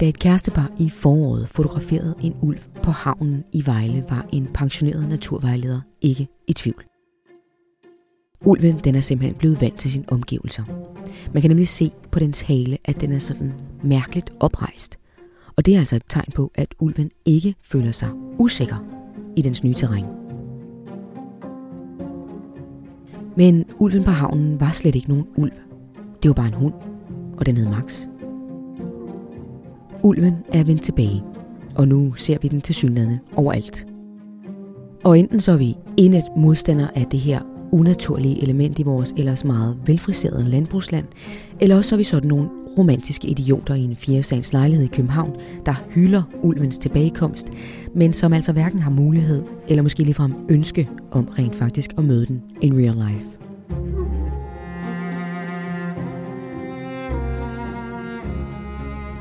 Da 0.00 0.08
et 0.08 0.18
kærestepar 0.18 0.72
i 0.78 0.90
foråret 0.90 1.48
fotograferede 1.48 2.14
en 2.22 2.36
ulv 2.42 2.58
på 2.82 2.90
havnen 2.90 3.44
i 3.52 3.66
Vejle, 3.66 4.04
var 4.08 4.26
en 4.32 4.48
pensioneret 4.54 5.08
naturvejleder 5.08 5.80
ikke 6.00 6.28
i 6.46 6.52
tvivl. 6.52 6.84
Ulven 8.44 8.80
den 8.84 8.94
er 8.94 9.00
simpelthen 9.00 9.38
blevet 9.38 9.60
vant 9.60 9.78
til 9.78 9.90
sine 9.90 10.04
omgivelser. 10.08 10.62
Man 11.32 11.42
kan 11.42 11.50
nemlig 11.50 11.68
se 11.68 11.90
på 12.10 12.18
dens 12.18 12.40
hale, 12.40 12.78
at 12.84 13.00
den 13.00 13.12
er 13.12 13.18
sådan 13.18 13.52
mærkeligt 13.82 14.32
oprejst. 14.40 14.98
Og 15.56 15.66
det 15.66 15.74
er 15.74 15.78
altså 15.78 15.96
et 15.96 16.02
tegn 16.08 16.32
på, 16.34 16.52
at 16.54 16.74
ulven 16.78 17.10
ikke 17.24 17.54
føler 17.62 17.92
sig 17.92 18.10
usikker 18.38 18.84
i 19.36 19.42
dens 19.42 19.64
nye 19.64 19.74
terræn. 19.74 20.04
Men 23.36 23.64
ulven 23.78 24.04
på 24.04 24.10
havnen 24.10 24.60
var 24.60 24.70
slet 24.70 24.94
ikke 24.94 25.08
nogen 25.08 25.26
ulv. 25.36 25.52
Det 26.22 26.28
var 26.28 26.34
bare 26.34 26.48
en 26.48 26.54
hund, 26.54 26.74
og 27.38 27.46
den 27.46 27.56
hed 27.56 27.68
Max. 27.68 28.06
Ulven 30.06 30.34
er 30.52 30.64
vendt 30.64 30.82
tilbage, 30.82 31.22
og 31.74 31.88
nu 31.88 32.14
ser 32.14 32.38
vi 32.42 32.48
den 32.48 32.60
til 32.60 32.74
synlædende 32.74 33.18
overalt. 33.36 33.86
Og 35.04 35.18
enten 35.18 35.40
så 35.40 35.52
er 35.52 35.56
vi 35.56 35.76
indet 35.96 36.24
modstander 36.36 36.88
af 36.94 37.06
det 37.06 37.20
her 37.20 37.40
unaturlige 37.72 38.42
element 38.42 38.78
i 38.78 38.82
vores 38.82 39.14
ellers 39.16 39.44
meget 39.44 39.78
velfriserede 39.86 40.44
landbrugsland, 40.44 41.06
eller 41.60 41.76
også 41.76 41.88
så 41.88 41.94
er 41.94 41.96
vi 41.96 42.04
sådan 42.04 42.28
nogle 42.28 42.48
romantiske 42.78 43.28
idioter 43.28 43.74
i 43.74 43.84
en 43.84 43.96
firesagens 43.96 44.52
lejlighed 44.52 44.84
i 44.84 44.94
København, 44.94 45.36
der 45.66 45.74
hylder 45.88 46.22
ulvens 46.42 46.78
tilbagekomst, 46.78 47.50
men 47.94 48.12
som 48.12 48.32
altså 48.32 48.52
hverken 48.52 48.78
har 48.78 48.90
mulighed 48.90 49.42
eller 49.68 49.82
måske 49.82 50.02
ligefrem 50.02 50.34
ønske 50.48 50.88
om 51.10 51.28
rent 51.38 51.54
faktisk 51.54 51.94
at 51.98 52.04
møde 52.04 52.26
den 52.26 52.42
in 52.60 52.74
real 52.74 52.94
life. 52.94 53.35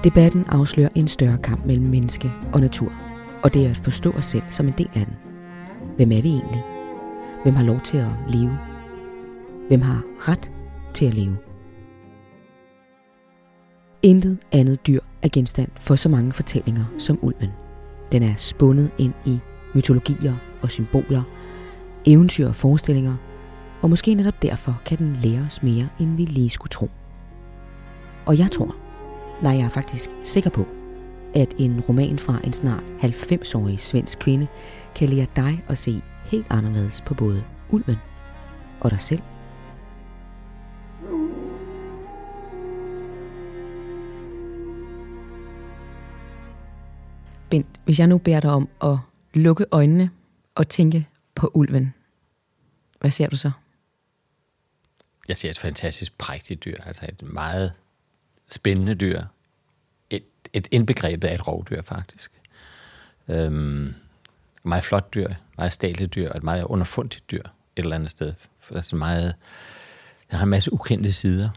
Debatten 0.06 0.46
afslører 0.48 0.90
en 0.96 1.08
større 1.08 1.38
kamp 1.38 1.66
mellem 1.66 1.86
menneske 1.86 2.32
og 2.54 2.62
natur, 2.62 2.94
og 3.44 3.54
det 3.54 3.66
er 3.66 3.70
at 3.70 3.78
forstå 3.78 4.12
os 4.12 4.26
selv 4.26 4.44
som 4.50 4.68
en 4.68 4.74
del 4.78 4.90
af 4.94 5.06
den. 5.06 5.16
Hvem 5.96 6.12
er 6.12 6.22
vi 6.22 6.30
egentlig? 6.30 6.64
Hvem 7.44 7.56
har 7.56 7.64
lov 7.64 7.80
til 7.80 7.98
at 7.98 8.08
leve? 8.30 8.58
Hvem 9.68 9.82
har 9.82 10.02
ret 10.20 10.52
til 10.94 11.06
at 11.06 11.14
leve? 11.14 11.38
Intet 14.04 14.38
andet 14.52 14.88
dyr 14.88 15.00
er 15.22 15.30
genstand 15.34 15.70
for 15.80 15.96
så 15.96 16.10
mange 16.10 16.34
fortællinger 16.34 16.86
som 16.98 17.20
ulven. 17.22 17.52
Den 18.12 18.24
er 18.24 18.34
spundet 18.38 18.92
ind 18.98 19.14
i 19.26 19.40
mytologier 19.76 20.34
og 20.62 20.72
symboler, 20.72 21.24
eventyr 22.06 22.48
og 22.48 22.56
forestillinger, 22.56 23.16
og 23.82 23.90
måske 23.90 24.14
netop 24.14 24.42
derfor 24.42 24.82
kan 24.86 24.98
den 24.98 25.18
lære 25.22 25.46
os 25.46 25.64
mere, 25.64 25.90
end 26.00 26.16
vi 26.16 26.26
lige 26.26 26.50
skulle 26.50 26.72
tro. 26.72 26.90
Og 28.26 28.38
jeg 28.38 28.52
tror, 28.52 28.76
nej 29.42 29.58
jeg 29.58 29.66
er 29.66 29.70
faktisk 29.70 30.10
sikker 30.24 30.50
på, 30.50 30.68
at 31.36 31.54
en 31.58 31.82
roman 31.82 32.20
fra 32.20 32.40
en 32.44 32.54
snart 32.54 32.84
90-årig 32.84 33.80
svensk 33.80 34.20
kvinde 34.20 34.48
kan 34.96 35.10
lære 35.10 35.28
dig 35.36 35.64
at 35.68 35.78
se 35.78 36.02
helt 36.26 36.46
anderledes 36.50 37.02
på 37.02 37.14
både 37.14 37.44
ulven 37.70 37.96
og 38.80 38.92
dig 38.92 39.02
selv. 39.02 39.22
Bent, 47.50 47.80
hvis 47.86 48.00
jeg 48.00 48.08
nu 48.08 48.18
beder 48.18 48.40
dig 48.40 48.52
om 48.52 48.70
at 48.84 48.98
lukke 49.34 49.66
øjnene 49.72 50.10
og 50.56 50.68
tænke 50.68 51.08
på 51.36 51.52
ulven, 51.54 51.94
hvad 53.00 53.12
ser 53.12 53.28
du 53.28 53.38
så? 53.38 53.52
Jeg 55.28 55.38
ser 55.38 55.50
et 55.50 55.60
fantastisk 55.60 56.18
prægtigt 56.18 56.66
dyr, 56.66 56.78
altså 56.86 57.06
et 57.10 57.22
meget 57.22 57.74
spændende 58.50 58.96
dyr. 58.96 59.22
Et, 60.10 60.24
et 60.54 60.68
indbegrebet 60.72 61.28
af 61.28 61.34
et 61.34 61.48
rovdyr, 61.48 61.82
faktisk. 61.82 62.32
Øhm, 63.28 63.94
meget 64.64 64.84
flot 64.84 65.14
dyr, 65.14 65.34
meget 65.58 65.74
statligt 65.74 66.16
dyr, 66.16 66.30
og 66.30 66.38
et 66.38 66.44
meget 66.44 66.64
underfundigt 66.64 67.32
dyr 67.32 67.44
et 67.76 67.84
eller 67.84 67.96
andet 67.96 68.10
sted. 68.10 68.34
Altså 68.72 68.96
meget, 68.96 69.36
der 70.32 70.38
har 70.38 70.44
en 70.44 70.50
masse 70.50 70.74
ukendte 70.74 71.12
sider, 71.12 71.50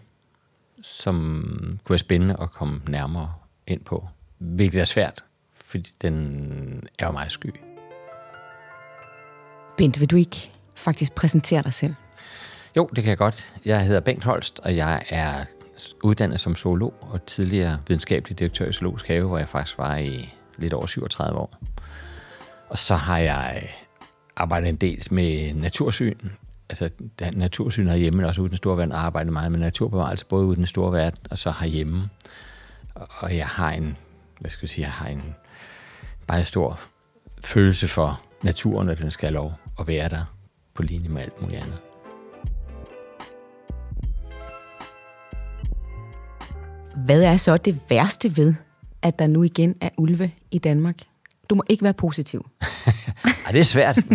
som 0.82 1.44
kunne 1.84 1.94
være 1.94 1.98
spændende 1.98 2.36
at 2.40 2.50
komme 2.50 2.80
nærmere 2.88 3.34
ind 3.66 3.84
på. 3.84 4.08
Hvilket 4.38 4.80
er 4.80 4.84
svært, 4.84 5.24
fordi 5.52 5.92
den 6.02 6.88
er 6.98 7.06
jo 7.06 7.12
meget 7.12 7.32
sky. 7.32 7.54
Bent, 9.76 10.00
vil 10.00 10.10
du 10.10 10.16
ikke 10.16 10.50
faktisk 10.74 11.14
præsentere 11.14 11.62
dig 11.62 11.72
selv? 11.72 11.94
Jo, 12.76 12.86
det 12.96 13.04
kan 13.04 13.10
jeg 13.10 13.18
godt. 13.18 13.54
Jeg 13.64 13.84
hedder 13.84 14.00
Bengt 14.00 14.24
Holst, 14.24 14.60
og 14.60 14.76
jeg 14.76 15.04
er 15.08 15.44
uddannet 16.02 16.40
som 16.40 16.56
zoolog 16.56 16.94
og 17.00 17.26
tidligere 17.26 17.78
videnskabelig 17.88 18.38
direktør 18.38 18.68
i 18.68 18.72
Zoologisk 18.72 19.08
Have, 19.08 19.26
hvor 19.26 19.38
jeg 19.38 19.48
faktisk 19.48 19.78
var 19.78 19.96
i 19.96 20.34
lidt 20.58 20.72
over 20.72 20.86
37 20.86 21.38
år. 21.38 21.58
Og 22.68 22.78
så 22.78 22.94
har 22.94 23.18
jeg 23.18 23.68
arbejdet 24.36 24.68
en 24.68 24.76
del 24.76 25.06
med 25.10 25.54
natursyn. 25.54 26.18
Altså 26.68 26.90
natursyn 27.32 27.88
herhjemme, 27.88 28.16
men 28.16 28.26
også 28.26 28.40
ude 28.40 28.48
i 28.48 28.50
den 28.50 28.56
store 28.56 28.76
verden, 28.76 28.92
arbejdet 28.92 29.32
meget 29.32 29.52
med 29.52 29.60
naturbevarelse, 29.60 30.26
både 30.26 30.46
ude 30.46 30.54
i 30.54 30.56
den 30.56 30.66
store 30.66 30.92
verden 30.92 31.26
og 31.30 31.38
så 31.38 31.54
herhjemme. 31.60 32.08
Og 32.94 33.36
jeg 33.36 33.46
har 33.46 33.70
en, 33.70 33.96
hvad 34.40 34.50
skal 34.50 34.64
jeg 34.64 34.68
sige, 34.70 34.84
jeg 34.84 34.92
har 34.92 35.08
en 35.08 35.34
meget 36.28 36.46
stor 36.46 36.80
følelse 37.44 37.88
for 37.88 38.20
naturen, 38.42 38.88
at 38.88 38.98
den 38.98 39.10
skal 39.10 39.26
have 39.26 39.34
lov 39.34 39.52
at 39.80 39.86
være 39.86 40.08
der 40.08 40.24
på 40.74 40.82
linje 40.82 41.08
med 41.08 41.22
alt 41.22 41.40
muligt 41.42 41.60
andet. 41.60 41.87
Hvad 47.04 47.22
er 47.22 47.36
så 47.36 47.56
det 47.56 47.80
værste 47.90 48.36
ved, 48.36 48.54
at 49.02 49.18
der 49.18 49.26
nu 49.26 49.42
igen 49.42 49.74
er 49.80 49.88
ulve 49.96 50.30
i 50.50 50.58
Danmark? 50.58 50.96
Du 51.50 51.54
må 51.54 51.62
ikke 51.68 51.84
være 51.84 51.92
positiv. 51.94 52.46
Ej, 53.46 53.52
det 53.52 53.60
er 53.60 53.64
svært. 53.64 53.96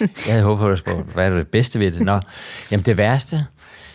Jeg 0.00 0.08
havde 0.28 0.44
håbet 0.44 0.64
at 0.64 0.70
du 0.70 0.76
spurgte, 0.76 1.12
hvad 1.12 1.26
er 1.26 1.36
det 1.36 1.48
bedste 1.48 1.78
ved 1.78 1.92
det? 1.92 2.02
Nå, 2.02 2.20
jamen 2.70 2.86
det 2.86 2.96
værste, 2.96 3.46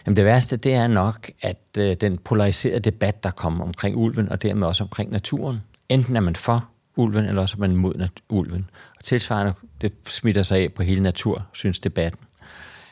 jamen 0.06 0.18
det 0.18 0.26
værste, 0.26 0.58
det 0.58 0.74
er 0.74 0.88
nok, 0.88 1.32
at 1.42 1.62
øh, 1.78 1.96
den 2.02 2.18
polariserede 2.18 2.80
debat, 2.80 3.24
der 3.24 3.32
kommer 3.32 3.66
omkring 3.66 3.98
ulven, 3.98 4.30
og 4.30 4.42
dermed 4.42 4.68
også 4.68 4.84
omkring 4.84 5.12
naturen. 5.12 5.62
Enten 5.90 6.16
er 6.16 6.20
man 6.20 6.36
for 6.36 6.70
ulven, 6.96 7.26
eller 7.26 7.42
også 7.42 7.56
er 7.58 7.60
man 7.60 7.72
imod 7.72 8.08
ulven. 8.30 8.70
Og 8.98 9.04
tilsvarende, 9.04 9.54
det 9.82 9.94
smitter 10.10 10.44
sig 10.44 10.58
af 10.58 10.74
på 10.74 10.84
hele 10.84 11.04
natursynsdebatten. 11.04 12.20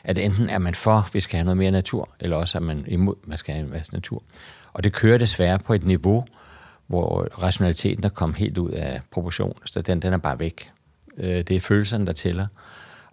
At 0.04 0.18
enten 0.18 0.48
er 0.48 0.58
man 0.58 0.74
for, 0.74 0.96
at 0.96 1.14
vi 1.14 1.20
skal 1.20 1.36
have 1.36 1.44
noget 1.44 1.56
mere 1.56 1.70
natur, 1.70 2.08
eller 2.20 2.36
også 2.36 2.58
er 2.58 2.62
man 2.62 2.84
imod, 2.88 3.14
at 3.22 3.28
man 3.28 3.38
skal 3.38 3.54
have 3.54 3.64
en 3.64 3.70
masse 3.70 3.92
natur. 3.92 4.22
Og 4.76 4.84
det 4.84 4.92
kører 4.92 5.18
desværre 5.18 5.58
på 5.58 5.74
et 5.74 5.84
niveau, 5.84 6.24
hvor 6.86 7.28
rationaliteten 7.42 8.04
er 8.04 8.08
kommet 8.08 8.38
helt 8.38 8.58
ud 8.58 8.70
af 8.70 9.00
proportion. 9.10 9.58
Så 9.64 9.82
den, 9.82 10.02
den 10.02 10.12
er 10.12 10.18
bare 10.18 10.38
væk. 10.38 10.70
Øh, 11.18 11.36
det 11.36 11.50
er 11.50 11.60
følelserne, 11.60 12.06
der 12.06 12.12
tæller. 12.12 12.46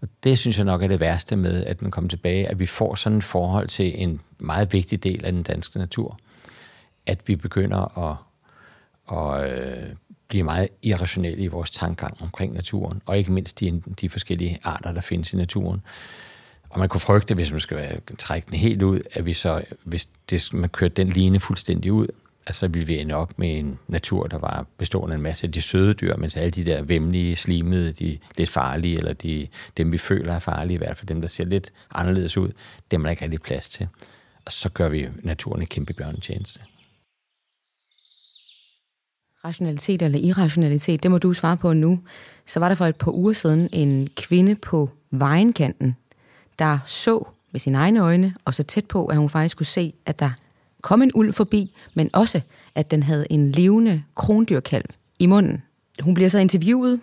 Og 0.01 0.07
det 0.23 0.39
synes 0.39 0.57
jeg 0.57 0.65
nok 0.65 0.83
er 0.83 0.87
det 0.87 0.99
værste 0.99 1.35
med, 1.35 1.65
at 1.65 1.79
den 1.79 1.91
kommer 1.91 2.09
tilbage, 2.09 2.47
at 2.47 2.59
vi 2.59 2.65
får 2.65 2.95
sådan 2.95 3.17
et 3.17 3.23
forhold 3.23 3.67
til 3.67 4.03
en 4.03 4.21
meget 4.39 4.73
vigtig 4.73 5.03
del 5.03 5.25
af 5.25 5.31
den 5.31 5.43
danske 5.43 5.79
natur. 5.79 6.19
At 7.05 7.21
vi 7.27 7.35
begynder 7.35 7.97
at, 8.09 8.17
at 9.17 9.51
øh, 9.51 9.95
blive 10.27 10.43
meget 10.43 10.69
irrationelle 10.81 11.43
i 11.43 11.47
vores 11.47 11.71
tankegang 11.71 12.17
omkring 12.21 12.53
naturen, 12.53 13.01
og 13.05 13.17
ikke 13.17 13.31
mindst 13.31 13.59
de, 13.59 13.81
de 14.01 14.09
forskellige 14.09 14.59
arter, 14.63 14.93
der 14.93 15.01
findes 15.01 15.33
i 15.33 15.37
naturen. 15.37 15.81
Og 16.73 16.79
man 16.79 16.89
kunne 16.89 17.01
frygte, 17.01 17.35
hvis 17.35 17.51
man 17.51 17.59
skal 17.59 18.01
trække 18.17 18.47
den 18.51 18.59
helt 18.59 18.81
ud, 18.81 19.01
at 19.11 19.25
vi 19.25 19.33
så, 19.33 19.63
hvis 19.83 20.07
det, 20.29 20.53
man 20.53 20.69
kørte 20.69 20.93
den 20.93 21.07
line 21.07 21.39
fuldstændig 21.39 21.93
ud, 21.93 22.07
så 22.51 22.67
ville 22.67 22.87
vi 22.87 22.99
ende 22.99 23.15
op 23.15 23.39
med 23.39 23.59
en 23.59 23.79
natur, 23.87 24.27
der 24.27 24.37
var 24.37 24.65
bestående 24.77 25.13
af 25.13 25.17
en 25.17 25.23
masse 25.23 25.47
af 25.47 25.51
de 25.51 25.61
søde 25.61 25.93
dyr, 25.93 26.15
mens 26.15 26.37
alle 26.37 26.51
de 26.51 26.65
der 26.65 26.81
vemmelige, 26.81 27.35
slimede, 27.35 27.91
de 27.91 28.17
lidt 28.37 28.49
farlige, 28.49 28.97
eller 28.97 29.13
de, 29.13 29.47
dem 29.77 29.91
vi 29.91 29.97
føler 29.97 30.33
er 30.33 30.39
farlige, 30.39 30.75
i 30.75 30.77
hvert 30.77 30.97
fald 30.97 31.07
dem, 31.07 31.21
der 31.21 31.27
ser 31.27 31.45
lidt 31.45 31.73
anderledes 31.91 32.37
ud, 32.37 32.51
dem 32.91 33.01
er 33.01 33.05
der 33.05 33.11
ikke 33.11 33.23
rigtig 33.23 33.41
plads 33.41 33.69
til. 33.69 33.87
Og 34.45 34.51
så 34.51 34.69
gør 34.69 34.89
vi 34.89 35.07
naturen 35.21 35.61
en 35.61 35.67
kæmpe 35.67 35.93
bjørnetjeneste. 35.93 36.59
Rationalitet 39.45 40.01
eller 40.01 40.19
irrationalitet, 40.19 41.03
det 41.03 41.11
må 41.11 41.17
du 41.17 41.33
svare 41.33 41.57
på 41.57 41.73
nu. 41.73 41.99
Så 42.45 42.59
var 42.59 42.67
der 42.67 42.75
for 42.75 42.85
et 42.85 42.95
par 42.95 43.11
uger 43.11 43.33
siden 43.33 43.69
en 43.71 44.09
kvinde 44.15 44.55
på 44.55 44.89
vejenkanten, 45.11 45.95
der 46.59 46.79
så 46.85 47.27
med 47.51 47.59
sine 47.59 47.77
egne 47.77 47.99
øjne, 47.99 48.35
og 48.45 48.53
så 48.53 48.63
tæt 48.63 48.85
på, 48.85 49.05
at 49.05 49.17
hun 49.17 49.29
faktisk 49.29 49.57
kunne 49.57 49.65
se, 49.65 49.93
at 50.05 50.19
der 50.19 50.29
kom 50.81 51.01
en 51.01 51.11
ulv 51.13 51.33
forbi, 51.33 51.75
men 51.93 52.09
også, 52.13 52.41
at 52.75 52.91
den 52.91 53.03
havde 53.03 53.25
en 53.29 53.51
levende 53.51 54.03
krondyrkalv 54.15 54.85
i 55.19 55.25
munden. 55.25 55.63
Hun 56.01 56.13
bliver 56.13 56.29
så 56.29 56.39
interviewet 56.39 56.99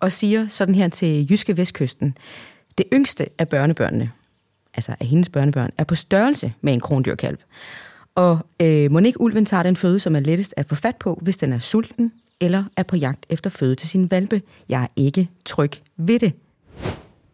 og 0.00 0.12
siger 0.12 0.46
sådan 0.46 0.74
her 0.74 0.88
til 0.88 1.30
Jyske 1.30 1.56
Vestkysten, 1.56 2.16
det 2.78 2.86
yngste 2.92 3.26
af 3.38 3.48
børnebørnene, 3.48 4.10
altså 4.74 4.96
af 5.00 5.06
hendes 5.06 5.28
børnebørn, 5.28 5.70
er 5.78 5.84
på 5.84 5.94
størrelse 5.94 6.52
med 6.60 6.72
en 6.72 6.80
krondyrkalv. 6.80 7.38
Og 8.14 8.38
øh, 8.62 8.90
Monique 8.90 9.20
Ulven 9.20 9.44
tager 9.44 9.62
den 9.62 9.76
føde, 9.76 10.00
som 10.00 10.16
er 10.16 10.20
lettest 10.20 10.54
at 10.56 10.68
få 10.68 10.74
fat 10.74 10.96
på, 10.96 11.18
hvis 11.22 11.36
den 11.36 11.52
er 11.52 11.58
sulten 11.58 12.12
eller 12.40 12.64
er 12.76 12.82
på 12.82 12.96
jagt 12.96 13.26
efter 13.28 13.50
føde 13.50 13.74
til 13.74 13.88
sin 13.88 14.10
valpe. 14.10 14.42
Jeg 14.68 14.82
er 14.82 14.86
ikke 14.96 15.28
tryg 15.44 15.72
ved 15.96 16.18
det. 16.18 16.32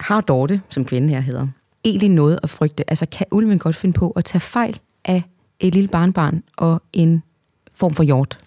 Har 0.00 0.20
Dorte, 0.20 0.61
som 0.70 0.85
kvinden 0.85 1.11
her 1.11 1.20
hedder, 1.20 1.49
egentlig 1.85 2.08
noget 2.08 2.38
at 2.43 2.50
frygte? 2.50 2.91
Altså 2.91 3.06
kan 3.06 3.26
ulven 3.31 3.58
godt 3.58 3.76
finde 3.76 3.93
på 3.93 4.11
at 4.11 4.25
tage 4.25 4.41
fejl 4.41 4.81
af 5.05 5.23
et 5.61 5.75
lille 5.75 5.88
barnbarn 5.88 6.43
og 6.56 6.82
en 6.93 7.23
form 7.75 7.94
for 7.94 8.02
hjort? 8.02 8.38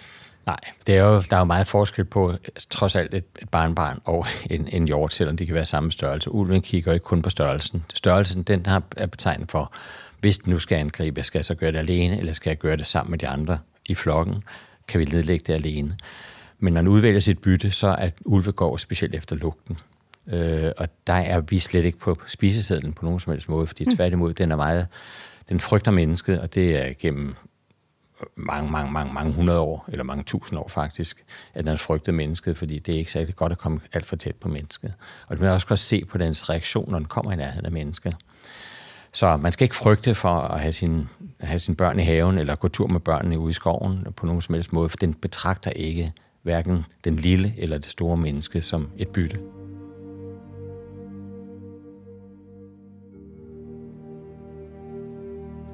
Nej, 0.46 0.60
det 0.88 0.96
er 0.96 1.04
jo, 1.04 1.22
der 1.30 1.36
er 1.36 1.40
jo 1.40 1.46
meget 1.46 1.68
forskel 1.68 2.06
på 2.06 2.32
øh, 2.32 2.38
trods 2.70 2.96
alt 2.96 3.14
et, 3.14 3.24
et 3.42 3.50
barnbarn 3.50 4.02
og 4.06 4.26
en, 4.50 4.68
en 4.68 4.86
hjort, 4.86 5.14
selvom 5.14 5.38
de 5.38 5.46
kan 5.46 5.56
være 5.56 5.66
samme 5.66 5.92
størrelse. 5.92 6.32
Ulven 6.32 6.62
kigger 6.62 6.94
ikke 6.94 7.04
kun 7.04 7.22
på 7.22 7.30
størrelsen. 7.30 7.86
Størrelsen, 7.94 8.44
den 8.44 8.66
har, 8.66 8.84
er 8.98 9.06
betegnet 9.06 9.52
for, 9.52 9.74
hvis 10.20 10.38
den 10.38 10.54
nu 10.54 10.60
skal 10.60 10.78
angribe, 10.78 11.24
skal 11.24 11.40
jeg 11.40 11.46
så 11.46 11.56
gøre 11.56 11.72
det 11.72 11.78
alene, 11.78 12.20
eller 12.20 12.34
skal 12.34 12.50
jeg 12.50 12.58
gøre 12.58 12.78
det 12.78 12.88
sammen 12.88 13.12
med 13.12 13.20
de 13.20 13.28
andre 13.28 13.60
i 13.86 13.96
flokken? 13.96 14.44
Kan 14.88 15.00
vi 15.00 15.06
nedlægge 15.06 15.44
det 15.48 15.54
alene? 15.54 15.98
Men 16.60 16.74
når 16.74 16.82
den 16.82 16.88
udvælger 16.88 17.20
sit 17.20 17.40
bytte, 17.40 17.72
så 17.72 17.88
er 17.88 18.10
ulve 18.26 18.52
går 18.52 18.78
specielt 18.78 19.16
efter 19.16 19.36
lugten. 19.36 19.78
Øh, 20.28 20.72
og 20.78 20.88
der 21.08 21.14
er 21.14 21.40
vi 21.40 21.60
slet 21.60 21.86
ikke 21.86 21.98
på 21.98 22.18
spisesedlen 22.28 22.94
på 22.94 23.06
nogen 23.06 23.20
som 23.20 23.32
helst 23.34 23.50
måde, 23.50 23.68
fordi 23.68 23.84
mm. 23.84 23.96
tværtimod, 23.96 24.34
den 24.34 24.52
er 24.52 24.56
meget, 24.56 24.88
den 25.50 25.60
frygter 25.60 25.92
mennesket, 25.92 26.42
og 26.42 26.54
det 26.54 26.88
er 26.88 26.94
gennem 27.00 27.36
mange, 28.36 28.72
mange, 28.72 28.92
mange, 28.92 29.14
mange 29.14 29.34
hundrede 29.34 29.60
år, 29.60 29.86
eller 29.88 30.04
mange 30.04 30.24
tusind 30.24 30.60
år 30.60 30.68
faktisk, 30.68 31.26
at 31.54 31.66
den 31.66 31.78
frygter 31.78 32.12
mennesket, 32.12 32.58
fordi 32.58 32.80
det 32.80 32.94
er 32.94 33.00
ikke 33.00 33.12
særlig 33.12 33.36
godt 33.36 33.52
at 33.52 33.58
komme 33.58 33.80
alt 33.94 34.06
for 34.06 34.16
tæt 34.16 34.36
på 34.36 34.48
mennesket. 34.48 34.94
Og 35.28 35.36
det 35.36 35.42
vil 35.42 35.50
også 35.50 35.68
godt 35.68 35.80
se 35.80 36.06
på 36.06 36.18
dens 36.18 36.50
reaktion, 36.50 36.92
når 36.92 37.00
den 37.00 37.08
kommer 37.08 37.32
i 37.32 37.36
nærheden 37.36 37.66
af 37.66 37.72
mennesket. 37.72 38.16
Så 39.14 39.38
man 39.38 39.52
skal 39.52 39.66
ikke 39.66 39.76
frygte 39.76 40.16
for 40.16 40.30
at 40.30 40.60
have 40.60 40.74
sine 40.74 41.08
have 41.40 41.60
sin 41.60 41.76
børn 41.76 42.00
i 42.00 42.04
haven, 42.04 42.38
eller 42.38 42.56
gå 42.56 42.68
tur 42.68 42.88
med 42.88 43.00
børnene 43.00 43.40
ude 43.40 43.50
i 43.50 43.54
skoven 43.54 44.08
på 44.16 44.26
nogen 44.26 44.42
som 44.42 44.56
helst 44.56 44.74
måde, 44.74 44.90
for 44.90 44.98
den 44.98 45.14
betragter 45.14 45.72
ikke 45.72 46.14
hverken 46.44 46.86
den 47.04 47.16
lille 47.16 47.54
eller 47.58 47.78
det 47.78 47.92
store 47.92 48.18
menneske 48.18 48.62
som 48.62 48.90
et 48.98 49.08
bytte. 49.08 49.57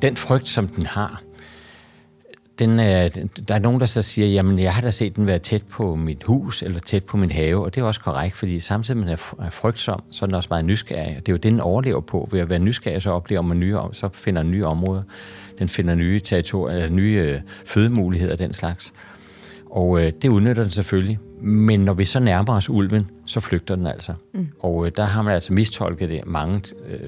Den 0.04 0.18
frygt, 0.18 0.48
som 0.48 0.68
den 0.68 0.86
har, 0.86 1.22
den, 2.60 2.80
er, 2.80 3.10
der 3.48 3.56
er 3.56 3.60
nogen, 3.60 3.80
der 3.80 3.86
så 3.86 4.02
siger, 4.02 4.28
jamen 4.28 4.60
jeg 4.60 4.74
har 4.74 4.82
da 4.82 4.92
set 4.92 5.16
den 5.16 5.28
være 5.28 5.40
tæt 5.40 5.64
på 5.64 5.96
mit 5.96 6.24
hus, 6.24 6.62
eller 6.62 6.80
tæt 6.80 7.04
på 7.04 7.18
min 7.18 7.32
have, 7.32 7.64
og 7.64 7.76
det 7.76 7.82
er 7.82 7.86
også 7.86 8.02
korrekt, 8.02 8.38
fordi 8.38 8.60
samtidig 8.60 8.98
med, 8.98 9.12
at 9.12 9.34
man 9.38 9.48
er 9.48 9.52
frygtsom, 9.52 10.04
så 10.12 10.26
er 10.26 10.28
den 10.28 10.36
også 10.36 10.48
meget 10.52 10.66
nysgerrig. 10.66 11.16
Det 11.16 11.30
er 11.30 11.34
jo 11.34 11.38
det, 11.38 11.44
den 11.44 11.60
overlever 11.60 12.02
på. 12.02 12.30
Ved 12.32 12.40
at 12.40 12.50
være 12.50 12.60
nysgerrig, 12.60 13.02
så 13.02 13.10
oplever 13.10 13.42
man 13.42 13.60
nye, 13.60 13.78
så 13.92 14.10
finder 14.14 14.44
nye 14.44 14.66
områder. 14.66 15.04
Den 15.60 15.70
finder 15.70 15.96
nye 15.96 16.20
territorier, 16.20 16.76
eller 16.76 16.90
nye 16.90 17.16
øh, 17.16 17.42
fødemuligheder, 17.66 18.36
den 18.36 18.54
slags. 18.54 18.94
Og 19.72 20.02
øh, 20.02 20.12
det 20.22 20.30
udnytter 20.30 20.64
den 20.64 20.72
selvfølgelig. 20.72 21.20
Men 21.42 21.80
når 21.80 21.94
vi 21.94 22.06
så 22.06 22.20
nærmer 22.20 22.56
os 22.56 22.70
ulven, 22.70 23.10
så 23.26 23.40
flygter 23.40 23.76
den 23.76 23.88
altså. 23.88 24.14
Mm. 24.34 24.48
Og 24.60 24.86
øh, 24.86 24.92
der 24.98 25.04
har 25.04 25.22
man 25.22 25.34
altså 25.34 25.54
mistolket 25.54 26.10
det 26.10 26.22
mange, 26.26 26.62
øh, 26.90 27.00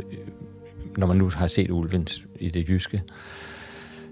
når 0.97 1.07
man 1.07 1.17
nu 1.17 1.29
har 1.29 1.47
set 1.47 1.71
ulven 1.71 2.07
i 2.39 2.49
det 2.49 2.69
jyske. 2.69 3.01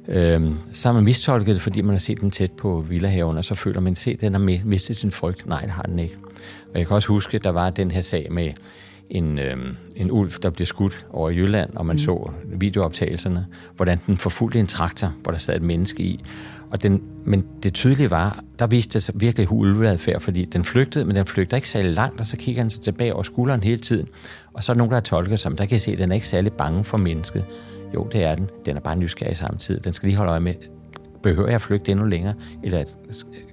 Øhm, 0.08 0.58
så 0.72 0.88
har 0.88 0.94
man 0.94 1.04
mistolket 1.04 1.56
det, 1.56 1.62
fordi 1.62 1.82
man 1.82 1.92
har 1.92 2.00
set 2.00 2.22
den 2.22 2.32
tæt 2.32 2.52
på 2.52 2.86
villahaven, 2.90 3.38
og 3.38 3.46
så 3.46 3.56
føler 3.56 3.82
man, 3.82 3.96
at 4.08 4.22
den 4.22 4.34
har 4.34 4.66
mistet 4.66 4.98
sin 4.98 5.12
frygt. 5.12 5.48
Nej, 5.48 5.62
det 5.62 5.70
har 5.70 5.84
den 5.84 6.00
ikke. 6.00 6.16
Og 6.74 6.80
jeg 6.80 6.88
kan 6.88 6.96
også 6.96 7.08
huske, 7.08 7.36
at 7.36 7.44
der 7.44 7.50
var 7.50 7.70
den 7.70 7.92
her 7.92 8.02
sag 8.02 8.28
med 8.32 8.52
en, 9.10 9.40
øhm, 9.40 9.76
en 9.96 10.12
ulv, 10.12 10.32
der 10.32 10.50
blev 10.50 10.66
skudt 10.66 11.06
over 11.10 11.30
Jylland, 11.30 11.74
og 11.76 11.86
man 11.86 11.94
mm. 11.94 12.00
så 12.00 12.32
videooptagelserne, 12.46 13.46
hvordan 13.76 14.00
den 14.08 14.18
forfulgte 14.18 14.60
en 14.60 14.68
traktor, 14.68 15.14
hvor 15.24 15.32
der 15.32 15.40
sad 15.40 15.56
et 15.56 15.62
menneske 15.62 16.04
i. 16.04 16.24
Og 16.70 16.84
den, 16.84 17.04
men 17.26 17.46
det 17.64 17.74
tydelige 17.74 18.12
var, 18.12 18.44
der 18.60 18.68
viste 18.68 18.94
det 18.94 19.04
sig 19.04 19.16
virkelig 19.18 19.52
ulveadfærd, 19.52 20.22
fordi 20.22 20.46
den 20.46 20.64
flygtede, 20.64 21.06
men 21.06 21.16
den 21.16 21.26
flygtede 21.26 21.58
ikke 21.58 21.70
særlig 21.70 21.92
langt, 21.92 22.20
og 22.20 22.26
så 22.26 22.38
kigger 22.38 22.62
han 22.62 22.70
sig 22.70 22.82
tilbage 22.82 23.14
over 23.14 23.24
skulderen 23.24 23.64
hele 23.64 23.82
tiden. 23.82 24.08
Og 24.54 24.64
så 24.64 24.72
er 24.72 24.74
der 24.74 24.78
nogen, 24.78 24.92
der 24.92 24.96
har 24.96 25.02
tolket 25.02 25.40
som, 25.40 25.56
der 25.56 25.66
kan 25.66 25.80
se, 25.80 25.92
at 25.92 25.98
den 25.98 26.12
er 26.12 26.16
ikke 26.16 26.28
særlig 26.28 26.54
bange 26.54 26.84
for 26.84 26.98
mennesket. 26.98 27.46
Jo, 27.94 28.08
det 28.12 28.24
er 28.24 28.36
den. 28.36 28.50
Den 28.66 28.76
er 28.76 28.82
bare 28.82 28.96
nysgerrig 28.96 29.38
samtidig. 29.38 29.84
Den 29.84 29.94
skal 29.94 30.08
lige 30.08 30.18
holde 30.18 30.32
øje 30.32 30.40
med, 30.40 30.54
behøver 31.24 31.48
jeg 31.48 31.56
at 31.56 31.62
flygte 31.62 31.92
endnu 31.92 32.06
længere, 32.06 32.34
eller 32.64 32.84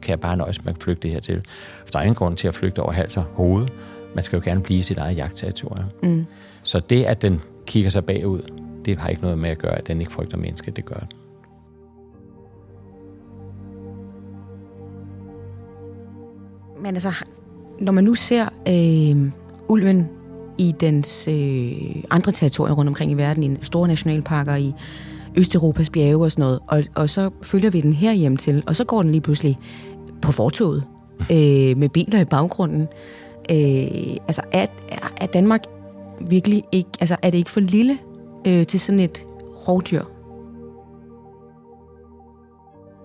kan 0.03 0.11
jeg 0.11 0.21
bare 0.21 0.37
nøjes 0.37 0.65
med 0.65 0.75
at 0.75 0.83
flygte 0.83 1.03
det 1.03 1.11
her 1.11 1.21
til? 1.21 1.43
For 1.85 1.91
der 1.93 1.99
er 1.99 2.03
ingen 2.03 2.15
grund 2.15 2.37
til 2.37 2.49
at 2.49 2.55
flygte 2.55 2.83
over 2.83 2.93
hals 2.93 3.17
og 3.17 3.23
hoved. 3.23 3.67
Man 4.15 4.25
skal 4.25 4.37
jo 4.37 4.43
gerne 4.45 4.63
blive 4.63 4.79
i 4.79 4.83
sit 4.83 4.99
eget 4.99 5.17
jagtterritorium. 5.17 5.85
Mm. 6.03 6.27
Så 6.63 6.81
det, 6.81 7.05
at 7.05 7.23
den 7.23 7.41
kigger 7.67 7.91
sig 7.91 8.05
bagud, 8.05 8.43
det 8.85 8.99
har 8.99 9.09
ikke 9.09 9.23
noget 9.23 9.39
med 9.39 9.51
at 9.51 9.59
gøre, 9.59 9.79
at 9.79 9.87
den 9.87 10.01
ikke 10.01 10.13
frygter 10.13 10.37
mennesket. 10.37 10.77
Det 10.77 10.85
gør 10.85 10.97
den. 10.97 11.09
Men 16.83 16.95
altså, 16.95 17.25
når 17.81 17.93
man 17.93 18.05
nu 18.05 18.15
ser 18.15 18.49
øh, 18.69 19.33
ulven 19.69 20.09
i 20.61 20.75
dens 20.81 21.29
øh, 21.29 21.73
andre 22.11 22.33
territorier 22.33 22.75
rundt 22.75 22.89
omkring 22.89 23.11
i 23.11 23.15
verden, 23.15 23.43
i 23.43 23.57
store 23.63 23.89
nationalparker, 23.89 24.57
i 24.57 24.73
Østeuropas 25.37 25.91
bjerge 25.91 26.25
og 26.25 26.33
sådan 26.33 26.43
noget, 26.43 26.59
og, 26.67 26.85
og 26.95 27.11
så 27.11 27.31
følger 27.43 27.71
vi 27.71 27.81
den 27.81 27.93
her 27.93 28.13
hjem 28.13 28.37
til, 28.37 28.63
og 28.67 28.77
så 28.77 28.85
går 28.85 29.03
den 29.03 29.11
lige 29.11 29.21
pludselig 29.21 29.59
på 30.23 30.33
fortoget 30.33 30.85
øh, 31.31 31.77
med 31.77 31.89
biler 31.89 32.21
i 32.21 32.25
baggrunden. 32.25 32.89
Øh, 33.51 34.17
altså, 34.27 34.43
er, 34.53 34.67
er 35.17 35.27
Danmark 35.27 35.61
virkelig 36.21 36.65
ikke, 36.73 36.91
altså 37.01 37.17
er 37.23 37.31
det 37.31 37.39
ikke 37.39 37.51
for 37.51 37.61
lille 37.61 37.99
øh, 38.47 38.67
til 38.67 38.81
sådan 38.81 39.01
et 39.01 39.27
rovdyr? 39.69 40.05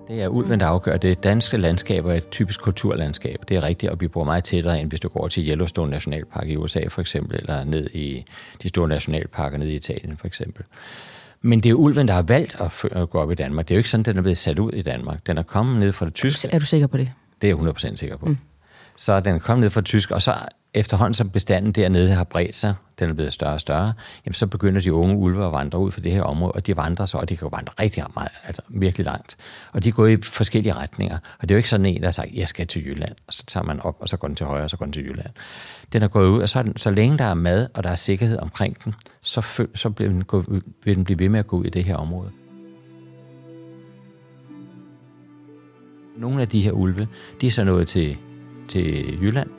Det 0.08 0.22
er 0.22 0.28
ulven, 0.28 0.60
der 0.60 0.66
afgør 0.66 0.98
det. 0.98 1.24
Danske 1.24 1.58
landskaber 1.58 2.12
er 2.12 2.18
et 2.18 2.30
typisk 2.30 2.62
kulturlandskab. 2.62 3.40
Det 3.50 3.58
er 3.58 3.64
rigtigt, 3.64 3.92
og 3.92 4.02
vi 4.02 4.08
bor 4.08 4.24
meget 4.24 4.44
tættere 4.44 4.80
end 4.80 4.90
hvis 4.90 5.00
du 5.00 5.08
går 5.08 5.28
til 5.28 5.50
Yellowstone 5.50 5.92
Nationalpark 5.92 6.48
i 6.48 6.56
USA 6.56 6.88
for 6.88 7.02
eksempel, 7.02 7.40
eller 7.40 7.64
ned 7.64 7.90
i 7.94 8.26
de 8.64 8.70
store 8.70 8.88
nationalparker 8.88 9.58
ned 9.58 9.68
i 9.68 9.76
Italien 9.76 10.18
for 10.18 10.28
eksempel. 10.28 10.66
Men 11.42 11.60
det 11.60 11.70
er 11.70 11.74
ulven, 11.74 12.08
der 12.08 12.14
har 12.14 12.22
valgt 12.22 12.56
at 12.92 13.10
gå 13.10 13.20
op 13.20 13.32
i 13.32 13.36
Danmark. 13.36 13.68
Det 13.68 13.74
er 13.74 13.76
jo 13.76 13.80
ikke 13.80 13.90
sådan, 13.90 14.04
den 14.04 14.18
er 14.18 14.22
blevet 14.22 14.38
sat 14.38 14.60
ud 14.60 14.72
i 14.72 14.82
Danmark. 14.82 15.28
Den 15.28 15.38
er 15.38 15.44
kommet 15.44 15.80
ned 15.80 15.94
fra 15.94 16.06
det 16.06 16.14
tyske. 16.14 16.50
Er 16.52 16.60
du 16.60 16.66
sikker 16.66 16.88
på 16.88 16.98
det? 16.98 17.12
Det 17.42 17.50
er 17.50 17.58
jeg 17.58 17.92
100% 17.92 17.96
sikker 17.96 18.18
på. 18.18 18.26
Mm. 18.26 18.38
Så 18.96 19.20
den 19.20 19.36
er 19.36 19.40
kommet 19.40 19.62
ned 19.62 19.70
fra 19.70 19.82
det 19.82 19.86
tyske, 19.86 20.16
og 20.16 20.22
så 20.22 20.36
efterhånden 20.76 21.14
som 21.14 21.30
bestanden 21.30 21.72
dernede 21.72 22.12
har 22.12 22.24
bredt 22.24 22.56
sig, 22.56 22.74
den 23.00 23.10
er 23.10 23.14
blevet 23.14 23.34
større 23.34 23.54
og 23.54 23.62
større, 23.62 23.94
jamen 24.26 24.34
så 24.34 24.48
begynder 24.48 24.82
de 24.82 24.94
unge 24.94 25.16
ulve 25.16 25.46
at 25.46 25.52
vandre 25.52 25.80
ud 25.80 25.92
fra 25.92 26.02
det 26.02 26.12
her 26.12 26.22
område, 26.22 26.52
og 26.52 26.68
de 26.68 26.78
vandrer 26.78 27.06
så, 27.06 27.18
og 27.18 27.30
de 27.30 27.38
kan 27.38 27.46
jo 27.46 27.50
vandre 27.58 27.74
rigtig 27.80 28.04
meget, 28.16 28.32
altså 28.44 28.62
virkelig 28.70 29.06
langt. 29.06 29.38
Og 29.72 29.84
de 29.84 29.92
går 29.92 30.08
i 30.08 30.22
forskellige 30.22 30.74
retninger. 30.74 31.18
Og 31.40 31.42
det 31.42 31.52
er 31.52 31.56
jo 31.56 31.58
ikke 31.58 31.70
sådan 31.70 31.86
en, 31.86 32.02
der 32.02 32.08
har 32.08 32.12
sagt, 32.12 32.30
jeg 32.34 32.48
skal 32.48 32.68
til 32.68 32.86
Jylland, 32.86 33.16
og 33.28 33.34
så 33.34 33.46
tager 33.46 33.64
man 33.64 33.80
op, 33.80 33.98
og 34.00 34.10
så 34.10 34.18
går 34.18 34.28
den 34.28 34.36
til 34.36 34.46
højre, 34.46 34.64
og 34.64 34.70
så 34.70 34.78
går 34.78 34.86
den 34.86 34.94
til 34.94 35.04
Jylland. 35.04 35.30
Den 35.94 36.02
er 36.02 36.08
gået 36.08 36.28
ud, 36.28 36.42
og 36.42 36.50
så, 36.50 36.64
den, 36.64 36.78
så 36.78 36.92
længe 36.92 37.18
der 37.18 37.26
er 37.26 37.34
mad, 37.34 37.68
og 37.74 37.84
der 37.84 37.90
er 37.90 37.96
sikkerhed 37.96 38.40
omkring 38.40 38.84
den, 38.86 38.96
så, 39.22 39.68
så 39.76 39.90
bliver 39.90 40.12
den 40.12 40.24
gå, 40.24 40.44
vil 40.84 40.96
den 40.96 41.04
blive 41.04 41.20
ved 41.20 41.30
med 41.30 41.40
at 41.40 41.48
gå 41.48 41.58
ud 41.58 41.66
i 41.66 41.70
det 41.70 41.84
her 41.84 41.96
område. 41.96 42.32
Nogle 46.18 46.42
af 46.42 46.48
de 46.48 46.62
her 46.62 46.72
ulve, 46.72 47.08
de 47.42 47.48
er 47.48 47.52
så 47.52 47.64
nået 47.64 47.88
til, 47.88 48.18
til 48.70 49.18
Jylland, 49.22 49.50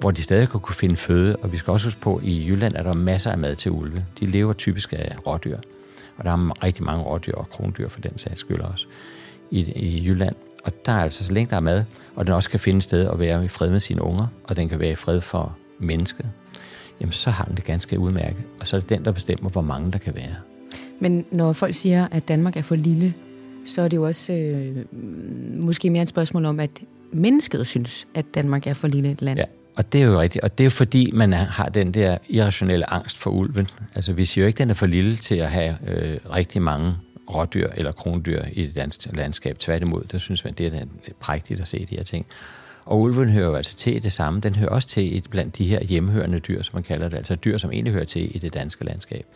hvor 0.00 0.10
de 0.10 0.22
stadig 0.22 0.48
kan 0.48 0.60
kunne 0.60 0.74
finde 0.74 0.96
føde. 0.96 1.36
Og 1.36 1.52
vi 1.52 1.56
skal 1.56 1.70
også 1.70 1.86
huske 1.86 2.00
på, 2.00 2.16
at 2.16 2.24
i 2.24 2.46
Jylland 2.48 2.74
er 2.76 2.82
der 2.82 2.94
masser 2.94 3.30
af 3.30 3.38
mad 3.38 3.56
til 3.56 3.70
ulve. 3.70 4.04
De 4.20 4.26
lever 4.26 4.52
typisk 4.52 4.92
af 4.92 5.16
rådyr. 5.26 5.58
Og 6.16 6.24
der 6.24 6.30
er 6.30 6.64
rigtig 6.64 6.84
mange 6.84 7.02
rådyr 7.02 7.34
og 7.34 7.50
krondyr 7.50 7.88
for 7.88 8.00
den 8.00 8.18
sags 8.18 8.40
skyld 8.40 8.60
også 8.60 8.86
i, 9.50 9.60
i 9.60 10.06
Jylland. 10.06 10.34
Og 10.64 10.72
der 10.86 10.92
er 10.92 11.02
altså, 11.02 11.24
så 11.24 11.32
længe 11.32 11.50
der 11.50 11.56
er 11.56 11.60
mad, 11.60 11.84
og 12.14 12.26
den 12.26 12.34
også 12.34 12.50
kan 12.50 12.60
finde 12.60 12.82
sted 12.82 13.08
at 13.08 13.18
være 13.18 13.44
i 13.44 13.48
fred 13.48 13.70
med 13.70 13.80
sine 13.80 14.02
unger, 14.02 14.26
og 14.44 14.56
den 14.56 14.68
kan 14.68 14.78
være 14.80 14.90
i 14.90 14.94
fred 14.94 15.20
for 15.20 15.56
mennesket, 15.78 16.26
jamen 17.00 17.12
så 17.12 17.30
har 17.30 17.44
den 17.44 17.56
det 17.56 17.64
ganske 17.64 17.98
udmærket. 17.98 18.42
Og 18.60 18.66
så 18.66 18.76
er 18.76 18.80
det 18.80 18.90
den, 18.90 19.04
der 19.04 19.12
bestemmer, 19.12 19.50
hvor 19.50 19.62
mange 19.62 19.92
der 19.92 19.98
kan 19.98 20.14
være. 20.14 20.34
Men 21.00 21.26
når 21.30 21.52
folk 21.52 21.74
siger, 21.74 22.08
at 22.10 22.28
Danmark 22.28 22.56
er 22.56 22.62
for 22.62 22.74
lille, 22.74 23.14
så 23.64 23.82
er 23.82 23.88
det 23.88 23.96
jo 23.96 24.06
også 24.06 24.32
øh, 24.32 24.76
måske 25.64 25.90
mere 25.90 26.02
et 26.02 26.08
spørgsmål 26.08 26.44
om, 26.44 26.60
at 26.60 26.70
mennesket 27.12 27.66
synes, 27.66 28.06
at 28.14 28.24
Danmark 28.34 28.66
er 28.66 28.74
for 28.74 28.88
lille 28.88 29.10
et 29.10 29.22
land. 29.22 29.38
Ja. 29.38 29.44
Og 29.76 29.92
det 29.92 30.02
er 30.02 30.04
jo 30.04 30.20
rigtigt. 30.20 30.44
Og 30.44 30.58
det 30.58 30.64
er 30.64 30.66
jo 30.66 30.70
fordi, 30.70 31.10
man 31.14 31.32
har 31.32 31.68
den 31.68 31.94
der 31.94 32.18
irrationelle 32.28 32.92
angst 32.92 33.18
for 33.18 33.30
ulven. 33.30 33.68
Altså 33.94 34.12
vi 34.12 34.26
siger 34.26 34.42
jo 34.42 34.46
ikke, 34.46 34.56
at 34.56 34.58
den 34.58 34.70
er 34.70 34.74
for 34.74 34.86
lille 34.86 35.16
til 35.16 35.34
at 35.34 35.50
have 35.50 35.76
øh, 35.86 36.18
rigtig 36.34 36.62
mange 36.62 36.96
rådyr 37.34 37.70
eller 37.76 37.92
krondyr 37.92 38.42
i 38.52 38.66
det 38.66 38.76
danske 38.76 39.16
landskab. 39.16 39.58
Tværtimod, 39.58 40.04
der 40.12 40.18
synes 40.18 40.44
man, 40.44 40.52
det 40.52 40.66
er 40.74 40.84
prægtigt 41.20 41.60
at 41.60 41.68
se 41.68 41.86
de 41.90 41.96
her 41.96 42.02
ting. 42.02 42.26
Og 42.84 43.00
ulven 43.00 43.28
hører 43.28 43.46
jo 43.46 43.54
altså 43.54 43.76
til 43.76 44.02
det 44.02 44.12
samme. 44.12 44.40
Den 44.40 44.54
hører 44.54 44.70
også 44.70 44.88
til 44.88 45.16
et 45.16 45.30
blandt 45.30 45.58
de 45.58 45.64
her 45.64 45.84
hjemmehørende 45.84 46.38
dyr, 46.38 46.62
som 46.62 46.76
man 46.76 46.82
kalder 46.82 47.08
det. 47.08 47.16
Altså 47.16 47.34
dyr, 47.34 47.56
som 47.56 47.72
egentlig 47.72 47.92
hører 47.92 48.04
til 48.04 48.36
i 48.36 48.38
det 48.38 48.54
danske 48.54 48.84
landskab. 48.84 49.26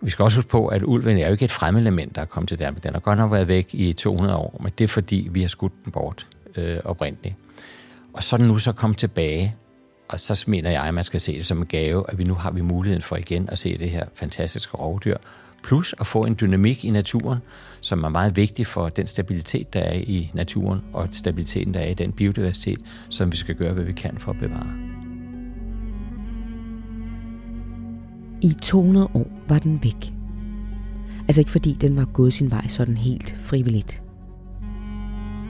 Vi 0.00 0.10
skal 0.10 0.22
også 0.22 0.38
huske 0.38 0.50
på, 0.50 0.66
at 0.66 0.82
ulven 0.82 1.18
er 1.18 1.26
jo 1.26 1.32
ikke 1.32 1.44
et 1.44 1.50
fremmedelement, 1.50 2.14
der 2.14 2.20
er 2.20 2.26
kommet 2.26 2.48
til 2.48 2.58
Danmark. 2.58 2.82
Den 2.82 2.92
har 2.92 3.00
godt 3.00 3.18
nok 3.18 3.32
været 3.32 3.48
væk 3.48 3.68
i 3.72 3.92
200 3.92 4.36
år, 4.36 4.60
men 4.62 4.72
det 4.78 4.84
er 4.84 4.88
fordi, 4.88 5.28
vi 5.30 5.40
har 5.40 5.48
skudt 5.48 5.72
den 5.84 5.92
bort 5.92 6.26
øh, 6.56 6.78
oprindeligt. 6.84 7.34
Og 8.12 8.24
så 8.24 8.36
er 8.36 8.38
den 8.38 8.48
nu 8.48 8.58
så 8.58 8.72
kommet 8.72 8.98
tilbage, 8.98 9.56
og 10.08 10.20
så 10.20 10.44
mener 10.46 10.70
jeg, 10.70 10.82
at 10.82 10.94
man 10.94 11.04
skal 11.04 11.20
se 11.20 11.38
det 11.38 11.46
som 11.46 11.58
en 11.58 11.66
gave, 11.66 12.04
at 12.08 12.18
vi 12.18 12.24
nu 12.24 12.34
har 12.34 12.50
vi 12.50 12.60
muligheden 12.60 13.02
for 13.02 13.16
igen 13.16 13.48
at 13.48 13.58
se 13.58 13.78
det 13.78 13.90
her 13.90 14.04
fantastiske 14.14 14.76
rovdyr, 14.76 15.16
plus 15.62 15.94
at 16.00 16.06
få 16.06 16.24
en 16.24 16.36
dynamik 16.40 16.84
i 16.84 16.90
naturen, 16.90 17.38
som 17.80 18.04
er 18.04 18.08
meget 18.08 18.36
vigtig 18.36 18.66
for 18.66 18.88
den 18.88 19.06
stabilitet, 19.06 19.74
der 19.74 19.80
er 19.80 19.94
i 19.94 20.30
naturen, 20.34 20.84
og 20.92 21.08
stabiliteten, 21.12 21.74
der 21.74 21.80
er 21.80 21.88
i 21.88 21.94
den 21.94 22.12
biodiversitet, 22.12 22.78
som 23.08 23.32
vi 23.32 23.36
skal 23.36 23.54
gøre, 23.54 23.72
hvad 23.72 23.84
vi 23.84 23.92
kan 23.92 24.18
for 24.18 24.30
at 24.32 24.38
bevare. 24.38 24.74
I 28.42 28.56
200 28.62 29.08
år 29.14 29.26
var 29.48 29.58
den 29.58 29.80
væk. 29.82 30.12
Altså 31.28 31.40
ikke 31.40 31.50
fordi 31.50 31.72
den 31.80 31.96
var 31.96 32.04
gået 32.04 32.34
sin 32.34 32.50
vej 32.50 32.68
sådan 32.68 32.96
helt 32.96 33.36
frivilligt. 33.40 34.02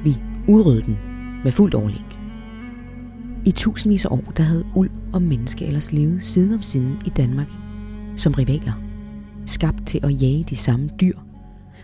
Vi 0.05 0.17
udrydde 0.49 0.83
den 0.83 0.99
med 1.45 1.53
fuldt 1.53 1.75
overlæg. 1.75 2.10
I 3.45 3.51
tusindvis 3.51 4.05
af 4.05 4.11
år, 4.11 4.33
der 4.37 4.43
havde 4.43 4.65
ulv 4.75 4.91
og 5.13 5.23
menneske 5.23 5.67
ellers 5.67 5.93
levet 5.93 6.25
side 6.25 6.55
om 6.55 6.63
side 6.63 6.99
i 7.07 7.09
Danmark 7.09 7.49
som 8.17 8.33
rivaler, 8.33 8.73
skabt 9.47 9.87
til 9.87 10.01
at 10.03 10.23
jage 10.23 10.45
de 10.51 10.57
samme 10.57 10.91
dyr. 11.01 11.19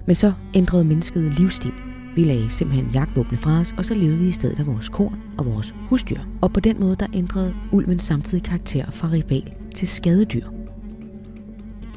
Men 0.06 0.14
så 0.14 0.32
ændrede 0.54 0.84
mennesket 0.84 1.38
livsstil. 1.38 1.72
Vi 2.14 2.24
lagde 2.24 2.50
simpelthen 2.50 2.90
jagtvåbne 2.94 3.38
fra 3.38 3.60
os, 3.60 3.74
og 3.78 3.84
så 3.84 3.94
levede 3.94 4.18
vi 4.18 4.28
i 4.28 4.32
stedet 4.32 4.58
af 4.58 4.66
vores 4.66 4.88
korn 4.88 5.18
og 5.38 5.46
vores 5.46 5.74
husdyr. 5.88 6.20
Og 6.40 6.52
på 6.52 6.60
den 6.60 6.80
måde, 6.80 6.96
der 6.96 7.06
ændrede 7.12 7.54
ulven 7.72 7.98
samtidig 7.98 8.44
karakter 8.44 8.90
fra 8.90 9.08
rival 9.08 9.52
til 9.74 9.88
skadedyr. 9.88 10.55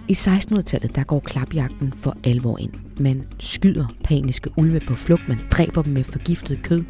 I 0.09 0.13
1600-tallet, 0.13 0.95
der 0.95 1.03
går 1.03 1.19
klapjagten 1.19 1.93
for 1.93 2.17
alvor 2.23 2.57
ind. 2.57 2.71
Man 2.99 3.23
skyder 3.39 3.85
paniske 4.03 4.49
ulve 4.57 4.79
på 4.79 4.93
flugt, 4.93 5.27
man 5.27 5.37
dræber 5.51 5.81
dem 5.81 5.93
med 5.93 6.03
forgiftet 6.03 6.63
kød, 6.63 6.83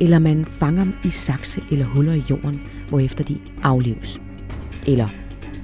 eller 0.00 0.18
man 0.18 0.44
fanger 0.44 0.84
dem 0.84 0.94
i 1.04 1.10
sakse 1.10 1.62
eller 1.70 1.84
huller 1.84 2.12
i 2.12 2.22
jorden, 2.30 2.60
hvorefter 2.88 3.24
de 3.24 3.38
aflives. 3.62 4.20
Eller 4.86 5.08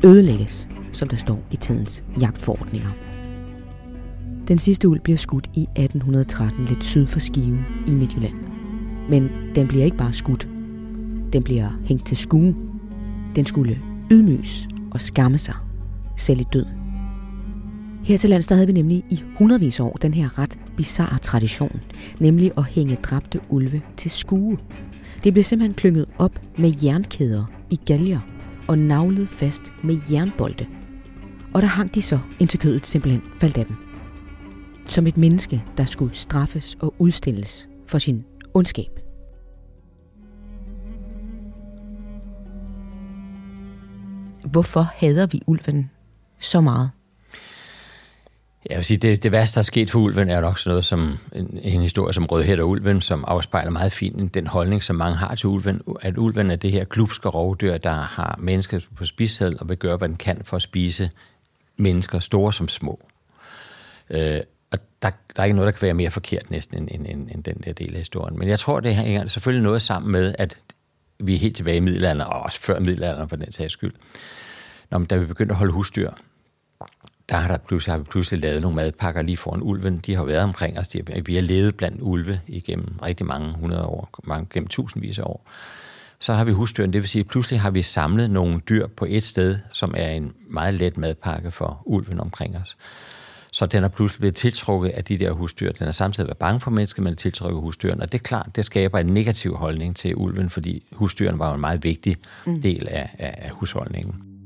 ødelægges, 0.05 0.69
som 0.93 1.09
der 1.09 1.17
står 1.17 1.45
i 1.51 1.57
tidens 1.57 2.05
jagtforordninger. 2.21 2.91
Den 4.49 4.59
sidste 4.59 4.89
ulv 4.89 5.01
bliver 5.01 5.19
skudt 5.19 5.51
i 5.55 5.63
1813 5.63 6.65
lidt 6.65 6.85
syd 6.85 7.07
for 7.07 7.19
Skive 7.19 7.65
i 7.87 7.91
Midtjylland. 7.91 8.35
Men 9.11 9.31
den 9.55 9.69
bliver 9.69 9.85
ikke 9.85 9.97
bare 9.97 10.13
skudt. 10.13 10.49
Den 11.33 11.43
bliver 11.43 11.69
hængt 11.85 12.07
til 12.07 12.17
skue. 12.17 12.55
Den 13.37 13.47
skulle 13.47 13.79
ydmyges 14.11 14.69
og 14.91 15.01
skamme 15.01 15.39
sig, 15.39 15.55
selv 16.17 16.41
i 16.41 16.47
døden. 16.53 16.78
Her 18.05 18.17
til 18.17 18.31
lands 18.31 18.47
der 18.47 18.55
havde 18.55 18.67
vi 18.67 18.73
nemlig 18.73 19.05
i 19.11 19.23
hundredvis 19.39 19.81
år 19.81 19.93
den 19.93 20.15
her 20.15 20.39
ret 20.39 20.59
bizarre 20.77 21.19
tradition, 21.19 21.81
nemlig 22.21 22.53
at 22.57 22.65
hænge 22.65 22.99
dræbte 23.03 23.41
ulve 23.49 23.83
til 23.97 24.11
skue. 24.11 24.59
Det 25.25 25.33
blev 25.33 25.45
simpelthen 25.45 25.75
klynget 25.75 26.07
op 26.19 26.41
med 26.59 26.73
jernkæder 26.85 27.45
i 27.71 27.81
galger 27.87 28.21
og 28.69 28.79
navlet 28.79 29.29
fast 29.29 29.63
med 29.83 29.99
jernbolde. 30.13 30.67
Og 31.55 31.63
der 31.63 31.69
hang 31.69 31.95
de 31.95 32.03
så, 32.03 32.19
indtil 32.41 32.61
kødet 32.61 32.87
simpelthen 32.87 33.23
faldt 33.41 33.59
af 33.59 33.67
dem. 33.67 33.77
Som 34.87 35.07
et 35.07 35.17
menneske, 35.17 35.65
der 35.77 35.85
skulle 35.85 36.15
straffes 36.15 36.77
og 36.81 36.95
udstilles 36.99 37.69
for 37.87 37.99
sin 37.99 38.25
ondskab. 38.55 39.01
Hvorfor 44.51 44.81
hader 44.81 45.27
vi 45.27 45.43
ulven 45.47 45.91
så 46.41 46.61
meget? 46.61 46.91
Jeg 48.71 48.77
vil 48.77 48.85
sige, 48.85 48.99
det, 48.99 49.23
det 49.23 49.33
værste, 49.33 49.55
der 49.55 49.59
er 49.59 49.63
sket 49.63 49.91
for 49.91 49.99
ulven, 49.99 50.31
er 50.31 50.41
nok 50.41 50.59
sådan 50.59 50.71
noget 50.71 50.85
som 50.85 51.19
en, 51.33 51.59
en 51.63 51.81
historie 51.81 52.13
som 52.13 52.27
Rødhæt 52.27 52.61
og 52.61 52.69
ulven, 52.69 53.01
som 53.01 53.25
afspejler 53.29 53.71
meget 53.71 53.93
fint 53.93 54.35
den 54.35 54.47
holdning, 54.47 54.83
som 54.83 54.97
mange 54.97 55.17
har 55.17 55.35
til 55.35 55.47
ulven, 55.47 55.83
at 56.01 56.19
ulven 56.19 56.51
er 56.51 56.57
det 56.57 56.73
her 56.73 56.85
klubske 56.85 57.29
rovdyr, 57.29 57.79
der 57.79 57.93
har 57.93 58.39
mennesker 58.43 58.81
på 58.97 59.05
spidsel 59.05 59.57
og 59.61 59.69
vil 59.69 59.77
gøre, 59.77 59.97
hvad 59.97 60.09
den 60.09 60.17
kan 60.17 60.41
for 60.45 60.57
at 60.57 60.63
spise 60.63 61.11
mennesker, 61.77 62.19
store 62.19 62.53
som 62.53 62.69
små. 62.69 63.01
Øh, 64.11 64.41
og 64.73 64.79
der, 65.03 65.11
der 65.37 65.43
er 65.43 65.45
ikke 65.45 65.57
noget, 65.57 65.67
der 65.67 65.79
kan 65.79 65.87
være 65.87 65.95
mere 65.95 66.11
forkert 66.11 66.51
næsten 66.51 66.79
end, 66.79 66.89
end, 66.91 67.07
end, 67.07 67.29
end 67.35 67.45
den 67.45 67.57
der 67.65 67.73
del 67.73 67.93
af 67.93 67.99
historien. 67.99 68.39
Men 68.39 68.49
jeg 68.49 68.59
tror, 68.59 68.81
det 68.81 68.95
hænger 68.95 69.27
selvfølgelig 69.27 69.63
noget 69.63 69.83
sammen 69.83 70.13
med, 70.13 70.35
at 70.39 70.57
vi 71.19 71.35
er 71.35 71.39
helt 71.39 71.57
tilbage 71.57 71.77
i 71.77 71.81
middelalderen, 71.81 72.33
og 72.33 72.43
også 72.43 72.61
før 72.61 72.81
middelalderen 72.81 73.29
for 73.29 73.37
den 73.37 73.53
sags 73.53 73.73
skyld. 73.73 73.95
Når, 74.91 74.99
da 74.99 75.17
vi 75.17 75.27
begyndte 75.27 75.53
at 75.53 75.59
holde 75.59 75.73
husdyr, 75.73 76.11
der 77.29 77.37
har, 77.37 77.49
der 77.49 77.59
pludselig, 77.59 77.93
har 77.93 77.99
vi 77.99 78.05
pludselig 78.05 78.41
lavet 78.41 78.63
nogle 78.63 78.77
madpakker 78.77 79.23
lige 79.23 79.37
foran 79.37 79.63
ulven. 79.63 79.99
De 79.99 80.15
har 80.15 80.25
været 80.25 80.43
omkring 80.43 80.79
os. 80.79 80.89
De 80.89 80.99
har, 80.99 81.21
vi 81.21 81.35
har 81.35 81.43
levet 81.43 81.75
blandt 81.75 81.99
ulve 82.03 82.41
igennem 82.47 82.99
rigtig 83.05 83.27
mange 83.27 83.53
hundrede 83.53 83.85
år, 83.85 84.11
mange, 84.25 84.47
gennem 84.53 84.69
tusindvis 84.69 85.19
af 85.19 85.23
år. 85.23 85.47
Så 86.21 86.35
har 86.35 86.45
vi 86.45 86.53
husdyrene, 86.53 86.93
det 86.93 87.01
vil 87.01 87.09
sige, 87.09 87.21
at 87.21 87.29
pludselig 87.29 87.61
har 87.61 87.71
vi 87.71 87.83
samlet 87.83 88.31
nogle 88.31 88.61
dyr 88.69 88.87
på 88.87 89.07
et 89.09 89.25
sted, 89.25 89.59
som 89.73 89.95
er 89.97 90.09
en 90.09 90.35
meget 90.51 90.75
let 90.75 90.97
madpakke 90.97 91.51
for 91.51 91.83
ulven 91.85 92.21
omkring 92.21 92.57
os. 92.57 92.77
Så 93.53 93.67
den 93.67 93.85
er 93.85 93.89
pludselig 93.89 94.21
blevet 94.21 94.35
tiltrukket 94.35 94.91
af 94.91 95.05
de 95.05 95.19
der 95.19 95.33
husdyr. 95.33 95.73
Den 95.73 95.89
er 95.89 95.93
samtidig 95.93 96.27
været 96.27 96.39
bange 96.39 96.61
for 96.61 96.71
mennesker, 96.71 97.03
men 97.03 97.17
tiltrukket 97.17 97.61
husdyrene. 97.61 98.03
Og 98.03 98.13
det 98.13 98.19
er 98.19 98.23
klart, 98.23 98.57
det 98.57 98.65
skaber 98.65 98.99
en 98.99 99.07
negativ 99.07 99.57
holdning 99.57 99.97
til 99.97 100.17
ulven, 100.17 100.51
fordi 100.51 100.87
husdyrene 100.93 101.39
var 101.39 101.49
jo 101.49 101.55
en 101.55 101.61
meget 101.61 101.85
vigtig 101.85 102.17
mm. 102.47 102.63
del 102.63 102.89
af, 102.89 103.11
af, 103.19 103.35
af 103.39 103.51
husholdningen. 103.51 104.38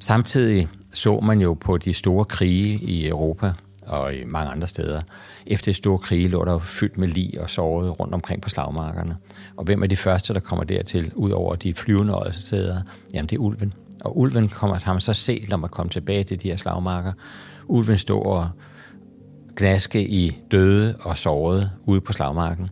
Samtidig 0.00 0.68
så 0.90 1.20
man 1.20 1.40
jo 1.40 1.54
på 1.54 1.78
de 1.78 1.94
store 1.94 2.24
krige 2.24 2.78
i 2.78 3.08
Europa 3.08 3.52
og 3.82 4.14
i 4.14 4.24
mange 4.24 4.50
andre 4.50 4.66
steder. 4.66 5.02
Efter 5.46 5.72
de 5.72 5.76
store 5.76 5.98
krige 5.98 6.28
lå 6.28 6.44
der 6.44 6.58
fyldt 6.58 6.98
med 6.98 7.08
lig 7.08 7.40
og 7.40 7.50
sårede 7.50 7.90
rundt 7.90 8.14
omkring 8.14 8.42
på 8.42 8.48
slagmarkerne. 8.48 9.16
Og 9.56 9.64
hvem 9.64 9.82
er 9.82 9.86
de 9.86 9.96
første, 9.96 10.34
der 10.34 10.40
kommer 10.40 10.64
dertil, 10.64 11.12
ud 11.14 11.30
over 11.30 11.54
de 11.54 11.74
flyvende 11.74 12.16
ådsesteder? 12.16 12.82
Jamen, 13.14 13.26
det 13.26 13.36
er 13.36 13.40
ulven. 13.40 13.74
Og 14.00 14.18
ulven 14.18 14.48
kommer, 14.48 14.78
har 14.84 14.92
man 14.92 15.00
så 15.00 15.14
set, 15.14 15.48
når 15.48 15.56
man 15.56 15.70
kommer 15.70 15.90
tilbage 15.90 16.24
til 16.24 16.42
de 16.42 16.48
her 16.48 16.56
slagmarker. 16.56 17.12
Ulven 17.66 17.98
står 17.98 18.22
og 18.24 18.48
gnaske 19.56 20.08
i 20.08 20.38
døde 20.50 20.96
og 21.00 21.18
sårede 21.18 21.70
ude 21.84 22.00
på 22.00 22.12
slagmarken. 22.12 22.68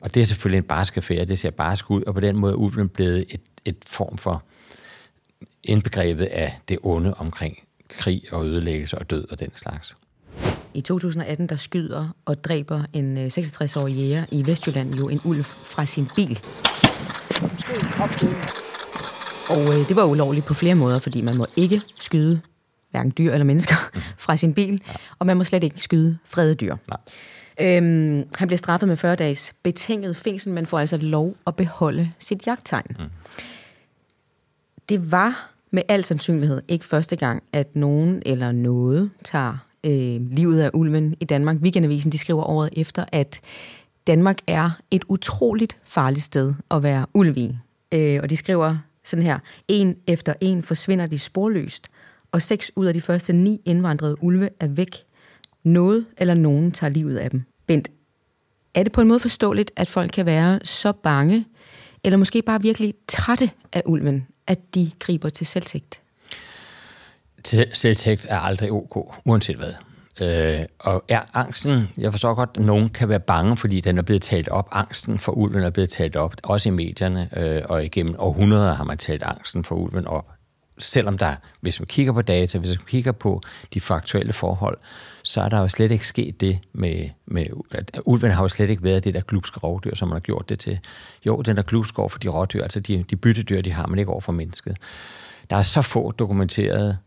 Og 0.00 0.14
det 0.14 0.20
er 0.20 0.24
selvfølgelig 0.24 0.58
en 0.58 0.64
barsk 0.64 0.96
affære, 0.96 1.24
det 1.24 1.38
ser 1.38 1.50
barsk 1.50 1.90
ud, 1.90 2.02
og 2.02 2.14
på 2.14 2.20
den 2.20 2.36
måde 2.36 2.52
er 2.52 2.56
ulven 2.56 2.88
blevet 2.88 3.24
et, 3.30 3.40
et 3.64 3.76
form 3.86 4.18
for 4.18 4.42
indbegrebet 5.64 6.24
af 6.24 6.60
det 6.68 6.78
onde 6.82 7.14
omkring 7.14 7.58
krig 7.88 8.22
og 8.32 8.46
ødelæggelse 8.46 8.98
og 8.98 9.10
død 9.10 9.28
og 9.30 9.40
den 9.40 9.50
slags. 9.56 9.96
I 10.74 10.80
2018 10.80 11.46
der 11.46 11.56
skyder 11.56 12.08
og 12.24 12.44
dræber 12.44 12.82
en 12.92 13.26
66-årig 13.26 13.92
øh, 13.92 14.00
jæger 14.00 14.24
i 14.32 14.46
Vestjylland 14.46 14.94
jo 14.94 15.08
en 15.08 15.20
ulv 15.24 15.44
fra 15.44 15.84
sin 15.84 16.06
bil. 16.16 16.40
Og 19.50 19.74
øh, 19.74 19.88
det 19.88 19.96
var 19.96 20.04
ulovligt 20.04 20.46
på 20.46 20.54
flere 20.54 20.74
måder, 20.74 20.98
fordi 20.98 21.20
man 21.20 21.36
må 21.36 21.46
ikke 21.56 21.80
skyde 21.98 22.40
hverken 22.90 23.12
dyr 23.18 23.32
eller 23.32 23.44
mennesker 23.44 23.74
fra 24.18 24.36
sin 24.36 24.54
bil, 24.54 24.82
ja. 24.88 24.92
og 25.18 25.26
man 25.26 25.36
må 25.36 25.44
slet 25.44 25.64
ikke 25.64 25.80
skyde 25.80 26.18
fredede 26.24 26.54
dyr. 26.54 26.76
Nej. 26.88 26.98
Øhm, 27.60 28.24
han 28.36 28.48
blev 28.48 28.58
straffet 28.58 28.88
med 28.88 28.96
40 28.96 29.16
dages 29.16 29.54
betinget 29.62 30.16
fængsel, 30.16 30.52
men 30.52 30.66
får 30.66 30.78
altså 30.78 30.96
lov 30.96 31.36
at 31.46 31.56
beholde 31.56 32.10
sit 32.18 32.46
jagttegn. 32.46 32.96
Mm. 32.98 33.04
Det 34.88 35.12
var 35.12 35.51
med 35.72 35.82
al 35.88 36.04
sandsynlighed 36.04 36.62
ikke 36.68 36.84
første 36.84 37.16
gang, 37.16 37.42
at 37.52 37.76
nogen 37.76 38.22
eller 38.26 38.52
noget 38.52 39.10
tager 39.24 39.56
øh, 39.84 40.20
livet 40.30 40.60
af 40.60 40.70
ulven 40.74 41.14
i 41.20 41.24
Danmark. 41.24 41.56
Weekendavisen 41.56 42.12
de 42.12 42.18
skriver 42.18 42.44
året 42.44 42.70
efter, 42.76 43.04
at 43.12 43.40
Danmark 44.06 44.38
er 44.46 44.70
et 44.90 45.04
utroligt 45.08 45.78
farligt 45.84 46.24
sted 46.24 46.54
at 46.70 46.82
være 46.82 47.06
ulv 47.14 47.36
i. 47.36 47.56
Øh, 47.94 48.20
og 48.22 48.30
de 48.30 48.36
skriver 48.36 48.76
sådan 49.04 49.24
her, 49.24 49.38
en 49.68 49.96
efter 50.06 50.34
en 50.40 50.62
forsvinder 50.62 51.06
de 51.06 51.18
sporløst, 51.18 51.88
og 52.32 52.42
seks 52.42 52.72
ud 52.76 52.86
af 52.86 52.94
de 52.94 53.00
første 53.00 53.32
ni 53.32 53.60
indvandrede 53.64 54.22
ulve 54.22 54.48
er 54.60 54.68
væk. 54.68 54.96
Noget 55.64 56.06
eller 56.16 56.34
nogen 56.34 56.72
tager 56.72 56.90
livet 56.90 57.16
af 57.16 57.30
dem. 57.30 57.42
Bent, 57.66 57.88
er 58.74 58.82
det 58.82 58.92
på 58.92 59.00
en 59.00 59.08
måde 59.08 59.20
forståeligt, 59.20 59.70
at 59.76 59.88
folk 59.88 60.10
kan 60.10 60.26
være 60.26 60.60
så 60.64 60.92
bange, 60.92 61.46
eller 62.04 62.16
måske 62.16 62.42
bare 62.42 62.62
virkelig 62.62 62.94
trætte 63.08 63.50
af 63.72 63.82
ulven, 63.86 64.26
at 64.52 64.74
de 64.74 64.90
griber 64.98 65.28
til 65.28 65.46
selvtægt? 65.46 66.02
Selvtægt 67.72 68.26
er 68.28 68.38
aldrig 68.38 68.72
ok, 68.72 69.14
uanset 69.24 69.56
hvad. 69.56 69.72
Øh, 70.20 70.66
og 70.78 71.04
er 71.08 71.20
angsten, 71.34 71.88
jeg 71.98 72.12
forstår 72.12 72.34
godt, 72.34 72.50
at 72.54 72.62
nogen 72.62 72.88
kan 72.88 73.08
være 73.08 73.20
bange, 73.20 73.56
fordi 73.56 73.80
den 73.80 73.98
er 73.98 74.02
blevet 74.02 74.22
talt 74.22 74.48
op. 74.48 74.68
Angsten 74.72 75.18
for 75.18 75.32
ulven 75.32 75.62
er 75.62 75.70
blevet 75.70 75.90
talt 75.90 76.16
op, 76.16 76.34
også 76.42 76.68
i 76.68 76.72
medierne, 76.72 77.28
øh, 77.36 77.62
og 77.64 77.84
igennem 77.84 78.14
århundreder 78.18 78.74
har 78.74 78.84
man 78.84 78.98
talt 78.98 79.22
angsten 79.22 79.64
for 79.64 79.74
ulven 79.74 80.06
op. 80.06 80.30
Selvom 80.78 81.18
der, 81.18 81.34
hvis 81.60 81.80
man 81.80 81.86
kigger 81.86 82.12
på 82.12 82.22
data, 82.22 82.58
hvis 82.58 82.70
man 82.70 82.86
kigger 82.86 83.12
på 83.12 83.40
de 83.74 83.80
faktuelle 83.80 84.32
forhold, 84.32 84.78
så 85.32 85.40
er 85.40 85.48
der 85.48 85.60
jo 85.60 85.68
slet 85.68 85.90
ikke 85.90 86.06
sket 86.06 86.40
det 86.40 86.58
med, 86.72 87.08
med 87.26 87.46
at 87.70 88.00
ulven 88.04 88.30
har 88.30 88.42
jo 88.42 88.48
slet 88.48 88.70
ikke 88.70 88.82
været 88.82 89.04
det 89.04 89.14
der 89.14 89.20
glupske 89.20 89.60
rovdyr, 89.60 89.94
som 89.94 90.08
man 90.08 90.14
har 90.14 90.20
gjort 90.20 90.48
det 90.48 90.58
til. 90.58 90.78
Jo, 91.26 91.42
den 91.42 91.56
der 91.56 91.62
glupsk 91.62 91.98
over 91.98 92.08
for 92.08 92.18
de 92.18 92.28
rådyr, 92.28 92.62
altså 92.62 92.80
de, 92.80 93.04
de 93.10 93.16
byttedyr, 93.16 93.60
de 93.60 93.72
har, 93.72 93.86
men 93.86 93.98
ikke 93.98 94.10
over 94.10 94.20
for 94.20 94.32
mennesket. 94.32 94.76
Der 95.50 95.56
er 95.56 95.62
så 95.62 95.82
få 95.82 96.10
dokumenterede 96.10 96.98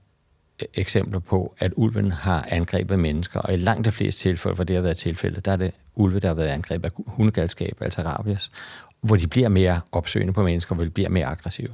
øh, 0.61 0.67
eksempler 0.73 1.19
på, 1.19 1.55
at 1.59 1.73
ulven 1.75 2.11
har 2.11 2.47
angrebet 2.51 2.99
mennesker, 2.99 3.39
og 3.39 3.53
i 3.53 3.57
langt 3.57 3.85
de 3.85 3.91
fleste 3.91 4.21
tilfælde, 4.21 4.55
hvor 4.55 4.63
det 4.63 4.75
har 4.75 4.83
været 4.83 4.97
tilfældet, 4.97 5.45
der 5.45 5.51
er 5.51 5.55
det 5.55 5.71
ulve, 5.95 6.19
der 6.19 6.27
har 6.27 6.35
været 6.35 6.47
angrebet 6.47 6.85
af 6.85 6.91
hundegalskab, 7.07 7.77
altså 7.81 8.01
rabies, 8.01 8.51
hvor 9.01 9.15
de 9.15 9.27
bliver 9.27 9.49
mere 9.49 9.81
opsøgende 9.91 10.33
på 10.33 10.43
mennesker, 10.43 10.75
hvor 10.75 10.83
de 10.83 10.89
bliver 10.89 11.09
mere 11.09 11.25
aggressive. 11.25 11.69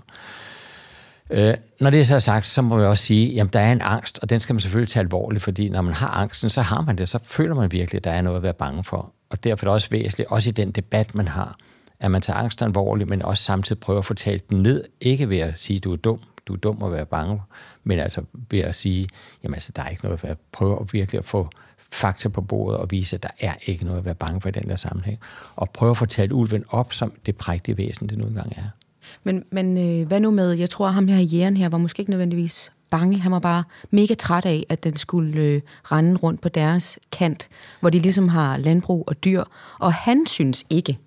Øh, 1.32 1.54
når 1.80 1.90
det 1.90 2.00
er 2.00 2.04
så 2.04 2.20
sagt, 2.20 2.48
så 2.48 2.62
må 2.62 2.78
vi 2.78 2.84
også 2.84 3.04
sige, 3.04 3.42
at 3.42 3.54
der 3.54 3.60
er 3.60 3.72
en 3.72 3.82
angst, 3.82 4.20
og 4.22 4.30
den 4.30 4.40
skal 4.40 4.54
man 4.54 4.60
selvfølgelig 4.60 4.90
tage 4.90 5.04
alvorligt, 5.04 5.44
fordi 5.44 5.70
når 5.70 5.82
man 5.82 5.94
har 5.94 6.08
angsten, 6.08 6.50
så 6.50 6.62
har 6.62 6.82
man 6.82 6.98
det, 6.98 7.10
så 7.10 7.20
føler 7.24 7.56
man 7.56 7.72
virkelig, 7.72 8.00
at 8.00 8.04
der 8.04 8.12
er 8.12 8.22
noget 8.22 8.38
at 8.38 8.44
være 8.44 8.54
bange 8.54 8.84
for. 8.84 9.14
Og 9.30 9.44
derfor 9.44 9.66
er 9.66 9.70
det 9.70 9.74
også 9.74 9.88
væsentligt, 9.92 10.30
også 10.30 10.50
i 10.50 10.54
den 10.54 10.72
debat, 10.72 11.16
man 11.16 11.28
har, 11.28 11.58
at 12.00 12.12
man 12.12 12.22
tager 12.22 12.38
angsten 12.38 12.66
alvorligt, 12.66 13.10
men 13.10 13.22
også 13.22 13.44
samtidig 13.44 13.80
prøver 13.80 14.00
at 14.00 14.06
få 14.06 14.14
talt 14.14 14.50
den 14.50 14.62
ned, 14.62 14.84
ikke 15.02 15.30
ved 15.30 15.38
at 15.38 15.60
sige, 15.60 15.78
at 15.78 15.84
du 15.84 15.94
er 15.94 15.98
dum, 15.98 16.20
du 16.48 16.54
er 16.54 16.58
dum 16.58 16.84
at 16.84 16.92
være 16.92 17.06
bange, 17.06 17.42
men 17.84 18.00
altså 18.00 18.22
ved 18.50 18.60
at 18.60 18.76
sige, 18.76 19.08
jamen 19.44 19.54
altså, 19.54 19.72
der 19.76 19.84
er 19.84 19.90
ikke 19.90 20.04
noget 20.04 20.18
at 20.18 20.24
være, 20.24 20.36
prøve 20.52 20.80
at 20.82 20.94
virkelig 20.94 21.20
at 21.20 21.26
få 21.26 21.50
fakta 21.92 22.30
på 22.30 22.42
bordet 22.42 22.80
og 22.80 22.92
vise, 22.92 23.16
at 23.16 23.24
der 23.24 23.30
er 23.40 23.54
ikke 23.66 23.86
noget 23.86 23.98
at 23.98 24.06
være 24.06 24.16
bange 24.16 24.42
for 24.42 24.50
i 24.50 24.52
den 24.52 24.70
der 24.70 24.76
sammenhæng. 24.76 25.20
Og 25.56 25.70
prøve 25.70 25.92
at 25.92 25.98
få 25.98 26.06
talt 26.06 26.32
ulven 26.32 26.66
op 26.70 26.94
som 26.94 27.14
det 27.26 27.36
prægtige 27.36 27.78
væsen, 27.78 28.10
det 28.10 28.18
nu 28.18 28.26
engang 28.26 28.54
er. 28.58 28.81
Men, 29.24 29.44
men 29.52 29.78
øh, 29.78 30.08
hvad 30.08 30.20
nu 30.20 30.32
med, 30.32 30.52
jeg 30.52 30.70
tror, 30.70 30.88
at 30.88 30.94
ham 30.94 31.08
her 31.08 31.20
jægeren 31.20 31.58
her 31.58 31.70
var 31.70 31.78
måske 31.78 32.00
ikke 32.00 32.12
nødvendigvis 32.12 32.72
bange. 32.92 33.20
Han 33.20 33.32
var 33.32 33.40
bare 33.40 33.64
mega 33.92 34.14
træt 34.14 34.46
af, 34.46 34.66
at 34.70 34.84
den 34.84 34.96
skulle 34.96 35.42
øh, 35.42 35.62
rende 35.84 36.16
rundt 36.16 36.42
på 36.42 36.50
deres 36.50 37.00
kant, 37.12 37.50
hvor 37.80 37.90
de 37.90 38.00
ligesom 38.00 38.28
har 38.28 38.58
landbrug 38.58 39.04
og 39.08 39.24
dyr. 39.24 39.44
Og 39.80 39.94
han 39.94 40.26
synes 40.26 40.66
ikke, 40.70 40.98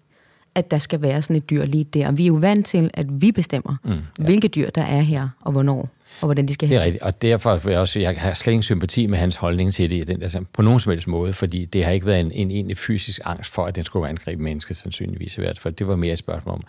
at 0.54 0.70
der 0.70 0.78
skal 0.78 1.02
være 1.02 1.22
sådan 1.22 1.36
et 1.36 1.50
dyr 1.50 1.64
lige 1.64 1.84
der. 1.84 2.12
Vi 2.12 2.22
er 2.22 2.26
jo 2.26 2.34
vant 2.34 2.66
til, 2.66 2.90
at 2.94 3.06
vi 3.22 3.32
bestemmer, 3.32 3.76
mm, 3.84 3.90
ja. 3.90 4.24
hvilke 4.24 4.48
dyr 4.48 4.70
der 4.70 4.82
er 4.82 5.00
her, 5.00 5.28
og 5.40 5.52
hvornår, 5.52 5.88
og 6.20 6.26
hvordan 6.26 6.48
de 6.48 6.54
skal 6.54 6.68
have. 6.68 6.78
Det 6.78 6.82
er 6.82 6.86
rigtigt, 6.86 7.04
og 7.04 7.22
derfor 7.22 7.56
vil 7.56 7.70
jeg 7.70 7.80
også 7.80 8.00
jeg 8.00 8.20
har 8.20 8.34
slet 8.34 8.52
ingen 8.52 8.62
sympati 8.62 9.06
med 9.06 9.18
hans 9.18 9.36
holdning 9.36 9.72
til 9.72 9.90
det 9.90 10.06
den 10.06 10.20
der, 10.20 10.40
på 10.52 10.62
nogen 10.62 10.80
som 10.80 10.90
helst 10.90 11.06
måde, 11.06 11.32
fordi 11.32 11.64
det 11.64 11.84
har 11.84 11.90
ikke 11.92 12.06
været 12.06 12.20
en, 12.20 12.32
en 12.32 12.50
egentlig 12.50 12.76
fysisk 12.76 13.20
angst 13.24 13.52
for, 13.52 13.66
at 13.66 13.76
den 13.76 13.84
skulle 13.84 14.08
angribe 14.08 14.42
mennesket, 14.42 14.76
sandsynligvis 14.76 15.36
i 15.36 15.40
hvert 15.40 15.58
fald. 15.58 15.74
Det 15.74 15.88
var 15.88 15.96
mere 15.96 16.12
et 16.12 16.18
spørgsmål 16.18 16.54
om, 16.54 16.62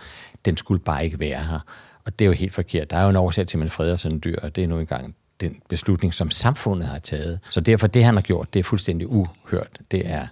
den 0.45 0.57
skulle 0.57 0.79
bare 0.79 1.05
ikke 1.05 1.19
være 1.19 1.39
her. 1.39 1.59
Og 2.05 2.19
det 2.19 2.25
er 2.25 2.27
jo 2.27 2.33
helt 2.33 2.53
forkert. 2.53 2.89
Der 2.89 2.97
er 2.97 3.03
jo 3.03 3.09
en 3.09 3.15
årsag 3.15 3.47
til, 3.47 3.57
at 3.57 3.59
man 3.59 3.69
freder 3.69 3.95
sådan 3.95 4.15
en 4.15 4.21
dyr, 4.25 4.39
og 4.41 4.55
det 4.55 4.63
er 4.63 4.67
nu 4.67 4.79
engang 4.79 5.15
den 5.41 5.61
beslutning, 5.69 6.13
som 6.13 6.31
samfundet 6.31 6.87
har 6.87 6.99
taget. 6.99 7.39
Så 7.51 7.61
derfor, 7.61 7.87
det 7.87 8.03
han 8.03 8.15
har 8.15 8.21
gjort, 8.21 8.53
det 8.53 8.59
er 8.59 8.63
fuldstændig 8.63 9.07
uhørt. 9.07 9.79
Det 9.91 10.09
er 10.09 10.27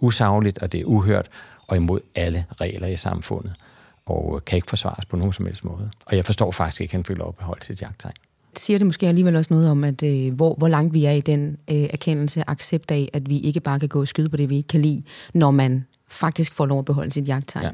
usagligt, 0.00 0.58
og 0.58 0.72
det 0.72 0.80
er 0.80 0.84
uhørt, 0.84 1.28
og 1.66 1.76
imod 1.76 2.00
alle 2.14 2.44
regler 2.60 2.88
i 2.88 2.96
samfundet, 2.96 3.54
og 4.06 4.42
kan 4.46 4.56
ikke 4.56 4.68
forsvares 4.68 5.06
på 5.06 5.16
nogen 5.16 5.32
som 5.32 5.46
helst 5.46 5.64
måde. 5.64 5.90
Og 6.06 6.16
jeg 6.16 6.26
forstår 6.26 6.50
faktisk 6.50 6.80
ikke, 6.80 6.90
at 6.90 6.96
han 6.96 7.04
føler 7.04 7.24
opbeholdt 7.24 7.64
sit 7.64 7.82
jagttegn. 7.82 8.14
Siger 8.56 8.78
det 8.78 8.86
måske 8.86 9.08
alligevel 9.08 9.36
også 9.36 9.54
noget 9.54 9.70
om, 9.70 9.84
at 9.84 10.02
øh, 10.02 10.34
hvor, 10.34 10.54
hvor 10.54 10.68
langt 10.68 10.94
vi 10.94 11.04
er 11.04 11.12
i 11.12 11.20
den 11.20 11.56
øh, 11.70 11.76
erkendelse, 11.76 12.44
accept 12.46 12.90
af, 12.90 13.08
at 13.12 13.28
vi 13.28 13.38
ikke 13.38 13.60
bare 13.60 13.80
kan 13.80 13.88
gå 13.88 14.00
og 14.00 14.08
skyde 14.08 14.28
på 14.28 14.36
det, 14.36 14.48
vi 14.48 14.56
ikke 14.56 14.68
kan 14.68 14.82
lide, 14.82 15.02
når 15.34 15.50
man 15.50 15.86
faktisk 16.08 16.54
får 16.54 16.66
lov 16.66 16.78
at 16.78 16.84
beholde 16.84 17.10
sit 17.10 17.28
jagttegn. 17.28 17.64
Ja. 17.64 17.70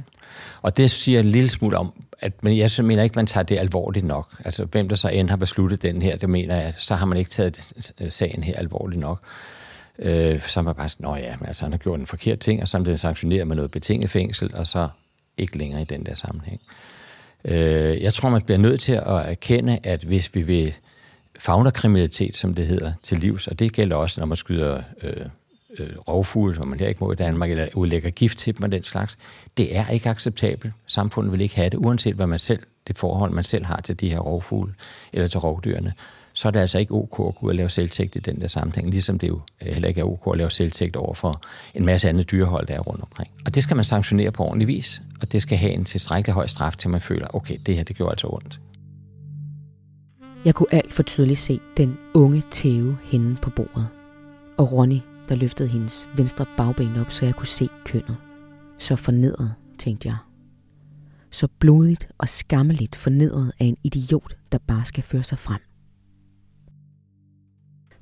Og 0.63 0.77
det 0.77 0.91
siger 0.91 1.21
en 1.21 1.25
lille 1.25 1.51
smule 1.51 1.79
om, 1.79 1.93
at 2.21 2.45
men 2.45 2.59
jeg 2.59 2.71
mener 2.83 3.03
ikke, 3.03 3.17
man 3.17 3.27
tager 3.27 3.45
det 3.45 3.59
alvorligt 3.59 4.07
nok. 4.07 4.43
Altså, 4.45 4.65
hvem 4.65 4.89
der 4.89 4.97
så 4.97 5.09
end 5.09 5.31
har 5.31 5.37
besluttet 5.37 5.83
den 5.83 6.03
her, 6.03 6.17
det 6.17 6.31
mener 6.31 6.57
jeg, 6.57 6.75
så 6.79 6.95
har 6.95 7.07
man 7.07 7.19
ikke 7.19 7.31
taget 7.31 7.73
sagen 8.11 8.43
her 8.43 8.57
alvorligt 8.57 9.01
nok. 9.01 9.21
Øh, 9.99 10.41
så 10.41 10.61
er 10.61 10.65
man 10.65 10.75
bare 10.75 10.89
sådan, 10.89 11.25
ja, 11.25 11.37
men 11.41 11.47
altså, 11.47 11.65
han 11.65 11.73
har 11.73 11.79
gjort 11.79 12.01
en 12.01 12.07
forkert 12.07 12.39
ting, 12.39 12.63
og 12.63 12.69
så 12.69 12.79
er 12.79 12.83
det 12.83 13.01
sanktioneret 13.01 13.47
med 13.47 13.57
noget 13.57 13.71
betinget 13.71 14.11
fængsel, 14.11 14.55
og 14.55 14.67
så 14.67 14.89
ikke 15.39 15.59
længere 15.59 15.83
i 15.83 15.85
den 15.85 16.07
der 16.07 16.15
sammenhæng. 16.15 16.61
Øh, 16.63 16.96
Øh, 17.47 18.03
jeg 18.03 18.15
tror, 18.15 18.29
man 18.31 18.43
bliver 18.43 18.59
nødt 18.59 18.81
til 18.81 18.93
at 18.93 19.07
erkende, 19.07 19.79
at 19.83 20.05
hvis 20.05 20.35
vi 20.35 20.43
vil 20.43 20.75
fagnekriminalitet, 21.39 22.37
som 22.37 22.55
det 22.55 22.67
hedder, 22.67 22.93
til 23.03 23.19
livs, 23.19 23.47
og 23.47 23.59
det 23.59 23.73
gælder 23.73 23.97
også, 23.97 24.21
når 24.21 24.27
man 24.27 24.37
skyder 24.37 24.83
øh, 25.03 25.27
øh, 25.79 25.97
rovfugle, 26.09 26.55
som 26.55 26.69
man 26.69 26.81
her 26.81 26.89
ikke 26.89 27.05
må 27.05 27.13
i 27.13 27.15
Danmark, 27.15 27.51
eller 27.51 27.69
udlægger 27.75 28.11
gift 28.11 28.39
til 28.39 28.57
dem 28.57 28.63
og 28.63 28.73
den 28.73 28.85
slags, 28.85 29.19
det 29.57 29.77
er 29.77 29.89
ikke 29.89 30.09
acceptabelt. 30.09 30.73
Samfundet 30.87 31.33
vil 31.33 31.41
ikke 31.41 31.57
have 31.57 31.71
det, 31.71 31.79
uanset 31.79 32.15
hvad 32.15 32.27
man 32.27 32.39
selv, 32.39 32.63
det 32.87 32.99
forhold, 32.99 33.31
man 33.33 33.45
selv 33.45 33.65
har 33.65 33.81
til 33.81 34.01
de 34.01 34.11
her 34.11 34.19
rovfugle 34.19 34.75
eller 35.13 35.29
til 35.29 35.41
rovdyrene 35.41 35.93
så 36.37 36.49
er 36.49 36.53
det 36.53 36.61
altså 36.61 36.79
ikke 36.79 36.95
ok 36.95 37.29
at 37.29 37.35
gå 37.41 37.49
og 37.49 37.55
lave 37.55 37.71
selvtægt 37.71 38.17
i 38.17 38.19
den 38.19 38.41
der 38.41 38.47
sammenhæng, 38.47 38.91
ligesom 38.91 39.19
det 39.19 39.29
jo 39.29 39.41
øh, 39.63 39.73
heller 39.73 39.89
ikke 39.89 40.01
er 40.01 40.05
ok 40.05 40.33
at 40.33 40.39
lave 40.39 40.51
selvtægt 40.51 40.97
over 40.97 41.15
for 41.15 41.43
en 41.75 41.87
masse 41.87 42.09
andet 42.09 42.31
dyrehold, 42.31 42.67
der 42.67 42.75
er 42.75 42.81
rundt 42.81 43.03
omkring. 43.03 43.31
Og 43.47 43.55
det 43.55 43.63
skal 43.63 43.77
man 43.77 43.85
sanktionere 43.85 44.31
på 44.33 44.45
ordentlig 44.45 44.69
vis, 44.69 45.03
og 45.21 45.33
det 45.33 45.43
skal 45.43 45.59
have 45.59 45.73
en 45.73 45.85
tilstrækkelig 45.85 46.35
høj 46.35 46.47
straf, 46.47 46.77
til 46.77 46.91
man 46.91 47.01
føler, 47.01 47.27
okay, 47.35 47.59
det 47.67 47.77
her, 47.77 47.85
det 47.85 47.97
gjorde 47.97 48.11
altså 48.11 48.29
ondt. 48.31 48.61
Jeg 50.45 50.55
kunne 50.55 50.75
alt 50.75 50.95
for 50.95 51.03
tydeligt 51.03 51.39
se 51.39 51.61
den 51.77 51.99
unge 52.15 52.43
tæve 52.51 52.99
hende 53.05 53.37
på 53.43 53.51
bordet, 53.51 53.89
og 54.57 54.73
Ronny, 54.73 54.99
der 55.29 55.35
løftede 55.35 55.69
hendes 55.69 56.09
venstre 56.17 56.47
bagben 56.57 56.97
op, 56.97 57.13
så 57.13 57.25
jeg 57.25 57.35
kunne 57.35 57.47
se 57.47 57.69
kønnet. 57.85 58.17
Så 58.79 58.97
fornedret, 58.97 59.55
tænkte 59.79 60.09
jeg. 60.09 60.17
Så 61.31 61.49
blodigt 61.59 62.09
og 62.19 62.29
skammeligt 62.29 62.97
fornedret 62.97 63.53
af 63.61 63.65
en 63.65 63.77
idiot, 63.85 64.37
der 64.53 64.59
bare 64.67 64.85
skal 64.85 65.03
føre 65.03 65.23
sig 65.23 65.39
frem. 65.39 65.61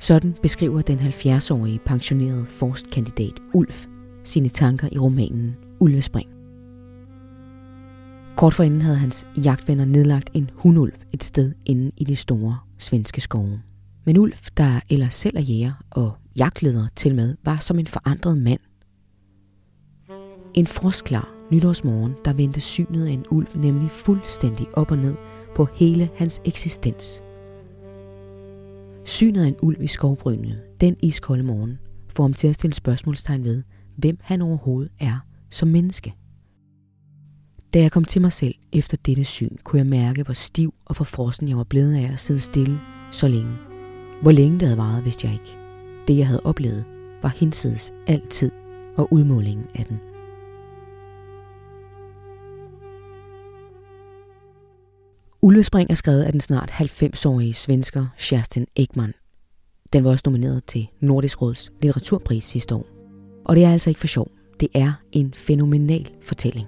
Sådan 0.04 0.34
beskriver 0.42 0.82
den 0.82 0.98
70-årige 0.98 1.78
pensionerede 1.78 2.44
forstkandidat 2.44 3.32
Ulf 3.52 3.86
sine 4.24 4.48
tanker 4.48 4.88
i 4.92 4.98
romanen 4.98 5.56
Ulvespring. 5.80 6.28
Kort 8.36 8.54
forinden 8.54 8.82
havde 8.82 8.96
hans 8.96 9.26
jagtvenner 9.44 9.84
nedlagt 9.84 10.30
en 10.34 10.50
hundulv 10.54 10.92
et 11.12 11.24
sted 11.24 11.52
inde 11.66 11.90
i 11.96 12.04
de 12.04 12.16
store 12.16 12.58
svenske 12.78 13.20
skove. 13.20 13.62
Men 14.04 14.16
Ulf, 14.16 14.48
der 14.56 14.80
ellers 14.90 15.14
selv 15.14 15.36
er 15.36 15.40
jæger 15.40 15.72
og 15.90 16.12
jagtleder 16.36 16.86
til 16.96 17.14
med, 17.14 17.36
var 17.44 17.56
som 17.56 17.78
en 17.78 17.86
forandret 17.86 18.38
mand. 18.38 18.60
En 20.54 20.66
frostklar 20.66 21.28
nytårsmorgen, 21.50 22.14
der 22.24 22.32
vendte 22.32 22.60
synet 22.60 23.06
af 23.06 23.10
en 23.10 23.24
ulv 23.30 23.48
nemlig 23.56 23.90
fuldstændig 23.90 24.66
op 24.72 24.90
og 24.90 24.98
ned 24.98 25.14
på 25.56 25.68
hele 25.74 26.10
hans 26.16 26.40
eksistens. 26.44 27.22
Synet 29.14 29.42
af 29.42 29.46
en 29.46 29.56
ulv 29.62 29.82
i 29.82 29.86
skovbrynet 29.86 30.62
den 30.80 30.96
iskolde 31.02 31.42
morgen 31.42 31.78
får 32.16 32.24
ham 32.24 32.34
til 32.34 32.48
at 32.48 32.54
stille 32.54 32.74
spørgsmålstegn 32.74 33.44
ved, 33.44 33.62
hvem 33.96 34.18
han 34.22 34.42
overhovedet 34.42 34.92
er 35.00 35.18
som 35.50 35.68
menneske. 35.68 36.14
Da 37.74 37.80
jeg 37.80 37.92
kom 37.92 38.04
til 38.04 38.20
mig 38.20 38.32
selv 38.32 38.54
efter 38.72 38.96
dette 39.06 39.24
syn, 39.24 39.56
kunne 39.64 39.78
jeg 39.78 39.86
mærke, 39.86 40.22
hvor 40.22 40.34
stiv 40.34 40.74
og 40.84 40.96
forfrossen 40.96 41.48
jeg 41.48 41.56
var 41.56 41.64
blevet 41.64 41.94
af 41.94 42.12
at 42.12 42.20
sidde 42.20 42.40
stille 42.40 42.78
så 43.12 43.28
længe. 43.28 43.52
Hvor 44.22 44.30
længe 44.30 44.60
det 44.60 44.68
havde 44.68 44.78
varet, 44.78 45.04
vidste 45.04 45.26
jeg 45.26 45.34
ikke. 45.34 45.56
Det, 46.08 46.18
jeg 46.18 46.26
havde 46.26 46.42
oplevet, 46.44 46.84
var 47.22 47.28
hinsides 47.28 47.92
altid 48.06 48.50
og 48.96 49.12
udmålingen 49.12 49.66
af 49.74 49.84
den. 49.84 50.13
Ullespring 55.44 55.90
er 55.90 55.94
skrevet 55.94 56.22
af 56.22 56.32
den 56.32 56.40
snart 56.40 56.70
90-årige 56.70 57.54
svensker 57.54 58.06
Kerstin 58.18 58.66
Ekman. 58.76 59.14
Den 59.92 60.04
var 60.04 60.10
også 60.10 60.22
nomineret 60.26 60.64
til 60.64 60.88
Nordisk 61.00 61.42
Råds 61.42 61.72
litteraturpris 61.82 62.44
sidste 62.44 62.74
år. 62.74 62.86
Og 63.44 63.56
det 63.56 63.64
er 63.64 63.72
altså 63.72 63.90
ikke 63.90 64.00
for 64.00 64.06
sjov. 64.06 64.30
Det 64.60 64.68
er 64.74 64.92
en 65.12 65.34
fænomenal 65.34 66.10
fortælling. 66.22 66.66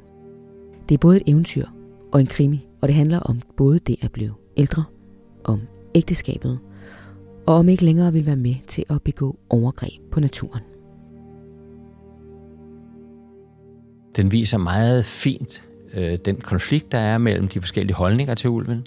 Det 0.88 0.94
er 0.94 0.98
både 0.98 1.16
et 1.16 1.22
eventyr 1.26 1.66
og 2.12 2.20
en 2.20 2.26
krimi, 2.26 2.66
og 2.80 2.88
det 2.88 2.96
handler 2.96 3.18
om 3.18 3.40
både 3.56 3.78
det 3.78 3.96
at 4.00 4.12
blive 4.12 4.34
ældre, 4.56 4.84
om 5.44 5.60
ægteskabet, 5.94 6.58
og 7.46 7.54
om 7.54 7.68
ikke 7.68 7.84
længere 7.84 8.12
vil 8.12 8.26
være 8.26 8.36
med 8.36 8.54
til 8.66 8.84
at 8.90 9.02
begå 9.02 9.38
overgreb 9.50 10.02
på 10.12 10.20
naturen. 10.20 10.62
Den 14.16 14.32
viser 14.32 14.58
meget 14.58 15.04
fint 15.04 15.62
øh, 15.96 16.18
den 16.24 16.40
konflikt, 16.40 16.92
der 16.92 16.98
er 16.98 17.18
mellem 17.18 17.48
de 17.48 17.60
forskellige 17.60 17.94
holdninger 17.94 18.34
til 18.34 18.50
ulven. 18.50 18.86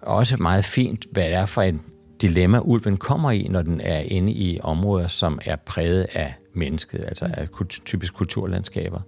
Og 0.00 0.16
også 0.16 0.36
meget 0.36 0.64
fint, 0.64 1.06
hvad 1.12 1.24
det 1.24 1.34
er 1.34 1.46
for 1.46 1.62
en 1.62 1.82
dilemma, 2.20 2.60
ulven 2.60 2.96
kommer 2.96 3.30
i, 3.30 3.46
når 3.50 3.62
den 3.62 3.80
er 3.80 3.98
inde 3.98 4.32
i 4.32 4.60
områder, 4.62 5.08
som 5.08 5.38
er 5.44 5.56
præget 5.56 6.06
af 6.12 6.34
mennesket, 6.54 7.04
altså 7.04 7.30
af 7.34 7.48
typisk 7.68 8.14
kulturlandskaber. 8.14 9.00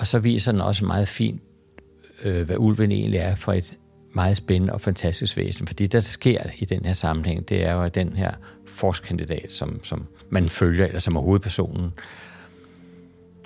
Og 0.00 0.06
så 0.06 0.18
viser 0.18 0.52
den 0.52 0.60
også 0.60 0.84
meget 0.84 1.08
fint, 1.08 1.42
øh, 2.24 2.46
hvad 2.46 2.56
ulven 2.58 2.92
egentlig 2.92 3.18
er 3.18 3.34
for 3.34 3.52
et 3.52 3.74
meget 4.14 4.36
spændende 4.36 4.72
og 4.72 4.80
fantastisk 4.80 5.36
væsen. 5.36 5.66
Fordi 5.66 5.84
det, 5.84 5.92
der 5.92 6.00
sker 6.00 6.42
i 6.58 6.64
den 6.64 6.84
her 6.84 6.92
sammenhæng, 6.92 7.48
det 7.48 7.64
er 7.64 7.72
jo, 7.72 7.82
at 7.82 7.94
den 7.94 8.16
her 8.16 8.30
forskandidat, 8.66 9.52
som, 9.52 9.84
som 9.84 10.06
man 10.30 10.48
følger, 10.48 10.86
eller 10.86 11.00
som 11.00 11.16
er 11.16 11.20
hovedpersonen, 11.20 11.92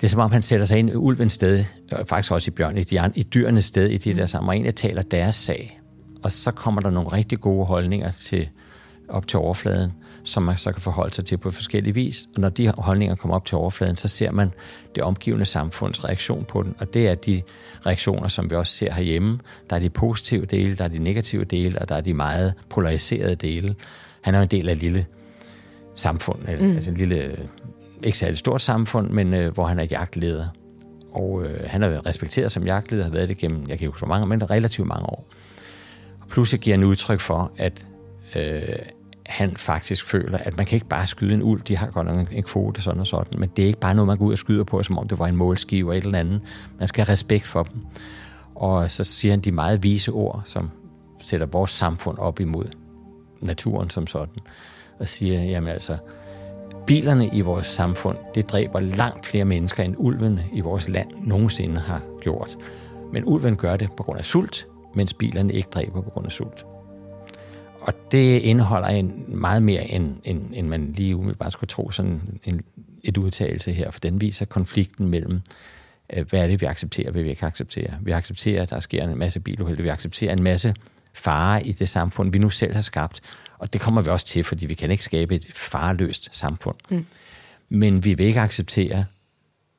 det 0.03 0.07
er 0.07 0.11
som 0.11 0.19
om, 0.19 0.31
han 0.31 0.41
sætter 0.41 0.65
sig 0.65 0.79
ind 0.79 0.89
i 0.89 0.93
ulvens 0.95 1.33
sted, 1.33 1.65
og 1.91 2.07
faktisk 2.07 2.31
også 2.31 2.51
i 2.51 2.53
bjørn, 2.53 2.77
i, 2.77 2.83
de, 2.83 3.11
i 3.15 3.23
dyrenes 3.23 3.65
sted, 3.65 3.89
i 3.89 3.97
de 3.97 4.13
der 4.13 4.25
sammen, 4.25 4.49
og 4.49 4.55
egentlig 4.55 4.75
taler 4.75 5.01
deres 5.01 5.35
sag. 5.35 5.79
Og 6.23 6.31
så 6.31 6.51
kommer 6.51 6.81
der 6.81 6.89
nogle 6.89 7.09
rigtig 7.09 7.39
gode 7.39 7.65
holdninger 7.65 8.11
til, 8.11 8.49
op 9.09 9.27
til 9.27 9.39
overfladen, 9.39 9.91
som 10.23 10.43
man 10.43 10.57
så 10.57 10.71
kan 10.71 10.81
forholde 10.81 11.13
sig 11.13 11.25
til 11.25 11.37
på 11.37 11.51
forskellige 11.51 11.93
vis. 11.93 12.27
Og 12.35 12.41
når 12.41 12.49
de 12.49 12.73
holdninger 12.77 13.15
kommer 13.15 13.35
op 13.35 13.45
til 13.45 13.57
overfladen, 13.57 13.95
så 13.95 14.07
ser 14.07 14.31
man 14.31 14.51
det 14.95 15.03
omgivende 15.03 15.45
samfunds 15.45 16.05
reaktion 16.05 16.45
på 16.45 16.61
den. 16.61 16.75
Og 16.79 16.93
det 16.93 17.07
er 17.07 17.15
de 17.15 17.41
reaktioner, 17.85 18.27
som 18.27 18.49
vi 18.49 18.55
også 18.55 18.73
ser 18.73 18.93
herhjemme. 18.93 19.39
Der 19.69 19.75
er 19.75 19.79
de 19.79 19.89
positive 19.89 20.45
dele, 20.45 20.75
der 20.75 20.83
er 20.83 20.87
de 20.87 20.99
negative 20.99 21.45
dele, 21.45 21.79
og 21.79 21.89
der 21.89 21.95
er 21.95 22.01
de 22.01 22.13
meget 22.13 22.53
polariserede 22.69 23.35
dele. 23.35 23.75
Han 24.21 24.35
er 24.35 24.41
en 24.41 24.47
del 24.47 24.69
af 24.69 24.73
et 24.73 24.79
lille 24.79 25.05
samfund, 25.95 26.39
mm. 26.39 26.75
altså 26.75 26.91
en 26.91 26.97
lille 26.97 27.37
ikke 28.03 28.17
særlig 28.17 28.37
stort 28.37 28.61
samfund, 28.61 29.09
men 29.09 29.33
øh, 29.33 29.53
hvor 29.53 29.65
han 29.65 29.79
er 29.79 29.83
jagtleder. 29.83 30.45
Og 31.11 31.45
øh, 31.45 31.69
han 31.69 31.81
har 31.81 31.89
været 31.89 32.05
respekteret 32.05 32.51
som 32.51 32.65
jagtleder, 32.65 33.03
har 33.03 33.11
været 33.11 33.29
det 33.29 33.37
gennem, 33.37 33.65
jeg 33.67 33.79
kan 33.79 33.87
ikke 33.87 33.99
så 33.99 34.05
mange, 34.05 34.27
men 34.27 34.49
relativt 34.49 34.87
mange 34.87 35.05
år. 35.05 35.27
Og 36.21 36.27
pludselig 36.27 36.61
giver 36.61 36.77
han 36.77 36.83
udtryk 36.83 37.19
for, 37.19 37.51
at 37.57 37.85
øh, 38.35 38.75
han 39.25 39.57
faktisk 39.57 40.05
føler, 40.05 40.37
at 40.37 40.57
man 40.57 40.65
kan 40.65 40.75
ikke 40.75 40.87
bare 40.87 41.07
skyde 41.07 41.33
en 41.33 41.43
uld, 41.43 41.61
de 41.61 41.77
har 41.77 41.87
godt 41.87 42.07
nok 42.07 42.27
en 42.31 42.43
kvote, 42.43 42.81
sådan 42.81 42.99
og 42.99 43.07
sådan, 43.07 43.39
men 43.39 43.49
det 43.55 43.63
er 43.63 43.67
ikke 43.67 43.79
bare 43.79 43.95
noget, 43.95 44.07
man 44.07 44.17
går 44.17 44.25
ud 44.25 44.31
og 44.31 44.37
skyder 44.37 44.63
på, 44.63 44.83
som 44.83 44.97
om 44.97 45.07
det 45.07 45.19
var 45.19 45.27
en 45.27 45.35
målskive 45.35 45.95
eller 45.95 45.97
et 45.97 46.05
eller 46.05 46.19
andet. 46.19 46.41
Man 46.79 46.87
skal 46.87 47.05
have 47.05 47.11
respekt 47.11 47.47
for 47.47 47.63
dem. 47.63 47.81
Og 48.55 48.91
så 48.91 49.03
siger 49.03 49.31
han 49.31 49.41
de 49.41 49.51
meget 49.51 49.83
vise 49.83 50.11
ord, 50.11 50.41
som 50.45 50.71
sætter 51.23 51.47
vores 51.47 51.71
samfund 51.71 52.17
op 52.17 52.39
imod 52.39 52.65
naturen 53.41 53.89
som 53.89 54.07
sådan, 54.07 54.35
og 54.99 55.07
siger, 55.07 55.43
jamen 55.43 55.69
altså, 55.69 55.97
bilerne 56.87 57.29
i 57.33 57.41
vores 57.41 57.67
samfund, 57.67 58.17
det 58.35 58.51
dræber 58.51 58.79
langt 58.79 59.25
flere 59.25 59.45
mennesker, 59.45 59.83
end 59.83 59.95
ulvene 59.97 60.45
i 60.53 60.61
vores 60.61 60.89
land 60.89 61.09
nogensinde 61.21 61.79
har 61.79 62.01
gjort. 62.21 62.57
Men 63.13 63.23
ulven 63.25 63.55
gør 63.55 63.77
det 63.77 63.89
på 63.97 64.03
grund 64.03 64.19
af 64.19 64.25
sult, 64.25 64.67
mens 64.95 65.13
bilerne 65.13 65.53
ikke 65.53 65.69
dræber 65.73 66.01
på 66.01 66.09
grund 66.09 66.25
af 66.25 66.31
sult. 66.31 66.65
Og 67.81 67.93
det 68.11 68.39
indeholder 68.39 68.87
en 68.87 69.25
meget 69.27 69.63
mere, 69.63 69.91
end, 69.91 70.17
end, 70.23 70.51
end 70.53 70.67
man 70.67 70.91
lige 70.91 71.15
umiddelbart 71.15 71.53
skulle 71.53 71.67
tro, 71.67 71.91
sådan 71.91 72.39
en, 72.43 72.61
et 73.03 73.17
udtalelse 73.17 73.71
her, 73.71 73.91
for 73.91 73.99
den 73.99 74.21
viser 74.21 74.45
konflikten 74.45 75.07
mellem, 75.07 75.41
øh, 76.13 76.25
hvad 76.29 76.43
er 76.43 76.47
det, 76.47 76.61
vi 76.61 76.65
accepterer, 76.65 77.11
hvad 77.11 77.23
vi 77.23 77.29
ikke 77.29 77.45
accepterer. 77.45 77.93
Vi 78.01 78.11
accepterer, 78.11 78.61
at 78.61 78.69
der 78.69 78.79
sker 78.79 79.03
en 79.03 79.17
masse 79.17 79.39
biluheld, 79.39 79.81
vi 79.81 79.87
accepterer 79.87 80.33
en 80.33 80.43
masse 80.43 80.75
fare 81.13 81.67
i 81.67 81.71
det 81.71 81.89
samfund, 81.89 82.31
vi 82.31 82.39
nu 82.39 82.49
selv 82.49 82.73
har 82.73 82.81
skabt, 82.81 83.21
og 83.57 83.73
det 83.73 83.81
kommer 83.81 84.01
vi 84.01 84.09
også 84.09 84.25
til, 84.25 84.43
fordi 84.43 84.65
vi 84.65 84.73
kan 84.73 84.91
ikke 84.91 85.03
skabe 85.03 85.35
et 85.35 85.47
farløst 85.53 86.35
samfund. 86.35 86.75
Mm. 86.89 87.05
Men 87.69 88.03
vi 88.03 88.13
vil 88.13 88.25
ikke 88.25 88.41
acceptere 88.41 89.05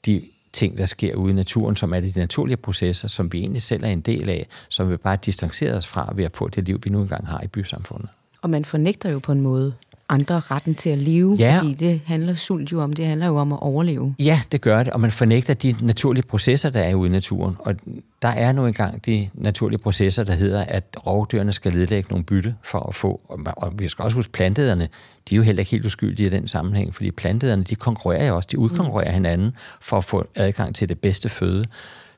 de 0.07 0.23
ting, 0.53 0.79
der 0.79 0.87
sker 0.87 1.14
ude 1.14 1.33
i 1.33 1.35
naturen, 1.35 1.77
som 1.77 1.94
er 1.94 2.01
de 2.01 2.12
naturlige 2.16 2.57
processer, 2.57 3.09
som 3.09 3.33
vi 3.33 3.38
egentlig 3.38 3.62
selv 3.62 3.85
er 3.85 3.88
en 3.88 4.01
del 4.01 4.29
af, 4.29 4.47
som 4.68 4.90
vi 4.90 4.97
bare 4.97 5.18
distancerer 5.25 5.77
os 5.77 5.87
fra 5.87 6.12
ved 6.16 6.25
at 6.25 6.37
få 6.37 6.49
det 6.49 6.66
liv, 6.66 6.81
vi 6.85 6.90
nu 6.90 7.03
engang 7.03 7.27
har 7.27 7.40
i 7.40 7.47
bysamfundet. 7.47 8.09
Og 8.42 8.51
man 8.51 8.64
fornægter 8.64 9.11
jo 9.11 9.18
på 9.18 9.33
en 9.33 9.40
måde 9.40 9.75
andre 10.09 10.40
retten 10.40 10.75
til 10.75 10.90
at 10.90 10.99
leve, 10.99 11.37
ja. 11.38 11.59
fordi 11.59 11.75
det 11.75 12.01
handler 12.07 12.35
sult 12.35 12.73
jo 12.73 12.81
om, 12.83 12.93
det 12.93 13.07
handler 13.07 13.27
jo 13.27 13.37
om 13.37 13.53
at 13.53 13.59
overleve. 13.62 14.14
Ja, 14.19 14.40
det 14.53 14.61
gør 14.61 14.83
det, 14.83 14.93
og 14.93 15.01
man 15.01 15.11
fornægter 15.11 15.55
de 15.55 15.77
naturlige 15.81 16.27
processer, 16.27 16.71
der 16.71 16.81
er 16.81 16.95
ude 16.95 17.09
i 17.09 17.12
naturen. 17.12 17.57
Og 17.59 17.75
der 18.23 18.29
er 18.29 18.53
nu 18.53 18.67
engang 18.67 19.07
de 19.07 19.31
naturlige 19.35 19.79
processer, 19.79 20.25
der 20.25 20.33
hedder, 20.33 20.64
at 20.64 20.85
rovdyrene 21.07 21.53
skal 21.53 21.73
ledlægge 21.73 22.09
nogle 22.11 22.25
bytte 22.25 22.55
for 22.62 22.79
at 22.79 22.95
få, 22.95 23.21
og 23.57 23.73
vi 23.79 23.88
skal 23.88 24.03
også 24.03 24.14
huske 24.14 24.33
plantederne, 24.33 24.88
de 25.29 25.35
er 25.35 25.37
jo 25.37 25.43
heller 25.43 25.61
ikke 25.61 25.71
helt 25.71 25.87
uskyldige 25.87 26.27
i 26.27 26.31
den 26.31 26.49
sammenhæng, 26.49 26.95
fordi 26.95 27.11
plantederne, 27.11 27.64
de 27.64 27.75
konkurrerer 27.75 28.27
jo 28.27 28.37
også, 28.37 28.49
de 28.53 28.59
udkonkurrerer 28.59 29.11
mm. 29.11 29.14
hinanden 29.14 29.53
for 29.81 29.97
at 29.99 30.05
få 30.05 30.27
adgang 30.35 30.75
til 30.75 30.88
det 30.88 30.99
bedste 30.99 31.29
føde. 31.29 31.64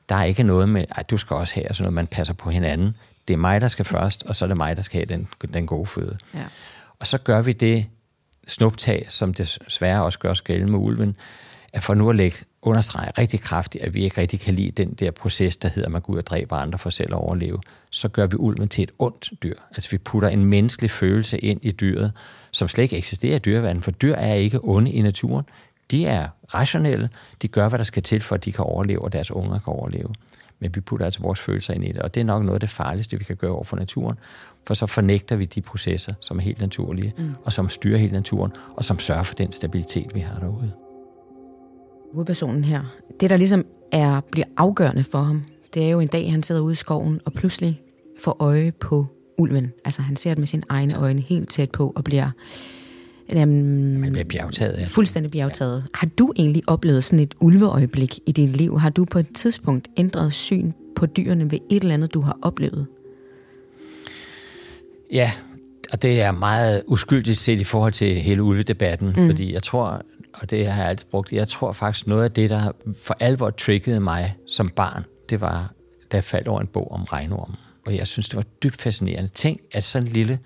Der 0.09 0.15
er 0.15 0.23
ikke 0.23 0.43
noget 0.43 0.69
med, 0.69 0.85
at 0.89 1.09
du 1.09 1.17
skal 1.17 1.35
også 1.35 1.53
have, 1.53 1.65
sådan 1.71 1.83
noget, 1.83 1.93
man 1.93 2.07
passer 2.07 2.33
på 2.33 2.49
hinanden. 2.49 2.95
Det 3.27 3.33
er 3.33 3.37
mig, 3.37 3.61
der 3.61 3.67
skal 3.67 3.85
først, 3.85 4.23
og 4.23 4.35
så 4.35 4.45
er 4.45 4.47
det 4.47 4.57
mig, 4.57 4.75
der 4.75 4.81
skal 4.81 4.97
have 4.99 5.05
den, 5.05 5.27
den 5.53 5.67
gode 5.67 5.85
føde. 5.85 6.17
Ja. 6.33 6.39
Og 6.99 7.07
så 7.07 7.17
gør 7.17 7.41
vi 7.41 7.53
det 7.53 7.85
snuptag, 8.47 9.05
som 9.09 9.33
desværre 9.33 10.03
også 10.03 10.19
gør 10.19 10.29
os 10.29 10.41
gældende 10.41 10.71
med 10.71 10.79
ulven, 10.79 11.15
at 11.73 11.83
for 11.83 11.93
nu 11.93 12.09
at 12.09 12.15
lægge, 12.15 12.37
understrege 12.61 13.11
rigtig 13.17 13.41
kraftigt, 13.41 13.83
at 13.83 13.93
vi 13.93 14.03
ikke 14.03 14.21
rigtig 14.21 14.39
kan 14.39 14.53
lide 14.53 14.71
den 14.71 14.93
der 14.93 15.11
proces, 15.11 15.57
der 15.57 15.69
hedder, 15.69 15.85
at 15.85 15.91
man 15.91 16.01
går 16.01 16.13
ud 16.13 16.17
og 16.17 16.27
dræber 16.27 16.55
andre 16.55 16.79
for 16.79 16.89
selv 16.89 17.13
at 17.13 17.17
overleve, 17.17 17.59
så 17.89 18.09
gør 18.09 18.27
vi 18.27 18.35
ulven 18.35 18.67
til 18.67 18.83
et 18.83 18.91
ondt 18.99 19.29
dyr. 19.43 19.55
Altså 19.71 19.89
vi 19.89 19.97
putter 19.97 20.29
en 20.29 20.45
menneskelig 20.45 20.91
følelse 20.91 21.37
ind 21.37 21.59
i 21.63 21.71
dyret, 21.71 22.11
som 22.51 22.67
slet 22.67 22.83
ikke 22.83 22.97
eksisterer 22.97 23.35
i 23.35 23.39
dyreverdenen, 23.39 23.83
for 23.83 23.91
dyr 23.91 24.15
er 24.15 24.33
ikke 24.33 24.59
onde 24.63 24.91
i 24.91 25.01
naturen. 25.01 25.45
De 25.91 26.05
er 26.05 26.27
rationelle, 26.53 27.09
de 27.41 27.47
gør, 27.47 27.69
hvad 27.69 27.79
der 27.79 27.85
skal 27.85 28.03
til, 28.03 28.21
for 28.21 28.35
at 28.35 28.45
de 28.45 28.51
kan 28.51 28.65
overleve, 28.65 29.01
og 29.01 29.13
deres 29.13 29.31
unger 29.31 29.59
kan 29.59 29.73
overleve. 29.73 30.13
Men 30.59 30.75
vi 30.75 30.81
putter 30.81 31.05
altså 31.05 31.21
vores 31.21 31.39
følelser 31.39 31.73
ind 31.73 31.83
i 31.83 31.91
det, 31.91 32.01
og 32.01 32.13
det 32.13 32.21
er 32.21 32.25
nok 32.25 32.43
noget 32.43 32.55
af 32.55 32.59
det 32.59 32.69
farligste, 32.69 33.17
vi 33.17 33.23
kan 33.23 33.35
gøre 33.35 33.51
over 33.51 33.63
for 33.63 33.77
naturen, 33.77 34.17
for 34.67 34.73
så 34.73 34.85
fornægter 34.85 35.35
vi 35.35 35.45
de 35.45 35.61
processer, 35.61 36.13
som 36.19 36.37
er 36.37 36.41
helt 36.41 36.61
naturlige, 36.61 37.13
mm. 37.17 37.33
og 37.43 37.53
som 37.53 37.69
styrer 37.69 37.97
hele 37.97 38.13
naturen, 38.13 38.51
og 38.75 38.85
som 38.85 38.99
sørger 38.99 39.23
for 39.23 39.35
den 39.35 39.51
stabilitet, 39.51 40.15
vi 40.15 40.19
har 40.19 40.39
derude. 40.39 40.71
Hovedpersonen 42.13 42.63
her, 42.63 42.83
det 43.19 43.29
der 43.29 43.37
ligesom 43.37 43.65
er, 43.91 44.21
bliver 44.31 44.47
afgørende 44.57 45.03
for 45.03 45.21
ham, 45.21 45.43
det 45.73 45.85
er 45.85 45.89
jo 45.89 45.99
en 45.99 46.07
dag, 46.07 46.31
han 46.31 46.43
sidder 46.43 46.61
ude 46.61 46.71
i 46.71 46.75
skoven, 46.75 47.21
og 47.25 47.33
pludselig 47.33 47.81
får 48.19 48.37
øje 48.39 48.71
på 48.71 49.05
ulven. 49.37 49.71
Altså 49.85 50.01
han 50.01 50.15
ser 50.15 50.29
det 50.29 50.37
med 50.37 50.47
sine 50.47 50.63
egne 50.69 50.99
øjne 50.99 51.21
helt 51.21 51.49
tæt 51.49 51.71
på, 51.71 51.93
og 51.95 52.03
bliver 52.03 52.31
Jamen, 53.31 54.01
Man 54.01 54.11
bliver 54.11 54.25
bjergtaget. 54.25 54.79
Ja. 54.79 54.85
Fuldstændig 54.85 55.31
bjergtaget. 55.31 55.83
Ja. 55.85 55.89
Har 55.93 56.07
du 56.17 56.33
egentlig 56.35 56.63
oplevet 56.67 57.03
sådan 57.03 57.19
et 57.19 57.35
ulveøjeblik 57.39 58.19
i 58.25 58.31
dit 58.31 58.57
liv? 58.57 58.79
Har 58.79 58.89
du 58.89 59.05
på 59.05 59.19
et 59.19 59.27
tidspunkt 59.35 59.87
ændret 59.97 60.33
syn 60.33 60.71
på 60.95 61.05
dyrene 61.05 61.51
ved 61.51 61.59
et 61.71 61.81
eller 61.81 61.93
andet, 61.93 62.13
du 62.13 62.21
har 62.21 62.37
oplevet? 62.41 62.87
Ja, 65.11 65.31
og 65.91 66.01
det 66.01 66.21
er 66.21 66.31
meget 66.31 66.83
uskyldigt 66.87 67.37
set 67.37 67.59
i 67.59 67.63
forhold 67.63 67.93
til 67.93 68.21
hele 68.21 68.43
ulvedebatten, 68.43 69.07
mm. 69.17 69.27
fordi 69.29 69.53
jeg 69.53 69.63
tror, 69.63 70.01
og 70.33 70.51
det 70.51 70.67
har 70.67 70.81
jeg 70.81 70.89
altid 70.89 71.05
brugt, 71.11 71.33
jeg 71.33 71.47
tror 71.47 71.71
faktisk 71.71 72.07
noget 72.07 72.23
af 72.23 72.31
det, 72.31 72.49
der 72.49 72.71
for 72.95 73.17
alvor 73.19 73.49
triggede 73.49 73.99
mig 73.99 74.35
som 74.47 74.69
barn, 74.69 75.03
det 75.29 75.41
var, 75.41 75.73
da 76.11 76.17
jeg 76.17 76.23
faldt 76.23 76.47
over 76.47 76.61
en 76.61 76.67
bog 76.67 76.91
om 76.91 77.03
regnormen. 77.03 77.55
Og 77.85 77.95
jeg 77.95 78.07
synes, 78.07 78.29
det 78.29 78.37
var 78.37 78.45
dybt 78.63 78.81
fascinerende. 78.81 79.29
Tænk, 79.29 79.61
at 79.71 79.83
sådan 79.83 80.07
en 80.07 80.13
lille 80.13 80.39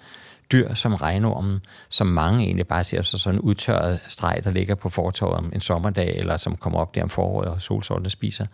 dyr 0.52 0.74
som 0.74 0.96
regnormen, 0.96 1.60
som 1.90 2.08
mange 2.08 2.46
egentlig 2.46 2.68
bare 2.68 2.84
ser 2.84 3.02
som 3.02 3.20
sådan 3.20 3.40
en 3.40 3.42
udtørret 3.42 4.00
streg, 4.08 4.42
der 4.44 4.52
ligger 4.52 4.76
på 4.76 4.90
fortorvet 4.90 5.38
om 5.38 5.52
en 5.54 5.62
sommerdag, 5.62 6.18
eller 6.18 6.38
som 6.38 6.56
kommer 6.56 6.80
op 6.80 6.96
der 6.96 7.04
om 7.04 7.10
foråret 7.10 7.50
og 7.50 7.62
solsorten 7.62 8.10
spiser, 8.10 8.46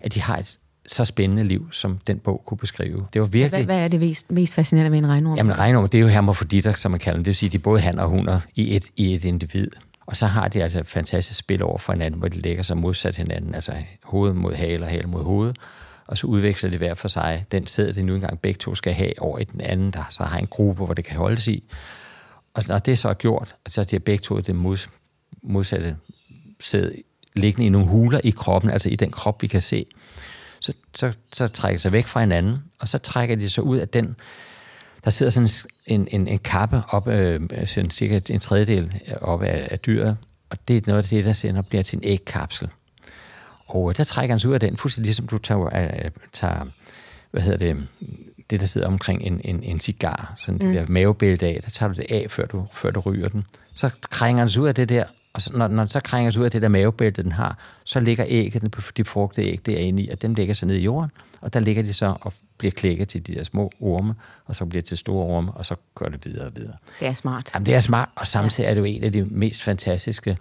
at 0.00 0.14
de 0.14 0.20
har 0.22 0.36
et 0.36 0.58
så 0.86 1.04
spændende 1.04 1.44
liv, 1.44 1.72
som 1.72 1.98
den 2.06 2.18
bog 2.18 2.42
kunne 2.46 2.58
beskrive. 2.58 3.06
Det 3.12 3.20
var 3.20 3.26
virkelig... 3.26 3.64
Hvad, 3.64 3.74
hvad 3.74 3.84
er 3.84 3.88
det 3.88 4.00
mest, 4.00 4.30
mest 4.30 4.54
fascinerende 4.54 4.90
ved 4.90 4.98
en 4.98 5.08
regnorm? 5.08 5.36
Jamen 5.36 5.58
regnorm, 5.58 5.88
det 5.88 5.98
er 5.98 6.02
jo 6.02 6.08
hermofroditter, 6.08 6.72
som 6.72 6.90
man 6.90 7.00
kalder 7.00 7.16
dem. 7.16 7.24
Det 7.24 7.26
vil 7.26 7.36
sige, 7.36 7.50
de 7.50 7.56
er 7.56 7.60
både 7.60 7.80
han 7.80 7.98
og 7.98 8.08
hunder 8.08 8.40
i 8.54 8.76
et, 8.76 8.84
i 8.96 9.14
et 9.14 9.24
individ. 9.24 9.70
Og 10.06 10.16
så 10.16 10.26
har 10.26 10.48
de 10.48 10.62
altså 10.62 10.80
et 10.80 10.86
fantastisk 10.86 11.38
spil 11.38 11.62
over 11.62 11.78
for 11.78 11.92
hinanden, 11.92 12.18
hvor 12.18 12.28
de 12.28 12.40
lægger 12.40 12.62
sig 12.62 12.76
modsat 12.76 13.16
hinanden, 13.16 13.54
altså 13.54 13.72
hoved 14.04 14.32
mod 14.32 14.54
hale 14.54 14.84
og 14.84 14.90
hale 14.90 15.08
mod 15.08 15.24
hoved. 15.24 15.54
Og 16.06 16.18
så 16.18 16.26
udveksler 16.26 16.70
det 16.70 16.78
hver 16.78 16.94
for 16.94 17.08
sig 17.08 17.44
den 17.52 17.66
sæd, 17.66 17.92
det 17.92 18.04
nu 18.04 18.14
engang 18.14 18.40
begge 18.40 18.58
to 18.58 18.74
skal 18.74 18.92
have 18.92 19.12
over 19.18 19.38
i 19.38 19.44
den 19.44 19.60
anden, 19.60 19.90
der 19.90 20.04
så 20.10 20.22
har 20.22 20.38
en 20.38 20.46
gruppe, 20.46 20.84
hvor 20.84 20.94
det 20.94 21.04
kan 21.04 21.16
holdes 21.16 21.48
i. 21.48 21.68
Og 22.54 22.62
når 22.68 22.78
det 22.78 22.98
så 22.98 23.08
er 23.08 23.14
gjort, 23.14 23.54
så 23.68 23.80
er 23.80 23.84
de 23.84 24.00
begge 24.00 24.22
to 24.22 24.40
det 24.40 24.54
mod, 24.54 24.88
modsatte 25.42 25.96
sæd 26.60 26.90
liggende 27.36 27.66
i 27.66 27.68
nogle 27.68 27.86
huler 27.86 28.20
i 28.24 28.30
kroppen, 28.30 28.70
altså 28.70 28.88
i 28.88 28.96
den 28.96 29.10
krop, 29.10 29.42
vi 29.42 29.46
kan 29.46 29.60
se 29.60 29.86
så, 30.64 30.72
så, 30.94 31.12
så 31.32 31.48
trækker 31.48 31.76
de 31.76 31.82
sig 31.82 31.92
væk 31.92 32.06
fra 32.06 32.20
hinanden, 32.20 32.58
og 32.80 32.88
så 32.88 32.98
trækker 32.98 33.36
de 33.36 33.50
så 33.50 33.60
ud 33.60 33.78
af 33.78 33.88
den, 33.88 34.16
der 35.04 35.10
sidder 35.10 35.30
sådan 35.30 35.48
en, 35.86 36.08
en, 36.10 36.28
en 36.28 36.38
kappe 36.38 36.82
op, 36.88 37.08
øh, 37.08 37.40
sådan 37.66 37.90
cirka 37.90 38.20
en 38.30 38.40
tredjedel 38.40 39.02
op 39.20 39.42
af, 39.42 39.68
af 39.70 39.78
dyret, 39.78 40.16
og 40.50 40.68
det 40.68 40.76
er 40.76 40.80
noget 40.86 41.02
af 41.02 41.08
det, 41.08 41.24
der 41.24 41.32
sender 41.32 41.62
bliver 41.62 41.82
til 41.82 41.96
en 41.96 42.04
ægkapsel. 42.04 42.68
Og 43.74 43.96
der 43.96 44.04
trækker 44.04 44.32
han 44.32 44.38
sig 44.38 44.50
ud 44.50 44.54
af 44.54 44.60
den, 44.60 44.76
fuldstændig 44.76 45.06
ligesom 45.06 45.26
du 45.26 45.38
tager, 45.38 45.76
øh, 45.76 46.10
tager 46.32 46.66
hvad 47.30 47.42
hedder 47.42 47.58
det, 47.58 47.86
det 48.50 48.60
der 48.60 48.66
sidder 48.66 48.86
omkring 48.86 49.22
en, 49.22 49.40
en, 49.44 49.62
en 49.62 49.80
cigar, 49.80 50.34
sådan 50.38 50.54
mm. 50.54 50.72
det 50.72 50.74
der 50.74 50.92
mavebælte 50.92 51.46
af, 51.46 51.60
der 51.64 51.70
tager 51.70 51.92
du 51.92 51.96
det 51.96 52.06
af, 52.10 52.26
før 52.30 52.46
du, 52.46 52.66
før 52.72 52.90
du 52.90 53.00
ryger 53.00 53.28
den. 53.28 53.44
Så 53.74 53.90
krænger 54.10 54.40
han 54.40 54.48
sig 54.48 54.62
ud 54.62 54.68
af 54.68 54.74
det 54.74 54.88
der, 54.88 55.04
og 55.32 55.42
så, 55.42 55.50
når, 55.52 55.68
når 55.68 55.82
den 55.82 55.88
så 55.88 56.00
krænger 56.00 56.30
sig 56.30 56.40
ud 56.40 56.44
af 56.44 56.50
det 56.50 56.62
der 56.62 56.68
mavebælte, 56.68 57.22
den 57.22 57.32
har, 57.32 57.58
så 57.84 58.00
ligger 58.00 58.24
ægget, 58.28 58.76
de 58.96 59.04
frugtede 59.04 59.46
æg 59.46 59.66
derinde 59.66 60.02
i, 60.02 60.08
og 60.08 60.22
dem 60.22 60.34
ligger 60.34 60.54
så 60.54 60.66
ned 60.66 60.76
i 60.76 60.82
jorden, 60.82 61.10
og 61.40 61.52
der 61.52 61.60
ligger 61.60 61.82
de 61.82 61.92
så 61.92 62.16
og 62.20 62.32
bliver 62.58 62.72
klækket 62.72 63.08
til 63.08 63.26
de 63.26 63.34
der 63.34 63.44
små 63.44 63.70
orme, 63.80 64.14
og 64.46 64.56
så 64.56 64.64
bliver 64.64 64.82
det 64.82 64.88
til 64.88 64.98
store 64.98 65.26
orme, 65.26 65.52
og 65.52 65.66
så 65.66 65.74
går 65.94 66.08
det 66.08 66.24
videre 66.24 66.46
og 66.46 66.52
videre. 66.56 66.76
Det 67.00 67.08
er 67.08 67.12
smart. 67.12 67.50
Jamen, 67.54 67.66
det 67.66 67.74
er 67.74 67.80
smart, 67.80 68.08
og 68.16 68.26
samtidig 68.26 68.68
er 68.68 68.74
det 68.74 68.80
jo 68.80 68.84
en 68.84 69.04
af 69.04 69.12
de 69.12 69.24
mest 69.24 69.62
fantastiske 69.62 70.36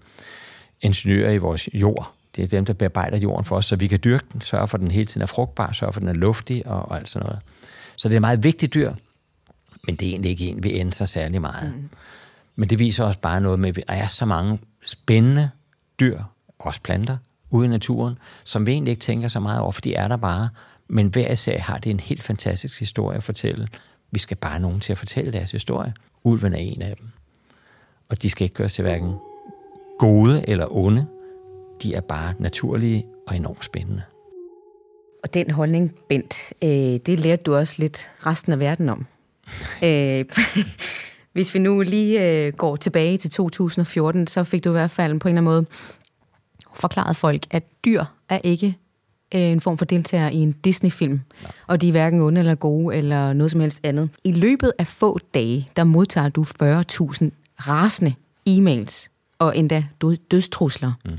ingeniører 0.82 1.32
i 1.32 1.38
vores 1.38 1.70
jord. 1.74 2.14
Det 2.36 2.44
er 2.44 2.48
dem, 2.48 2.66
der 2.66 2.74
bearbejder 2.74 3.18
jorden 3.18 3.46
for 3.46 3.56
os, 3.56 3.66
så 3.66 3.76
vi 3.76 3.88
kan 3.88 4.00
dyrke 4.04 4.26
den, 4.34 4.42
sørge 4.42 4.68
for, 4.68 4.78
at 4.78 4.82
den 4.82 4.92
hele 4.92 5.06
tiden 5.06 5.22
er 5.22 5.26
frugtbar, 5.26 5.72
sørge 5.72 5.94
for, 5.94 6.00
at 6.00 6.02
den 6.02 6.10
er 6.10 6.20
luftig 6.20 6.68
og, 6.68 6.82
og 6.82 6.98
alt 6.98 7.10
sådan 7.10 7.26
noget. 7.26 7.40
Så 7.96 8.10
det 8.10 8.14
er 8.14 8.18
et 8.18 8.22
meget 8.22 8.44
vigtigt 8.44 8.74
dyr, 8.74 8.94
men 9.86 9.96
det 9.96 10.08
er 10.08 10.12
egentlig 10.12 10.32
ikke 10.32 10.48
en, 10.48 10.64
vi 10.64 10.80
ender 10.80 10.94
så 10.94 11.06
særlig 11.06 11.42
meget. 11.42 11.76
Mm. 11.76 11.90
Men 12.56 12.70
det 12.70 12.80
viser 12.80 13.04
også 13.04 13.20
bare 13.20 13.42
noget 13.42 13.60
med, 13.60 13.70
at 13.70 13.76
der 13.76 13.84
er 13.88 14.08
så 14.08 14.26
mange 14.26 14.60
spændende 14.86 15.50
dyr, 16.00 16.22
også 16.60 16.82
planter, 16.82 17.18
ude 17.50 17.66
i 17.66 17.70
naturen, 17.70 18.18
som 18.44 18.66
vi 18.66 18.72
egentlig 18.72 18.92
ikke 18.92 19.02
tænker 19.02 19.28
så 19.28 19.40
meget 19.40 19.60
over, 19.60 19.72
for 19.72 19.82
de 19.82 19.96
er 19.96 20.08
der 20.08 20.18
bare. 20.18 20.50
Men 20.88 21.08
hver 21.08 21.32
især 21.32 21.60
har 21.60 21.78
det 21.78 21.90
en 21.90 22.00
helt 22.00 22.24
fantastisk 22.24 22.80
historie 22.80 23.18
at 23.18 23.24
fortælle. 23.24 23.68
Vi 24.12 24.20
skal 24.20 24.38
bare 24.38 24.52
have 24.52 24.62
nogen 24.62 24.80
til 24.80 24.92
at 24.92 24.98
fortælle 24.98 25.32
deres 25.32 25.52
historie. 25.52 25.94
Ulven 26.24 26.54
er 26.54 26.58
en 26.58 26.82
af 26.82 26.96
dem. 26.98 27.08
Og 28.10 28.22
de 28.22 28.30
skal 28.30 28.44
ikke 28.44 28.56
gøres 28.56 28.74
til 28.74 28.82
hverken 28.82 29.14
gode 30.00 30.50
eller 30.50 30.68
onde. 30.76 31.08
De 31.84 31.94
er 31.94 32.02
bare 32.02 32.34
naturlige 32.40 33.06
og 33.28 33.36
enormt 33.36 33.66
spændende. 33.66 34.02
Og 35.24 35.34
den 35.34 35.52
holdning, 35.52 35.96
Bent, 36.10 36.54
øh, 36.64 36.70
det 37.06 37.20
lærte 37.20 37.44
du 37.44 37.56
også 37.56 37.76
lidt 37.78 38.12
resten 38.26 38.54
af 38.54 38.60
verden 38.60 38.90
om. 38.90 39.06
øh, 39.86 40.26
hvis 41.34 41.54
vi 41.54 41.60
nu 41.60 41.82
lige 41.82 42.46
øh, 42.46 42.54
går 42.54 42.76
tilbage 42.76 43.18
til 43.18 43.30
2014, 43.30 44.28
så 44.28 44.44
fik 44.44 44.64
du 44.64 44.70
i 44.70 44.72
hvert 44.72 44.92
fald 44.92 45.20
på 45.20 45.28
en 45.28 45.38
eller 45.38 45.52
anden 45.52 45.54
måde 45.54 45.66
forklaret 46.76 47.16
folk, 47.16 47.46
at 47.52 47.64
dyr 47.86 48.04
er 48.30 48.40
ikke 48.44 48.78
øh, 49.36 49.42
en 49.42 49.62
form 49.62 49.78
for 49.78 49.86
deltager 49.86 50.30
i 50.30 50.38
en 50.38 50.52
Disney-film, 50.52 51.22
ja. 51.44 51.48
og 51.68 51.82
de 51.82 51.88
er 51.88 51.92
hverken 51.92 52.22
onde 52.22 52.40
eller 52.40 52.56
gode 52.56 52.96
eller 52.96 53.34
noget 53.34 53.52
som 53.52 53.62
helst 53.62 53.80
andet. 53.84 54.10
I 54.24 54.32
løbet 54.32 54.74
af 54.80 54.88
få 54.88 55.20
dage, 55.34 55.70
der 55.76 55.84
modtager 55.84 56.30
du 56.30 56.44
40.000 56.44 57.30
rasende 57.56 58.14
e-mails 58.50 59.10
og 59.40 59.58
endda 59.58 59.86
dødstrusler. 60.32 60.92
Mm. 61.06 61.12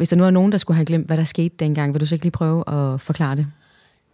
Hvis 0.00 0.08
der 0.08 0.16
nu 0.16 0.24
er 0.24 0.30
nogen, 0.30 0.52
der 0.52 0.58
skulle 0.58 0.74
have 0.74 0.84
glemt, 0.84 1.06
hvad 1.06 1.16
der 1.16 1.24
skete 1.24 1.54
dengang, 1.58 1.94
vil 1.94 2.00
du 2.00 2.06
så 2.06 2.14
ikke 2.14 2.24
lige 2.24 2.32
prøve 2.32 2.64
at 2.68 3.00
forklare 3.00 3.36
det? 3.36 3.46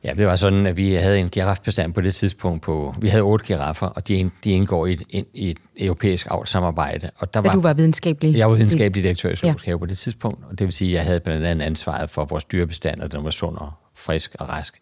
Ja, 0.05 0.15
det 0.15 0.27
var 0.27 0.37
sådan, 0.37 0.67
at 0.67 0.77
vi 0.77 0.95
havde 0.95 1.21
en 1.21 1.29
girafbestand 1.29 1.95
på 1.95 2.01
det 2.01 2.15
tidspunkt 2.15 2.63
på... 2.63 2.95
Vi 3.01 3.09
havde 3.09 3.23
otte 3.23 3.45
giraffer, 3.45 3.87
og 3.87 4.09
de, 4.09 4.31
de 4.45 4.51
indgår 4.51 4.87
i 4.87 4.93
et, 4.93 5.27
i 5.35 5.51
et 5.51 5.59
europæisk 5.77 6.27
avlsamarbejde. 6.31 7.11
Og 7.19 7.35
der 7.35 7.41
var, 7.41 7.53
du 7.53 7.61
var 7.61 7.75
videnskabelig? 7.75 8.37
Jeg 8.37 8.51
var 8.51 8.55
videnskabelig 8.55 9.05
direktør 9.05 9.31
i 9.31 9.37
Zoologisk 9.37 9.67
ja. 9.67 9.77
på 9.77 9.87
det 9.87 9.99
tidspunkt, 9.99 10.45
og 10.51 10.59
det 10.59 10.65
vil 10.65 10.73
sige, 10.73 10.91
at 10.91 10.95
jeg 10.95 11.05
havde 11.05 11.21
blandt 11.21 11.47
andet 11.47 11.67
ansvaret 11.67 12.11
for 12.11 12.25
vores 12.25 12.45
dyrebestand, 12.45 13.01
og 13.01 13.13
den 13.13 13.25
var 13.25 13.31
sund 13.31 13.57
og 13.57 13.71
frisk 13.95 14.37
og 14.39 14.49
rask 14.49 14.81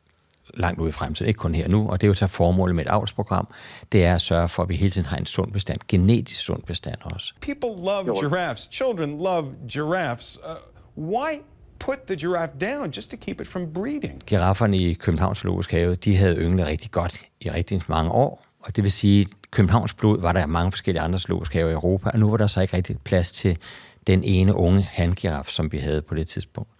langt 0.54 0.80
ud 0.80 0.88
i 0.88 0.92
fremtiden, 0.92 1.28
ikke 1.28 1.38
kun 1.38 1.54
her 1.54 1.68
nu, 1.68 1.88
og 1.88 2.00
det 2.00 2.06
er 2.06 2.08
jo 2.08 2.14
så 2.14 2.26
formålet 2.26 2.76
med 2.76 2.84
et 2.84 2.90
avlsprogram, 2.90 3.48
det 3.92 4.04
er 4.04 4.14
at 4.14 4.22
sørge 4.22 4.48
for, 4.48 4.62
at 4.62 4.68
vi 4.68 4.76
hele 4.76 4.90
tiden 4.90 5.08
har 5.08 5.16
en 5.16 5.26
sund 5.26 5.52
bestand, 5.52 5.78
genetisk 5.88 6.44
sund 6.44 6.62
bestand 6.62 6.96
også. 7.02 7.34
People 7.40 7.84
love 7.84 8.20
giraffes. 8.20 8.68
Children 8.72 9.18
love 9.18 9.46
giraffes. 9.72 10.38
Uh, 10.44 10.73
why 10.96 11.40
put 11.78 11.98
the 12.06 12.16
giraffe 12.16 12.54
down 12.60 12.90
just 12.90 13.10
to 13.10 13.16
keep 13.16 13.40
it 13.40 13.46
from 13.46 13.72
breeding? 13.72 14.22
Girafferne 14.26 14.78
i 14.78 14.94
Københavns 14.94 15.38
Zoologisk 15.38 15.70
Have, 15.70 15.94
de 15.94 16.16
havde 16.16 16.36
ynglet 16.36 16.66
rigtig 16.66 16.90
godt 16.90 17.22
i 17.40 17.50
rigtig 17.50 17.82
mange 17.88 18.10
år, 18.10 18.46
og 18.60 18.76
det 18.76 18.84
vil 18.84 18.92
sige, 18.92 19.20
at 19.20 19.50
Københavns 19.50 19.94
blod 19.94 20.20
var 20.20 20.32
der 20.32 20.46
mange 20.46 20.72
forskellige 20.72 21.02
andre 21.02 21.18
zoologiske 21.18 21.58
haver 21.58 21.70
i 21.70 21.72
Europa, 21.72 22.10
og 22.10 22.18
nu 22.18 22.30
var 22.30 22.36
der 22.36 22.46
så 22.46 22.60
ikke 22.60 22.76
rigtig 22.76 22.96
plads 23.04 23.32
til 23.32 23.58
den 24.06 24.24
ene 24.24 24.54
unge 24.54 24.82
handgiraf, 24.82 25.46
som 25.46 25.72
vi 25.72 25.78
havde 25.78 26.02
på 26.02 26.14
det 26.14 26.26
tidspunkt. 26.26 26.70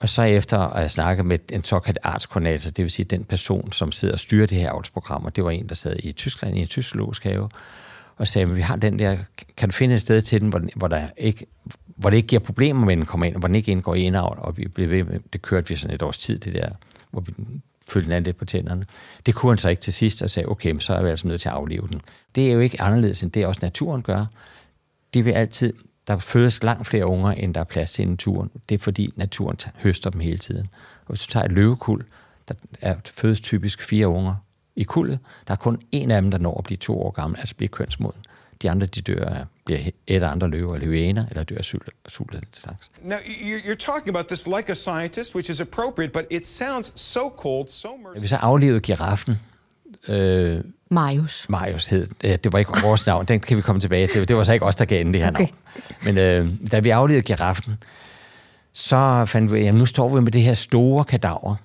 Og 0.00 0.08
så 0.08 0.22
efter 0.22 0.58
at 0.58 0.78
have 0.78 0.88
snakket 0.88 1.24
med 1.24 1.38
en 1.52 1.62
såkaldt 1.62 1.98
artskoordinator, 2.02 2.70
det 2.70 2.82
vil 2.82 2.90
sige 2.90 3.06
den 3.06 3.24
person, 3.24 3.72
som 3.72 3.92
sidder 3.92 4.14
og 4.14 4.18
styrer 4.18 4.46
det 4.46 4.58
her 4.58 4.70
avlsprogram, 4.70 5.24
og 5.24 5.36
det 5.36 5.44
var 5.44 5.50
en, 5.50 5.68
der 5.68 5.74
sad 5.74 5.96
i 5.98 6.12
Tyskland 6.12 6.56
i 6.56 6.60
en 6.60 6.66
tysk 6.66 6.90
zoologisk 6.90 7.24
have, 7.24 7.48
og 8.18 8.28
sagde, 8.28 8.50
at 8.50 8.56
vi 8.56 8.60
har 8.60 8.76
den 8.76 8.98
der, 8.98 9.16
kan 9.56 9.68
du 9.68 9.72
finde 9.72 9.94
et 9.94 10.00
sted 10.00 10.20
til 10.20 10.40
den, 10.40 10.48
hvor, 10.48 10.62
hvor, 10.76 10.88
der 10.88 11.08
ikke, 11.16 11.46
hvor 11.86 12.10
det 12.10 12.16
ikke 12.16 12.28
giver 12.28 12.40
problemer 12.40 12.84
med, 12.84 12.92
at 12.92 12.98
den 12.98 13.06
kommer 13.06 13.26
ind, 13.26 13.34
og 13.34 13.38
hvor 13.38 13.48
den 13.48 13.54
ikke 13.54 13.72
indgår 13.72 13.94
i 13.94 14.00
indavl, 14.00 14.38
og 14.40 14.56
vi 14.56 14.68
blev 14.68 14.90
ved 14.90 15.04
med, 15.04 15.20
det 15.32 15.42
kørte 15.42 15.68
vi 15.68 15.76
sådan 15.76 15.94
et 15.94 16.02
års 16.02 16.18
tid, 16.18 16.38
det 16.38 16.54
der, 16.54 16.68
hvor 17.10 17.20
vi 17.20 17.32
følte 17.88 18.10
den 18.10 18.22
lidt 18.22 18.36
på 18.36 18.44
tænderne. 18.44 18.84
Det 19.26 19.34
kunne 19.34 19.52
han 19.52 19.58
så 19.58 19.68
ikke 19.68 19.82
til 19.82 19.92
sidst, 19.92 20.22
og 20.22 20.30
sagde, 20.30 20.48
okay, 20.48 20.78
så 20.78 20.94
er 20.94 21.02
vi 21.02 21.08
altså 21.08 21.28
nødt 21.28 21.40
til 21.40 21.48
at 21.48 21.54
aflive 21.54 21.88
den. 21.92 22.00
Det 22.34 22.48
er 22.48 22.52
jo 22.52 22.60
ikke 22.60 22.80
anderledes, 22.80 23.22
end 23.22 23.30
det 23.30 23.46
også 23.46 23.60
naturen 23.62 24.02
gør. 24.02 24.26
De 25.14 25.24
vil 25.24 25.32
altid 25.32 25.72
der 26.08 26.18
fødes 26.18 26.62
langt 26.62 26.86
flere 26.86 27.06
unger, 27.06 27.30
end 27.30 27.54
der 27.54 27.60
er 27.60 27.64
plads 27.64 27.92
til 27.92 28.02
i 28.02 28.08
naturen. 28.08 28.50
Det 28.68 28.74
er 28.74 28.78
fordi 28.78 29.12
naturen 29.16 29.56
høster 29.76 30.10
dem 30.10 30.20
hele 30.20 30.38
tiden. 30.38 30.68
Og 31.00 31.06
hvis 31.06 31.20
du 31.20 31.26
tager 31.26 31.44
et 31.44 31.52
løvekuld, 31.52 32.04
der 32.48 32.54
er 32.80 32.94
fødes 33.04 33.40
typisk 33.40 33.82
fire 33.82 34.08
unger 34.08 34.34
i 34.78 34.84
kuldet. 34.84 35.18
Der 35.46 35.52
er 35.52 35.56
kun 35.56 35.80
en 35.92 36.10
af 36.10 36.22
dem, 36.22 36.30
der 36.30 36.38
når 36.38 36.58
at 36.58 36.64
blive 36.64 36.76
to 36.76 37.02
år 37.02 37.10
gammel, 37.10 37.38
altså 37.38 37.54
bliver 37.54 37.68
kønsmoden. 37.68 38.20
De 38.62 38.70
andre, 38.70 38.86
de 38.86 39.00
dør 39.00 39.24
af 39.24 39.44
bliver 39.64 39.80
et 40.06 40.22
af 40.22 40.30
andre 40.30 40.48
løver 40.48 40.74
eller 40.74 40.88
hyæner, 40.88 41.24
eller 41.30 41.44
dør 41.44 41.56
af 41.58 41.64
sult, 41.64 41.90
sult 42.08 42.36
slags. 42.52 42.90
Now, 43.02 43.16
you're 43.64 43.74
talking 43.74 44.08
about 44.08 44.26
this 44.26 44.46
like 44.46 44.70
a 44.70 44.74
scientist, 44.74 45.34
which 45.34 45.50
is 45.50 45.60
appropriate, 45.60 46.12
but 46.12 46.24
it 46.30 46.46
sounds 46.46 46.92
so 47.00 47.20
cold, 47.36 47.68
so 47.68 47.88
merciful. 47.88 48.20
Hvis 48.20 48.32
jeg 48.32 48.40
aflevede 48.42 48.80
giraffen, 48.80 49.40
øh, 50.08 50.60
Marius. 50.90 51.46
Marius 51.48 51.88
hed. 51.88 52.06
Det 52.22 52.52
var 52.52 52.58
ikke 52.58 52.72
vores 52.82 53.06
navn, 53.06 53.24
den 53.24 53.40
kan 53.40 53.56
vi 53.56 53.62
komme 53.62 53.80
tilbage 53.80 54.06
til. 54.06 54.28
Det 54.28 54.36
var 54.36 54.42
så 54.42 54.52
ikke 54.52 54.66
os, 54.66 54.76
der 54.76 54.84
gav 54.84 55.04
det 55.04 55.16
her 55.16 55.30
okay. 55.30 55.38
navn. 55.38 55.54
Men 56.04 56.18
øh, 56.18 56.70
da 56.70 56.80
vi 56.80 56.90
aflevede 56.90 57.22
giraffen, 57.22 57.76
så 58.72 59.24
fandt 59.26 59.52
vi, 59.52 59.66
at 59.66 59.74
nu 59.74 59.86
står 59.86 60.08
vi 60.14 60.20
med 60.20 60.32
det 60.32 60.42
her 60.42 60.54
store 60.54 61.04
kadaver. 61.04 61.56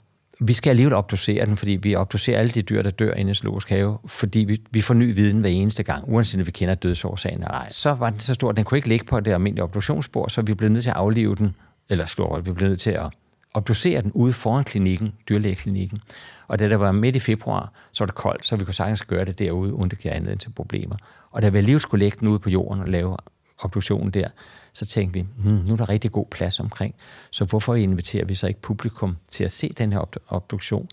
Vi 0.46 0.54
skal 0.54 0.70
alligevel 0.70 0.94
obducere 0.94 1.46
den, 1.46 1.58
fordi 1.58 1.72
vi 1.72 1.96
obducerer 1.96 2.40
alle 2.40 2.52
de 2.52 2.62
dyr, 2.62 2.82
der 2.82 2.90
dør 2.90 3.14
inde 3.14 3.32
i 3.32 3.34
zoologisk 3.34 3.70
have, 3.70 3.98
fordi 4.06 4.40
vi, 4.40 4.62
vi 4.72 4.82
får 4.82 4.94
ny 4.94 5.16
viden 5.16 5.40
hver 5.40 5.50
eneste 5.50 5.84
gang, 5.84 6.04
uanset 6.08 6.40
om 6.40 6.46
vi 6.46 6.52
kender 6.52 6.76
dødsårsagen 6.76 7.38
eller 7.38 7.48
ej. 7.48 7.68
Så 7.70 7.94
var 7.94 8.10
den 8.10 8.20
så 8.20 8.34
stor, 8.34 8.50
at 8.50 8.56
den 8.56 8.66
kunne 8.66 8.78
ikke 8.78 8.88
ligge 8.88 9.06
på 9.06 9.20
det 9.20 9.32
almindelige 9.32 9.64
obduktionsspor, 9.64 10.28
så 10.28 10.42
vi 10.42 10.54
blev 10.54 10.70
nødt 10.70 10.84
til 10.84 10.90
at 10.90 10.96
aflive 10.96 11.36
den, 11.36 11.56
eller 11.90 12.06
slå 12.06 12.40
vi 12.40 12.52
blev 12.52 12.70
nødt 12.70 12.82
til 12.82 12.92
at 12.92 13.10
obducere 13.54 14.02
den 14.02 14.12
ude 14.12 14.34
foran 14.34 14.64
klinikken, 14.64 15.14
dyrlægeklinikken. 15.30 16.02
Og 16.48 16.60
da 16.60 16.70
det 16.70 16.80
var 16.80 16.92
midt 16.92 17.16
i 17.16 17.20
februar, 17.20 17.74
så 17.92 18.04
var 18.04 18.06
det 18.06 18.16
koldt, 18.16 18.46
så 18.46 18.56
vi 18.56 18.66
kunne 18.66 18.74
sagtens 18.74 19.02
gøre 19.02 19.26
det 19.26 19.40
derude, 19.40 19.74
uden 19.74 19.90
det 19.90 20.00
giver 20.00 20.14
anledning 20.14 20.42
til 20.42 20.50
problemer. 20.56 20.96
Og 21.32 21.42
da 21.42 21.50
vi 21.50 21.58
alligevel 21.58 21.82
skulle 21.82 22.06
lægge 22.06 22.18
den 22.20 22.28
ude 22.28 22.40
på 22.40 22.50
jorden 22.50 22.82
og 22.82 22.88
lave 22.88 23.18
obduktionen 23.60 24.12
der, 24.12 24.28
så 24.74 24.86
tænkte 24.86 25.14
vi, 25.14 25.26
hmm, 25.38 25.64
nu 25.68 25.74
er 25.74 25.78
der 25.78 25.90
rigtig 25.90 26.12
god 26.12 26.26
plads 26.32 26.60
omkring, 26.60 26.96
så 27.32 27.46
hvorfor 27.46 27.76
inviterer 27.76 28.26
vi 28.26 28.36
så 28.36 28.48
ikke 28.48 28.62
publikum 28.62 29.18
til 29.30 29.44
at 29.44 29.52
se 29.52 29.74
den 29.78 29.94
her 29.94 30.10
obduktion? 30.28 30.90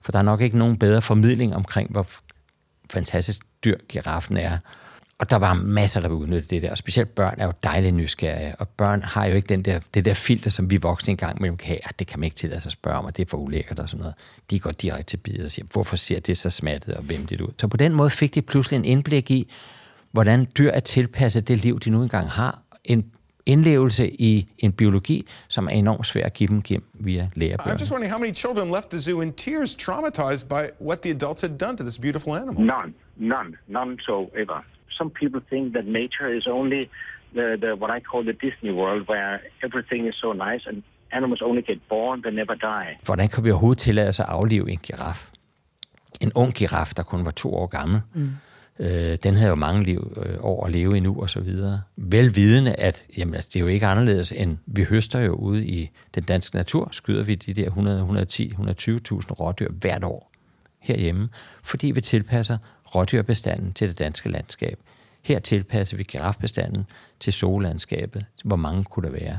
For 0.00 0.12
der 0.12 0.18
er 0.18 0.22
nok 0.22 0.40
ikke 0.40 0.58
nogen 0.58 0.78
bedre 0.78 1.02
formidling 1.02 1.56
omkring, 1.56 1.90
hvor 1.90 2.06
fantastisk 2.90 3.40
dyr 3.64 3.76
giraffen 3.88 4.36
er, 4.36 4.58
og 5.22 5.30
der 5.30 5.36
var 5.36 5.54
masser, 5.54 6.00
der 6.00 6.08
udnytte 6.08 6.48
det 6.48 6.62
der. 6.62 6.70
Og 6.70 6.78
specielt 6.78 7.14
børn 7.14 7.34
er 7.38 7.44
jo 7.44 7.52
dejligt 7.62 7.94
nysgerrige. 7.94 8.54
Og 8.56 8.68
børn 8.68 9.02
har 9.02 9.26
jo 9.26 9.34
ikke 9.34 9.48
den 9.48 9.62
der, 9.62 9.80
det 9.94 10.04
der 10.04 10.14
filter, 10.14 10.50
som 10.50 10.70
vi 10.70 10.76
voksne 10.76 11.10
engang 11.10 11.40
mellem 11.40 11.56
kan 11.56 11.68
have. 11.68 11.84
Ah, 11.84 11.90
det 11.98 12.06
kan 12.06 12.20
man 12.20 12.24
ikke 12.24 12.36
tillade 12.36 12.60
sig 12.60 12.68
at 12.68 12.72
spørge 12.72 12.98
om, 12.98 13.04
og 13.04 13.16
det 13.16 13.24
er 13.24 13.30
for 13.30 13.36
ulækkert 13.36 13.78
og 13.78 13.88
sådan 13.88 14.00
noget. 14.00 14.14
De 14.50 14.60
går 14.60 14.70
direkte 14.70 15.02
til 15.02 15.16
bidet 15.16 15.44
og 15.44 15.50
siger, 15.50 15.66
hvorfor 15.72 15.96
ser 15.96 16.20
det 16.20 16.38
så 16.38 16.50
smattet 16.50 16.94
og 16.94 17.02
hvem 17.02 17.20
ud? 17.20 17.52
Så 17.60 17.68
på 17.68 17.76
den 17.76 17.94
måde 17.94 18.10
fik 18.10 18.34
de 18.34 18.42
pludselig 18.42 18.76
en 18.76 18.84
indblik 18.84 19.30
i, 19.30 19.50
hvordan 20.10 20.48
dyr 20.58 20.70
er 20.70 20.80
tilpasset 20.80 21.48
det 21.48 21.58
liv, 21.58 21.80
de 21.80 21.90
nu 21.90 22.02
engang 22.02 22.30
har. 22.30 22.62
En 22.84 23.04
indlevelse 23.46 24.10
i 24.10 24.48
en 24.58 24.72
biologi, 24.72 25.26
som 25.48 25.66
er 25.66 25.70
enormt 25.70 26.06
svær 26.06 26.24
at 26.24 26.32
give 26.32 26.48
dem 26.48 26.62
gennem 26.62 26.86
via 26.94 27.28
lærebøger. 27.36 27.76
I'm 27.76 27.80
just 27.80 27.92
wondering 27.92 28.12
how 28.12 28.20
many 28.20 28.34
children 28.34 28.70
left 28.70 28.90
the 28.90 29.00
zoo 29.00 29.20
in 29.20 29.32
tears, 29.32 29.74
traumatized 29.74 30.48
by 30.48 30.84
what 30.84 30.98
the 30.98 31.10
adults 31.10 31.42
had 31.42 31.58
done 31.58 31.76
to 31.76 31.84
this 31.84 31.98
beautiful 31.98 32.34
animal. 32.34 32.64
None, 32.64 32.94
none, 33.16 33.56
none 33.68 33.98
so 34.06 34.30
ever 34.36 34.64
some 34.98 35.10
people 35.10 35.40
think 35.50 35.64
that 35.76 35.86
nature 35.86 36.28
is 36.38 36.46
only 36.46 36.82
the, 37.36 37.46
the 37.62 37.70
what 37.80 37.90
I 37.96 38.00
call 38.10 38.22
the 38.30 38.36
Disney 38.46 38.72
world, 38.80 39.02
where 39.08 39.40
everything 39.66 40.02
is 40.10 40.14
so 40.24 40.32
nice 40.32 40.64
and 40.70 40.82
animals 41.18 41.40
only 41.42 41.62
get 41.62 41.80
born, 41.88 42.22
they 42.22 42.32
never 42.32 42.54
die. 42.54 42.98
Hvordan 43.04 43.28
kan 43.28 43.44
vi 43.44 43.50
overhovedet 43.50 43.78
tillade 43.78 44.08
os 44.08 44.20
at 44.20 44.26
aflive 44.28 44.70
en 44.70 44.78
giraf? 44.82 45.30
En 46.20 46.32
ung 46.34 46.54
giraf, 46.54 46.94
der 46.94 47.02
kun 47.02 47.24
var 47.24 47.30
to 47.30 47.54
år 47.54 47.66
gammel. 47.66 48.00
Mm. 48.12 48.30
Øh, 48.78 49.18
den 49.22 49.34
havde 49.34 49.48
jo 49.48 49.54
mange 49.54 49.84
liv, 49.84 50.18
øh, 50.26 50.36
år 50.40 50.66
at 50.66 50.72
leve 50.72 50.96
endnu 50.96 51.20
og 51.22 51.30
så 51.30 51.40
videre. 51.40 51.80
Velvidende, 51.96 52.74
at 52.74 53.06
jamen, 53.16 53.34
altså, 53.34 53.50
det 53.52 53.56
er 53.56 53.60
jo 53.60 53.66
ikke 53.66 53.86
anderledes 53.86 54.32
end, 54.32 54.56
vi 54.66 54.84
høster 54.84 55.20
jo 55.20 55.34
ude 55.34 55.66
i 55.66 55.90
den 56.14 56.22
danske 56.22 56.56
natur, 56.56 56.88
skyder 56.92 57.22
vi 57.22 57.34
de 57.34 57.54
der 57.54 57.66
100, 57.66 57.98
110, 57.98 58.52
120.000 58.52 58.60
rådyr 59.32 59.72
hvert 59.72 60.04
år 60.04 60.32
herhjemme, 60.80 61.28
fordi 61.62 61.90
vi 61.90 62.00
tilpasser 62.00 62.58
rådyrbestanden 62.94 63.72
til 63.72 63.88
det 63.88 63.98
danske 63.98 64.28
landskab. 64.28 64.78
Her 65.22 65.38
tilpasser 65.38 65.96
vi 65.96 66.02
girafbestanden 66.02 66.84
til 67.20 67.32
sollandskabet. 67.32 68.24
Hvor 68.44 68.56
mange 68.56 68.84
kunne 68.84 69.06
der 69.06 69.12
være? 69.12 69.38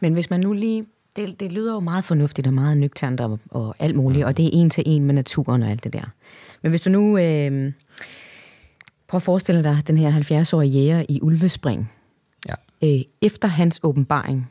Men 0.00 0.12
hvis 0.12 0.30
man 0.30 0.40
nu 0.40 0.52
lige... 0.52 0.86
Det, 1.16 1.40
det 1.40 1.52
lyder 1.52 1.74
jo 1.74 1.80
meget 1.80 2.04
fornuftigt 2.04 2.46
og 2.46 2.54
meget 2.54 2.76
nøgternt 2.76 3.20
og, 3.20 3.38
og 3.50 3.74
alt 3.78 3.96
muligt, 3.96 4.24
mm. 4.24 4.28
og 4.28 4.36
det 4.36 4.46
er 4.46 4.50
en 4.52 4.70
til 4.70 4.84
en 4.86 5.04
med 5.04 5.14
naturen 5.14 5.62
og 5.62 5.70
alt 5.70 5.84
det 5.84 5.92
der. 5.92 6.04
Men 6.62 6.70
hvis 6.70 6.80
du 6.80 6.90
nu... 6.90 7.18
Øh, 7.18 7.72
prøv 9.12 9.18
at 9.18 9.22
forestille 9.22 9.62
dig 9.62 9.82
den 9.86 9.96
her 9.96 10.20
70-årige 10.20 10.70
jæger 10.70 11.04
i 11.08 11.20
Ulvespring. 11.22 11.92
Ja. 12.48 12.54
Øh, 12.84 13.00
efter 13.22 13.48
hans 13.48 13.80
åbenbaring, 13.82 14.50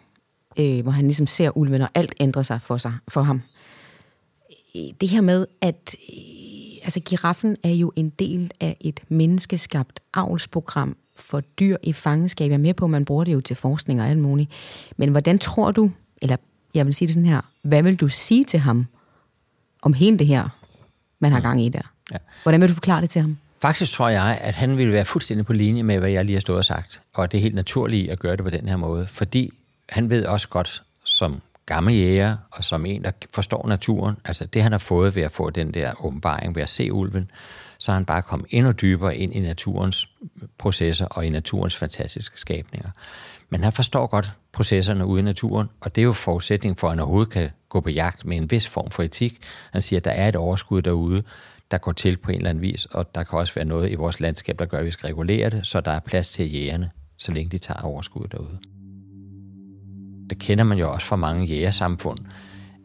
øh, 0.59 0.81
hvor 0.81 0.91
han 0.91 1.05
ligesom 1.05 1.27
ser 1.27 1.57
ulven, 1.57 1.81
og 1.81 1.89
alt 1.95 2.15
ændrer 2.19 2.43
sig 2.43 2.61
for, 2.61 2.77
sig, 2.77 2.93
for 3.07 3.21
ham. 3.21 3.41
Øh, 4.75 4.81
det 5.01 5.09
her 5.09 5.21
med, 5.21 5.45
at 5.61 5.95
altså 6.83 6.99
giraffen 6.99 7.57
er 7.63 7.69
jo 7.69 7.91
en 7.95 8.09
del 8.09 8.51
af 8.59 8.77
et 8.79 8.99
menneskeskabt 9.09 9.99
avlsprogram 10.13 10.95
for 11.15 11.39
dyr 11.39 11.77
i 11.83 11.93
fangenskab. 11.93 12.49
Jeg 12.49 12.53
er 12.53 12.57
med 12.57 12.73
på, 12.73 12.85
at 12.85 12.91
man 12.91 13.05
bruger 13.05 13.23
det 13.23 13.33
jo 13.33 13.41
til 13.41 13.55
forskning 13.55 14.01
og 14.01 14.07
alt 14.07 14.19
muligt. 14.19 14.51
Men 14.97 15.09
hvordan 15.09 15.39
tror 15.39 15.71
du, 15.71 15.91
eller 16.21 16.37
jeg 16.73 16.85
vil 16.85 16.93
sige 16.93 17.07
det 17.07 17.13
sådan 17.13 17.29
her, 17.29 17.41
hvad 17.61 17.83
vil 17.83 17.95
du 17.95 18.07
sige 18.07 18.43
til 18.43 18.59
ham 18.59 18.85
om 19.81 19.93
hele 19.93 20.19
det 20.19 20.27
her, 20.27 20.49
man 21.19 21.31
har 21.31 21.39
mm. 21.39 21.43
gang 21.43 21.65
i 21.65 21.69
der? 21.69 21.93
Ja. 22.11 22.17
Hvordan 22.43 22.61
vil 22.61 22.69
du 22.69 22.73
forklare 22.73 23.01
det 23.01 23.09
til 23.09 23.21
ham? 23.21 23.37
Faktisk 23.61 23.93
tror 23.93 24.09
jeg, 24.09 24.39
at 24.41 24.55
han 24.55 24.77
ville 24.77 24.93
være 24.93 25.05
fuldstændig 25.05 25.45
på 25.45 25.53
linje 25.53 25.83
med, 25.83 25.99
hvad 25.99 26.09
jeg 26.09 26.25
lige 26.25 26.35
har 26.35 26.41
stået 26.41 26.57
og 26.57 26.65
sagt. 26.65 27.01
Og 27.13 27.31
det 27.31 27.37
er 27.37 27.41
helt 27.41 27.55
naturligt 27.55 28.11
at 28.11 28.19
gøre 28.19 28.35
det 28.35 28.43
på 28.43 28.49
den 28.49 28.67
her 28.67 28.77
måde. 28.77 29.07
Fordi 29.07 29.53
han 29.89 30.09
ved 30.09 30.25
også 30.25 30.47
godt, 30.49 30.83
som 31.05 31.41
gammel 31.65 31.95
jæger, 31.95 32.37
og 32.51 32.63
som 32.63 32.85
en, 32.85 33.03
der 33.03 33.11
forstår 33.33 33.67
naturen, 33.67 34.17
altså 34.25 34.45
det 34.45 34.63
han 34.63 34.71
har 34.71 34.79
fået 34.79 35.15
ved 35.15 35.23
at 35.23 35.31
få 35.31 35.49
den 35.49 35.73
der 35.73 36.05
åbenbaring, 36.05 36.55
ved 36.55 36.63
at 36.63 36.69
se 36.69 36.93
ulven, 36.93 37.31
så 37.77 37.91
er 37.91 37.93
han 37.93 38.05
bare 38.05 38.21
kommet 38.21 38.47
endnu 38.49 38.71
dybere 38.71 39.17
ind 39.17 39.33
i 39.33 39.39
naturens 39.39 40.09
processer 40.57 41.05
og 41.05 41.25
i 41.25 41.29
naturens 41.29 41.75
fantastiske 41.75 42.39
skabninger. 42.39 42.89
Men 43.49 43.63
han 43.63 43.73
forstår 43.73 44.07
godt 44.07 44.31
processerne 44.51 45.05
ude 45.05 45.19
i 45.19 45.23
naturen, 45.23 45.69
og 45.81 45.95
det 45.95 46.01
er 46.01 46.05
jo 46.05 46.13
forudsætning 46.13 46.79
for, 46.79 46.87
at 46.87 46.91
han 46.91 46.99
overhovedet 46.99 47.33
kan 47.33 47.49
gå 47.69 47.79
på 47.79 47.89
jagt 47.89 48.25
med 48.25 48.37
en 48.37 48.51
vis 48.51 48.67
form 48.67 48.91
for 48.91 49.03
etik. 49.03 49.39
Han 49.71 49.81
siger, 49.81 49.99
at 49.99 50.05
der 50.05 50.11
er 50.11 50.29
et 50.29 50.35
overskud 50.35 50.81
derude, 50.81 51.23
der 51.71 51.77
går 51.77 51.91
til 51.91 52.17
på 52.17 52.31
en 52.31 52.37
eller 52.37 52.49
anden 52.49 52.61
vis, 52.61 52.85
og 52.85 53.15
der 53.15 53.23
kan 53.23 53.39
også 53.39 53.55
være 53.55 53.65
noget 53.65 53.91
i 53.91 53.95
vores 53.95 54.19
landskab, 54.19 54.59
der 54.59 54.65
gør, 54.65 54.77
at 54.77 54.85
vi 54.85 54.91
skal 54.91 55.07
regulere 55.07 55.49
det, 55.49 55.67
så 55.67 55.81
der 55.81 55.91
er 55.91 55.99
plads 55.99 56.29
til 56.29 56.53
jægerne, 56.53 56.89
så 57.17 57.31
længe 57.31 57.49
de 57.51 57.57
tager 57.57 57.81
overskud 57.81 58.27
derude 58.31 58.59
det 60.31 60.39
kender 60.39 60.63
man 60.63 60.77
jo 60.77 60.91
også 60.91 61.07
fra 61.07 61.15
mange 61.15 61.45
jægersamfund, 61.45 62.17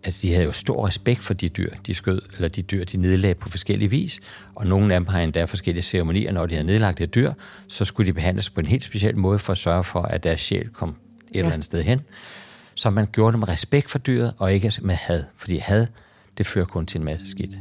altså 0.05 0.18
de 0.22 0.33
havde 0.33 0.44
jo 0.44 0.53
stor 0.53 0.87
respekt 0.87 1.22
for 1.22 1.35
de 1.35 1.49
dyr, 1.49 1.70
de 1.87 1.94
skød, 1.94 2.22
eller 2.35 2.49
de 2.49 2.62
dyr, 2.62 2.85
de 2.85 2.96
nedlagde 2.96 3.35
på 3.35 3.49
forskellige 3.49 3.90
vis, 3.90 4.20
og 4.55 4.66
nogle 4.66 4.94
af 4.94 5.01
dem 5.01 5.07
har 5.07 5.20
endda 5.20 5.44
forskellige 5.44 5.83
ceremonier, 5.83 6.33
når 6.33 6.46
de 6.46 6.55
havde 6.55 6.66
nedlagt 6.66 7.01
et 7.01 7.14
dyr, 7.14 7.33
så 7.68 7.85
skulle 7.85 8.07
de 8.07 8.12
behandles 8.12 8.51
på 8.51 8.61
en 8.61 8.66
helt 8.66 8.83
speciel 8.83 9.18
måde 9.18 9.38
for 9.38 9.53
at 9.53 9.59
sørge 9.59 9.85
for, 9.85 10.03
at 10.03 10.25
deres 10.25 10.40
sjæl 10.40 10.68
kom 10.68 10.88
et 10.88 10.96
ja. 11.35 11.38
eller 11.38 11.53
andet 11.53 11.64
sted 11.64 11.83
hen. 11.83 12.01
Så 12.75 12.90
man 12.90 13.07
gjorde 13.12 13.33
det 13.33 13.38
med 13.38 13.49
respekt 13.49 13.90
for 13.90 13.99
dyret, 13.99 14.35
og 14.38 14.53
ikke 14.53 14.72
med 14.83 14.94
had, 14.94 15.25
fordi 15.37 15.57
had, 15.57 15.87
det 16.38 16.46
fører 16.46 16.64
kun 16.64 16.87
til 16.87 16.99
en 16.99 17.05
masse 17.05 17.31
skidt. 17.31 17.59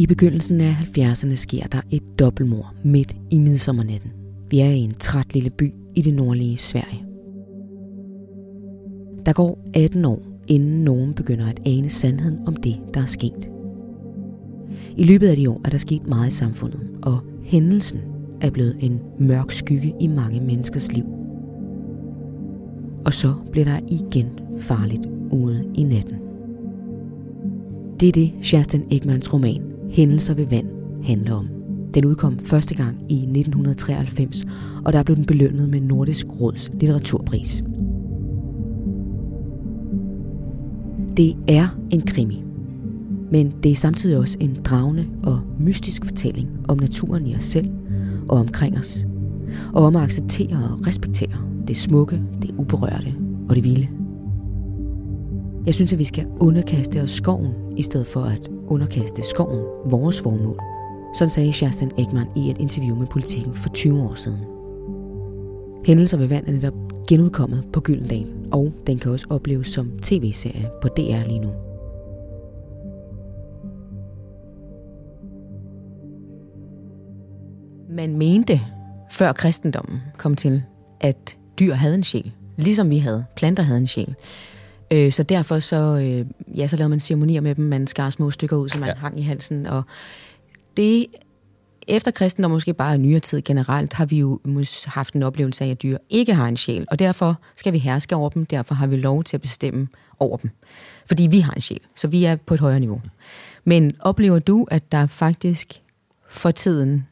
I 0.00 0.06
begyndelsen 0.06 0.60
af 0.60 0.72
70'erne 0.72 1.34
sker 1.34 1.66
der 1.66 1.80
et 1.90 2.02
dobbeltmord 2.18 2.74
midt 2.84 3.16
i 3.30 3.38
midsommernatten. 3.38 4.10
Vi 4.50 4.60
er 4.60 4.70
i 4.70 4.78
en 4.78 4.94
træt 4.94 5.34
lille 5.34 5.50
by 5.50 5.74
i 5.94 6.02
det 6.02 6.14
nordlige 6.14 6.56
Sverige. 6.56 7.04
Der 9.26 9.32
går 9.32 9.70
18 9.74 10.04
år, 10.04 10.22
inden 10.48 10.84
nogen 10.84 11.14
begynder 11.14 11.46
at 11.46 11.60
ane 11.66 11.88
sandheden 11.88 12.38
om 12.46 12.56
det, 12.56 12.76
der 12.94 13.02
er 13.02 13.06
sket. 13.06 13.50
I 14.96 15.04
løbet 15.04 15.28
af 15.28 15.36
de 15.36 15.50
år 15.50 15.60
er 15.64 15.70
der 15.70 15.78
sket 15.78 16.06
meget 16.06 16.28
i 16.28 16.34
samfundet, 16.34 16.80
og 17.02 17.18
hændelsen 17.42 17.98
er 18.40 18.50
blevet 18.50 18.76
en 18.78 19.00
mørk 19.18 19.52
skygge 19.52 19.94
i 20.00 20.06
mange 20.06 20.40
menneskers 20.40 20.92
liv. 20.92 21.04
Og 23.04 23.14
så 23.14 23.34
bliver 23.52 23.64
der 23.64 23.80
igen 23.88 24.28
farligt 24.58 25.06
ude 25.30 25.70
i 25.74 25.82
natten. 25.82 26.16
Det 28.00 28.08
er 28.08 28.12
det, 28.12 28.32
Sjersten 28.40 28.82
Ekmans 28.90 29.34
roman 29.34 29.69
Hændelser 29.90 30.34
ved 30.34 30.46
vand 30.46 30.66
handler 31.02 31.34
om. 31.34 31.48
Den 31.94 32.04
udkom 32.04 32.38
første 32.38 32.74
gang 32.74 32.96
i 33.08 33.14
1993, 33.14 34.44
og 34.84 34.92
der 34.92 35.02
blev 35.02 35.16
den 35.16 35.26
belønnet 35.26 35.68
med 35.68 35.80
Nordisk 35.80 36.26
Råds 36.40 36.70
litteraturpris. 36.80 37.64
Det 41.16 41.36
er 41.48 41.78
en 41.90 42.02
krimi, 42.02 42.42
men 43.30 43.52
det 43.62 43.72
er 43.72 43.76
samtidig 43.76 44.18
også 44.18 44.36
en 44.40 44.58
dragende 44.64 45.06
og 45.22 45.40
mystisk 45.58 46.04
fortælling 46.04 46.48
om 46.68 46.78
naturen 46.78 47.26
i 47.26 47.34
os 47.36 47.44
selv 47.44 47.68
og 48.28 48.38
omkring 48.38 48.78
os, 48.78 49.06
og 49.72 49.84
om 49.84 49.96
at 49.96 50.02
acceptere 50.02 50.56
og 50.72 50.86
respektere 50.86 51.36
det 51.68 51.76
smukke, 51.76 52.22
det 52.42 52.50
uberørte 52.58 53.14
og 53.48 53.56
det 53.56 53.64
vilde. 53.64 53.88
Jeg 55.66 55.74
synes, 55.74 55.92
at 55.92 55.98
vi 55.98 56.04
skal 56.04 56.26
underkaste 56.40 57.02
os 57.02 57.10
skoven, 57.10 57.52
i 57.76 57.82
stedet 57.82 58.06
for 58.06 58.20
at 58.20 58.50
underkaste 58.70 59.22
skoven 59.22 59.90
vores 59.90 60.20
formål. 60.20 60.60
Sådan 61.14 61.30
sagde 61.30 61.52
Sjersten 61.52 61.92
Ekman 61.98 62.26
i 62.36 62.50
et 62.50 62.58
interview 62.58 62.96
med 62.96 63.06
Politiken 63.06 63.54
for 63.54 63.68
20 63.68 64.02
år 64.02 64.14
siden. 64.14 64.38
Hændelser 65.84 66.18
ved 66.18 66.26
vand 66.26 66.48
er 66.48 66.52
netop 66.52 66.74
genudkommet 67.08 67.64
på 67.72 67.80
Gyldendal, 67.80 68.26
og 68.52 68.72
den 68.86 68.98
kan 68.98 69.12
også 69.12 69.26
opleves 69.30 69.68
som 69.68 69.98
tv-serie 70.02 70.70
på 70.82 70.88
DR 70.88 71.26
lige 71.26 71.40
nu. 71.40 71.50
Man 77.90 78.18
mente, 78.18 78.60
før 79.10 79.32
kristendommen 79.32 80.00
kom 80.18 80.34
til, 80.34 80.62
at 81.00 81.38
dyr 81.58 81.74
havde 81.74 81.94
en 81.94 82.02
sjæl, 82.02 82.32
ligesom 82.56 82.90
vi 82.90 82.98
havde. 82.98 83.24
Planter 83.36 83.62
havde 83.62 83.80
en 83.80 83.86
sjæl. 83.86 84.14
Øh, 84.90 85.12
så 85.12 85.22
derfor 85.22 85.58
så, 85.58 85.76
øh, 85.76 86.26
ja, 86.58 86.66
så 86.66 86.76
lavede 86.76 86.88
man 86.88 87.00
ceremonier 87.00 87.40
med 87.40 87.54
dem, 87.54 87.64
man 87.64 87.86
skar 87.86 88.10
små 88.10 88.30
stykker 88.30 88.56
ud, 88.56 88.68
som 88.68 88.80
man 88.80 88.88
ja. 88.88 88.94
hang 88.94 89.18
i 89.20 89.22
halsen, 89.22 89.66
og 89.66 89.82
det 90.76 91.06
efter 91.88 92.10
kristen 92.10 92.44
og 92.44 92.50
måske 92.50 92.74
bare 92.74 92.94
i 92.94 92.98
nyere 92.98 93.20
tid 93.20 93.42
generelt, 93.42 93.92
har 93.92 94.04
vi 94.04 94.18
jo 94.18 94.40
haft 94.84 95.14
en 95.14 95.22
oplevelse 95.22 95.64
af, 95.64 95.68
at 95.68 95.82
dyr 95.82 95.98
ikke 96.10 96.34
har 96.34 96.48
en 96.48 96.56
sjæl, 96.56 96.86
og 96.90 96.98
derfor 96.98 97.40
skal 97.56 97.72
vi 97.72 97.78
herske 97.78 98.16
over 98.16 98.28
dem, 98.28 98.46
derfor 98.46 98.74
har 98.74 98.86
vi 98.86 98.96
lov 98.96 99.24
til 99.24 99.36
at 99.36 99.40
bestemme 99.40 99.88
over 100.18 100.36
dem. 100.36 100.50
Fordi 101.06 101.26
vi 101.26 101.40
har 101.40 101.52
en 101.52 101.60
sjæl, 101.60 101.80
så 101.96 102.08
vi 102.08 102.24
er 102.24 102.36
på 102.36 102.54
et 102.54 102.60
højere 102.60 102.80
niveau. 102.80 103.02
Men 103.64 103.96
oplever 104.00 104.38
du, 104.38 104.66
at 104.70 104.92
der 104.92 105.06
faktisk 105.06 105.82
for 106.28 106.50
tiden 106.50 107.06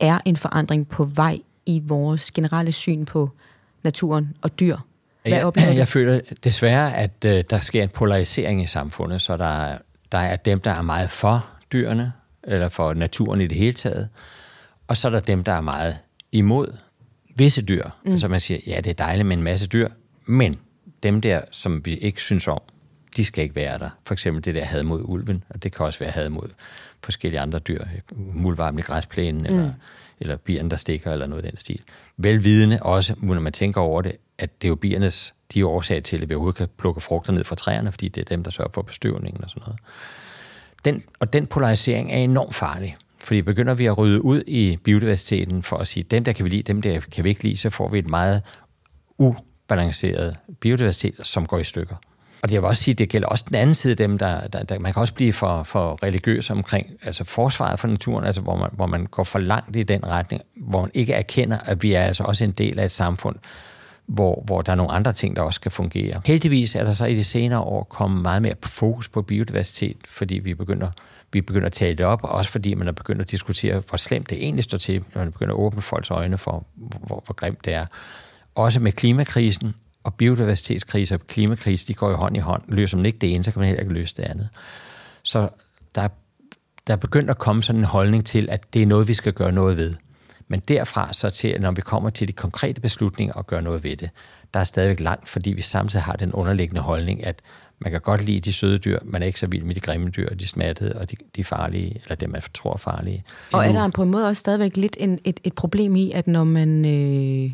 er 0.00 0.18
en 0.24 0.36
forandring 0.36 0.88
på 0.88 1.04
vej 1.04 1.38
i 1.66 1.82
vores 1.84 2.32
generelle 2.32 2.72
syn 2.72 3.04
på 3.04 3.30
naturen 3.82 4.36
og 4.42 4.60
dyr? 4.60 4.76
Hvad 5.28 5.52
jeg, 5.56 5.76
jeg 5.76 5.88
føler 5.88 6.20
desværre, 6.44 6.96
at 6.96 7.10
uh, 7.24 7.40
der 7.50 7.60
sker 7.60 7.82
en 7.82 7.88
polarisering 7.88 8.62
i 8.62 8.66
samfundet, 8.66 9.22
så 9.22 9.36
der, 9.36 9.78
der 10.12 10.18
er 10.18 10.36
dem, 10.36 10.60
der 10.60 10.70
er 10.70 10.82
meget 10.82 11.10
for 11.10 11.46
dyrene, 11.72 12.12
eller 12.44 12.68
for 12.68 12.94
naturen 12.94 13.40
i 13.40 13.46
det 13.46 13.56
hele 13.56 13.72
taget, 13.72 14.08
og 14.88 14.96
så 14.96 15.08
er 15.08 15.12
der 15.12 15.20
dem, 15.20 15.44
der 15.44 15.52
er 15.52 15.60
meget 15.60 15.96
imod 16.32 16.76
visse 17.34 17.62
dyr. 17.62 17.84
Mm. 18.04 18.12
Altså 18.12 18.28
man 18.28 18.40
siger, 18.40 18.60
ja, 18.66 18.76
det 18.76 18.90
er 18.90 19.04
dejligt 19.04 19.26
med 19.26 19.36
en 19.36 19.42
masse 19.42 19.66
dyr, 19.66 19.88
men 20.26 20.58
dem 21.02 21.20
der, 21.20 21.40
som 21.50 21.86
vi 21.86 21.96
ikke 21.96 22.22
synes 22.22 22.48
om, 22.48 22.60
de 23.16 23.24
skal 23.24 23.42
ikke 23.42 23.56
være 23.56 23.78
der. 23.78 23.90
For 24.04 24.14
eksempel 24.14 24.44
det 24.44 24.54
der 24.54 24.64
had 24.64 24.82
mod 24.82 25.02
ulven, 25.04 25.44
og 25.48 25.62
det 25.62 25.72
kan 25.72 25.86
også 25.86 25.98
være 25.98 26.10
had 26.10 26.28
mod 26.28 26.48
forskellige 27.04 27.40
andre 27.40 27.58
dyr, 27.58 27.84
mulvarm 28.16 28.78
i 28.78 28.82
græsplænen, 28.82 29.40
mm. 29.40 29.46
eller, 29.46 29.72
eller 30.20 30.36
bierne, 30.36 30.70
der 30.70 30.76
stikker, 30.76 31.12
eller 31.12 31.26
noget 31.26 31.44
af 31.44 31.50
den 31.50 31.58
stil. 31.58 31.80
Velvidende 32.16 32.78
også, 32.82 33.14
når 33.22 33.40
man 33.40 33.52
tænker 33.52 33.80
over 33.80 34.02
det, 34.02 34.12
at 34.38 34.62
det 34.62 34.68
er 34.68 34.70
jo 34.70 34.74
biernes, 34.74 35.34
de 35.54 35.60
er 35.60 35.64
årsag 35.64 36.02
til, 36.02 36.22
at 36.22 36.28
vi 36.28 36.34
overhovedet 36.34 36.58
kan 36.58 36.68
plukke 36.78 37.00
frugter 37.00 37.32
ned 37.32 37.44
fra 37.44 37.56
træerne, 37.56 37.92
fordi 37.92 38.08
det 38.08 38.20
er 38.20 38.24
dem, 38.24 38.44
der 38.44 38.50
sørger 38.50 38.70
for 38.74 38.82
bestøvningen 38.82 39.44
og 39.44 39.50
sådan 39.50 39.62
noget. 39.66 39.80
Den, 40.84 41.02
og 41.20 41.32
den 41.32 41.46
polarisering 41.46 42.12
er 42.12 42.16
enormt 42.16 42.54
farlig. 42.54 42.96
Fordi 43.18 43.42
begynder 43.42 43.74
vi 43.74 43.86
at 43.86 43.98
rydde 43.98 44.24
ud 44.24 44.42
i 44.46 44.76
biodiversiteten 44.76 45.62
for 45.62 45.76
at 45.76 45.88
sige, 45.88 46.04
dem 46.04 46.24
der 46.24 46.32
kan 46.32 46.44
vi 46.44 46.50
lide, 46.50 46.62
dem 46.62 46.82
der 46.82 47.00
kan 47.00 47.24
vi 47.24 47.28
ikke 47.28 47.42
lide, 47.42 47.56
så 47.56 47.70
får 47.70 47.88
vi 47.88 47.98
et 47.98 48.06
meget 48.06 48.42
ubalanceret 49.18 50.36
biodiversitet, 50.60 51.14
som 51.22 51.46
går 51.46 51.58
i 51.58 51.64
stykker. 51.64 51.96
Og 52.46 52.50
det 52.50 52.62
vil 52.62 52.68
også 52.68 52.82
sige, 52.82 52.94
det 52.94 53.08
gælder 53.08 53.28
også 53.28 53.44
den 53.48 53.54
anden 53.54 53.74
side 53.74 53.90
af 53.90 53.96
dem, 53.96 54.18
der, 54.18 54.46
der, 54.46 54.62
der 54.62 54.78
man 54.78 54.92
kan 54.92 55.00
også 55.00 55.14
blive 55.14 55.32
for, 55.32 55.62
for 55.62 55.98
religiøs 56.02 56.50
omkring 56.50 56.86
altså 57.02 57.24
forsvaret 57.24 57.80
for 57.80 57.88
naturen, 57.88 58.24
altså 58.24 58.40
hvor 58.40 58.56
man, 58.56 58.70
hvor 58.72 58.86
man 58.86 59.06
går 59.06 59.24
for 59.24 59.38
langt 59.38 59.76
i 59.76 59.82
den 59.82 60.06
retning, 60.06 60.42
hvor 60.56 60.80
man 60.80 60.90
ikke 60.94 61.12
erkender, 61.12 61.58
at 61.64 61.82
vi 61.82 61.92
er 61.92 62.02
altså 62.02 62.24
også 62.24 62.44
en 62.44 62.50
del 62.50 62.78
af 62.78 62.84
et 62.84 62.90
samfund, 62.90 63.36
hvor, 64.06 64.42
hvor 64.46 64.62
der 64.62 64.72
er 64.72 64.76
nogle 64.76 64.92
andre 64.92 65.12
ting, 65.12 65.36
der 65.36 65.42
også 65.42 65.56
skal 65.56 65.70
fungere. 65.70 66.20
Heldigvis 66.24 66.74
er 66.74 66.84
der 66.84 66.92
så 66.92 67.04
i 67.04 67.14
de 67.14 67.24
senere 67.24 67.60
år 67.60 67.82
kommet 67.82 68.22
meget 68.22 68.42
mere 68.42 68.54
fokus 68.64 69.08
på 69.08 69.22
biodiversitet, 69.22 69.96
fordi 70.08 70.34
vi 70.34 70.54
begynder, 70.54 70.90
vi 71.32 71.40
begynder 71.40 71.66
at 71.66 71.72
tale 71.72 71.96
det 71.96 72.06
op, 72.06 72.24
og 72.24 72.30
også 72.30 72.50
fordi 72.50 72.74
man 72.74 72.88
er 72.88 72.92
begyndt 72.92 73.20
at 73.20 73.30
diskutere, 73.30 73.82
hvor 73.88 73.96
slemt 73.96 74.30
det 74.30 74.38
egentlig 74.38 74.64
står 74.64 74.78
til, 74.78 75.04
når 75.14 75.22
man 75.22 75.32
begynder 75.32 75.54
at 75.54 75.58
åbne 75.58 75.82
folks 75.82 76.10
øjne 76.10 76.38
for, 76.38 76.66
hvor, 76.76 77.22
hvor 77.26 77.34
grimt 77.34 77.64
det 77.64 77.74
er. 77.74 77.86
Også 78.54 78.80
med 78.80 78.92
klimakrisen 78.92 79.74
og 80.06 80.14
biodiversitetskrise 80.14 81.14
og 81.14 81.20
klimakrise, 81.20 81.86
de 81.88 81.94
går 81.94 82.10
jo 82.10 82.16
hånd 82.16 82.36
i 82.36 82.40
hånd. 82.40 82.62
Løser 82.68 82.96
man 82.96 83.06
ikke 83.06 83.18
det 83.18 83.34
ene, 83.34 83.44
så 83.44 83.52
kan 83.52 83.60
man 83.60 83.66
heller 83.66 83.80
ikke 83.80 83.94
løse 83.94 84.16
det 84.16 84.22
andet. 84.22 84.48
Så 85.22 85.48
der, 85.94 86.08
der 86.86 86.92
er 86.92 86.96
begyndt 86.96 87.30
at 87.30 87.38
komme 87.38 87.62
sådan 87.62 87.80
en 87.80 87.84
holdning 87.84 88.26
til, 88.26 88.48
at 88.50 88.74
det 88.74 88.82
er 88.82 88.86
noget, 88.86 89.08
vi 89.08 89.14
skal 89.14 89.32
gøre 89.32 89.52
noget 89.52 89.76
ved. 89.76 89.94
Men 90.48 90.60
derfra 90.68 91.12
så 91.12 91.30
til, 91.30 91.48
at 91.48 91.60
når 91.60 91.70
vi 91.70 91.80
kommer 91.80 92.10
til 92.10 92.28
de 92.28 92.32
konkrete 92.32 92.80
beslutninger 92.80 93.34
og 93.34 93.46
gør 93.46 93.60
noget 93.60 93.84
ved 93.84 93.96
det, 93.96 94.10
der 94.54 94.60
er 94.60 94.64
stadigvæk 94.64 95.00
langt, 95.00 95.28
fordi 95.28 95.52
vi 95.52 95.62
samtidig 95.62 96.02
har 96.02 96.12
den 96.12 96.32
underliggende 96.32 96.80
holdning, 96.80 97.26
at 97.26 97.42
man 97.78 97.90
kan 97.92 98.00
godt 98.00 98.24
lide 98.24 98.40
de 98.40 98.52
søde 98.52 98.78
dyr, 98.78 98.98
man 99.04 99.22
er 99.22 99.26
ikke 99.26 99.40
så 99.40 99.46
vild 99.46 99.64
med 99.64 99.74
de 99.74 99.80
grimme 99.80 100.10
dyr, 100.10 100.28
de 100.28 100.46
smattede 100.48 100.98
og 100.98 101.10
de, 101.10 101.16
de 101.36 101.44
farlige, 101.44 102.00
eller 102.02 102.14
dem, 102.14 102.30
man 102.30 102.42
tror 102.54 102.72
er 102.72 102.76
farlige. 102.76 103.24
Og 103.52 103.66
er 103.66 103.72
der 103.72 103.88
på 103.88 104.02
en 104.02 104.10
måde 104.10 104.26
også 104.26 104.40
stadigvæk 104.40 104.76
lidt 104.76 104.96
en, 105.00 105.18
et, 105.24 105.40
et 105.44 105.52
problem 105.52 105.96
i, 105.96 106.12
at 106.12 106.26
når 106.26 106.44
man 106.44 106.84
øh, 106.84 107.50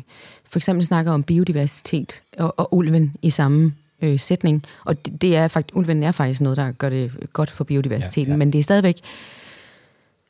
for 0.53 0.59
eksempel 0.59 0.85
snakker 0.85 1.11
om 1.11 1.23
biodiversitet 1.23 2.23
og, 2.37 2.59
og 2.59 2.73
ulven 2.73 3.15
i 3.21 3.29
samme 3.29 3.73
øh, 4.01 4.19
sætning, 4.19 4.63
og 4.85 5.05
det, 5.05 5.21
det 5.21 5.35
er 5.35 5.47
faktisk, 5.47 5.75
ulven 5.75 6.03
er 6.03 6.11
faktisk 6.11 6.41
noget, 6.41 6.57
der 6.57 6.71
gør 6.71 6.89
det 6.89 7.11
godt 7.33 7.51
for 7.51 7.63
biodiversiteten, 7.63 8.27
ja, 8.27 8.33
ja. 8.33 8.37
men 8.37 8.53
det 8.53 8.59
er 8.59 8.63
stadigvæk 8.63 9.01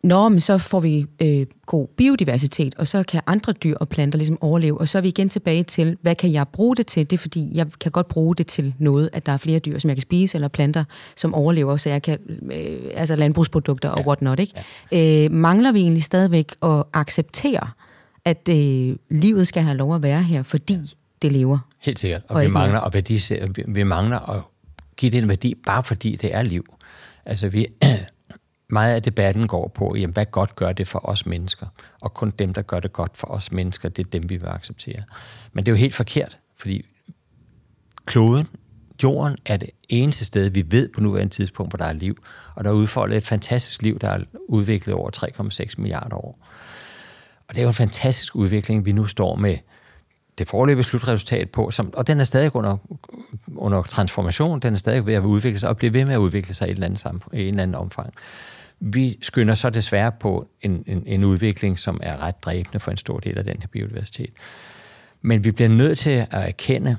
Nå, 0.03 0.29
men 0.29 0.39
så 0.39 0.57
får 0.57 0.79
vi 0.79 1.05
øh, 1.21 1.45
god 1.65 1.87
biodiversitet, 1.87 2.75
og 2.75 2.87
så 2.87 3.03
kan 3.03 3.21
andre 3.27 3.53
dyr 3.53 3.77
og 3.77 3.89
planter 3.89 4.17
ligesom 4.17 4.37
overleve. 4.41 4.79
Og 4.79 4.87
så 4.87 4.97
er 4.97 5.01
vi 5.01 5.07
igen 5.07 5.29
tilbage 5.29 5.63
til, 5.63 5.97
hvad 6.01 6.15
kan 6.15 6.31
jeg 6.31 6.47
bruge 6.47 6.75
det 6.75 6.87
til? 6.87 7.09
Det 7.09 7.17
er 7.17 7.21
fordi, 7.21 7.49
jeg 7.53 7.67
kan 7.79 7.91
godt 7.91 8.07
bruge 8.07 8.35
det 8.35 8.47
til 8.47 8.73
noget, 8.79 9.09
at 9.13 9.25
der 9.25 9.31
er 9.31 9.37
flere 9.37 9.59
dyr, 9.59 9.79
som 9.79 9.89
jeg 9.89 9.97
kan 9.97 10.01
spise, 10.01 10.37
eller 10.37 10.47
planter, 10.47 10.83
som 11.15 11.33
overlever, 11.33 11.77
så 11.77 11.89
jeg 11.89 12.01
kan, 12.01 12.19
øh, 12.51 12.77
altså 12.93 13.15
landbrugsprodukter 13.15 13.89
og 13.89 13.99
ja. 13.99 14.07
whatnot, 14.07 14.39
ikke? 14.39 14.53
Ja. 14.91 15.25
Øh, 15.25 15.31
mangler 15.31 15.71
vi 15.71 15.79
egentlig 15.79 16.03
stadigvæk 16.03 16.55
at 16.63 16.83
acceptere, 16.93 17.69
at 18.25 18.49
øh, 18.49 18.95
livet 19.09 19.47
skal 19.47 19.63
have 19.63 19.77
lov 19.77 19.95
at 19.95 20.03
være 20.03 20.23
her, 20.23 20.41
fordi 20.41 20.77
det 21.21 21.31
lever? 21.31 21.59
Helt 21.79 21.99
sikkert, 21.99 22.21
og, 22.27 22.35
og 22.35 22.41
vi, 22.41 22.47
mangler, 22.47 22.79
og 22.79 22.93
værdi, 22.93 23.19
vi, 23.55 23.63
vi 23.67 23.83
mangler 23.83 24.29
at 24.29 24.41
give 24.97 25.11
det 25.11 25.17
en 25.17 25.29
værdi, 25.29 25.55
bare 25.65 25.83
fordi 25.83 26.15
det 26.15 26.35
er 26.35 26.41
liv. 26.41 26.73
Altså 27.25 27.49
vi, 27.49 27.67
meget 28.69 28.95
af 28.95 29.03
debatten 29.03 29.47
går 29.47 29.67
på, 29.67 29.95
jamen, 29.95 30.13
hvad 30.13 30.25
godt 30.25 30.55
gør 30.55 30.71
det 30.71 30.87
for 30.87 31.09
os 31.09 31.25
mennesker? 31.25 31.65
Og 32.01 32.13
kun 32.13 32.33
dem, 32.39 32.53
der 32.53 32.61
gør 32.61 32.79
det 32.79 32.93
godt 32.93 33.17
for 33.17 33.27
os 33.27 33.51
mennesker, 33.51 33.89
det 33.89 34.05
er 34.05 34.09
dem, 34.09 34.29
vi 34.29 34.35
vil 34.37 34.47
acceptere. 34.47 35.03
Men 35.53 35.65
det 35.65 35.71
er 35.71 35.73
jo 35.75 35.79
helt 35.79 35.95
forkert, 35.95 36.39
fordi 36.57 36.85
kloden, 38.05 38.47
jorden, 39.03 39.37
er 39.45 39.57
det 39.57 39.69
eneste 39.89 40.25
sted, 40.25 40.49
vi 40.49 40.63
ved 40.67 40.89
på 40.89 41.01
nuværende 41.01 41.33
tidspunkt, 41.33 41.71
hvor 41.71 41.77
der 41.77 41.85
er 41.85 41.93
liv. 41.93 42.23
Og 42.55 42.63
der 42.63 42.69
er 42.69 42.73
udfoldet 42.73 43.17
et 43.17 43.23
fantastisk 43.23 43.81
liv, 43.81 43.99
der 43.99 44.09
er 44.09 44.23
udviklet 44.47 44.95
over 44.95 45.09
3,6 45.17 45.73
milliarder 45.77 46.17
år. 46.17 46.47
Og 47.53 47.55
det 47.55 47.61
er 47.61 47.63
jo 47.63 47.69
en 47.69 47.73
fantastisk 47.73 48.35
udvikling, 48.35 48.85
vi 48.85 48.91
nu 48.91 49.05
står 49.05 49.35
med 49.35 49.57
det 50.37 50.47
foreløbige 50.47 50.83
slutresultat 50.83 51.49
på, 51.49 51.71
som, 51.71 51.93
og 51.93 52.07
den 52.07 52.19
er 52.19 52.23
stadig 52.23 52.55
under, 52.55 52.77
under 53.55 53.81
transformation, 53.81 54.59
den 54.59 54.73
er 54.73 54.77
stadig 54.77 55.05
ved 55.05 55.13
at 55.13 55.23
udvikle 55.23 55.59
sig, 55.59 55.69
og 55.69 55.77
bliver 55.77 55.91
ved 55.91 56.05
med 56.05 56.13
at 56.13 56.17
udvikle 56.17 56.53
sig 56.53 56.67
i 56.67 56.71
et 56.71 56.75
eller 56.75 56.85
andet, 56.85 57.23
i 57.33 57.41
en 57.41 57.47
eller 57.47 57.63
anden 57.63 57.75
omfang. 57.75 58.13
Vi 58.79 59.17
skynder 59.21 59.53
så 59.53 59.69
desværre 59.69 60.11
på 60.11 60.47
en, 60.61 60.83
en, 60.87 61.03
en 61.05 61.23
udvikling, 61.23 61.79
som 61.79 61.99
er 62.03 62.23
ret 62.23 62.43
dræbende 62.43 62.79
for 62.79 62.91
en 62.91 62.97
stor 62.97 63.19
del 63.19 63.37
af 63.37 63.43
den 63.43 63.57
her 63.59 63.67
biodiversitet. 63.67 64.33
Men 65.21 65.43
vi 65.43 65.51
bliver 65.51 65.69
nødt 65.69 65.97
til 65.97 66.09
at 66.09 66.27
erkende 66.31 66.97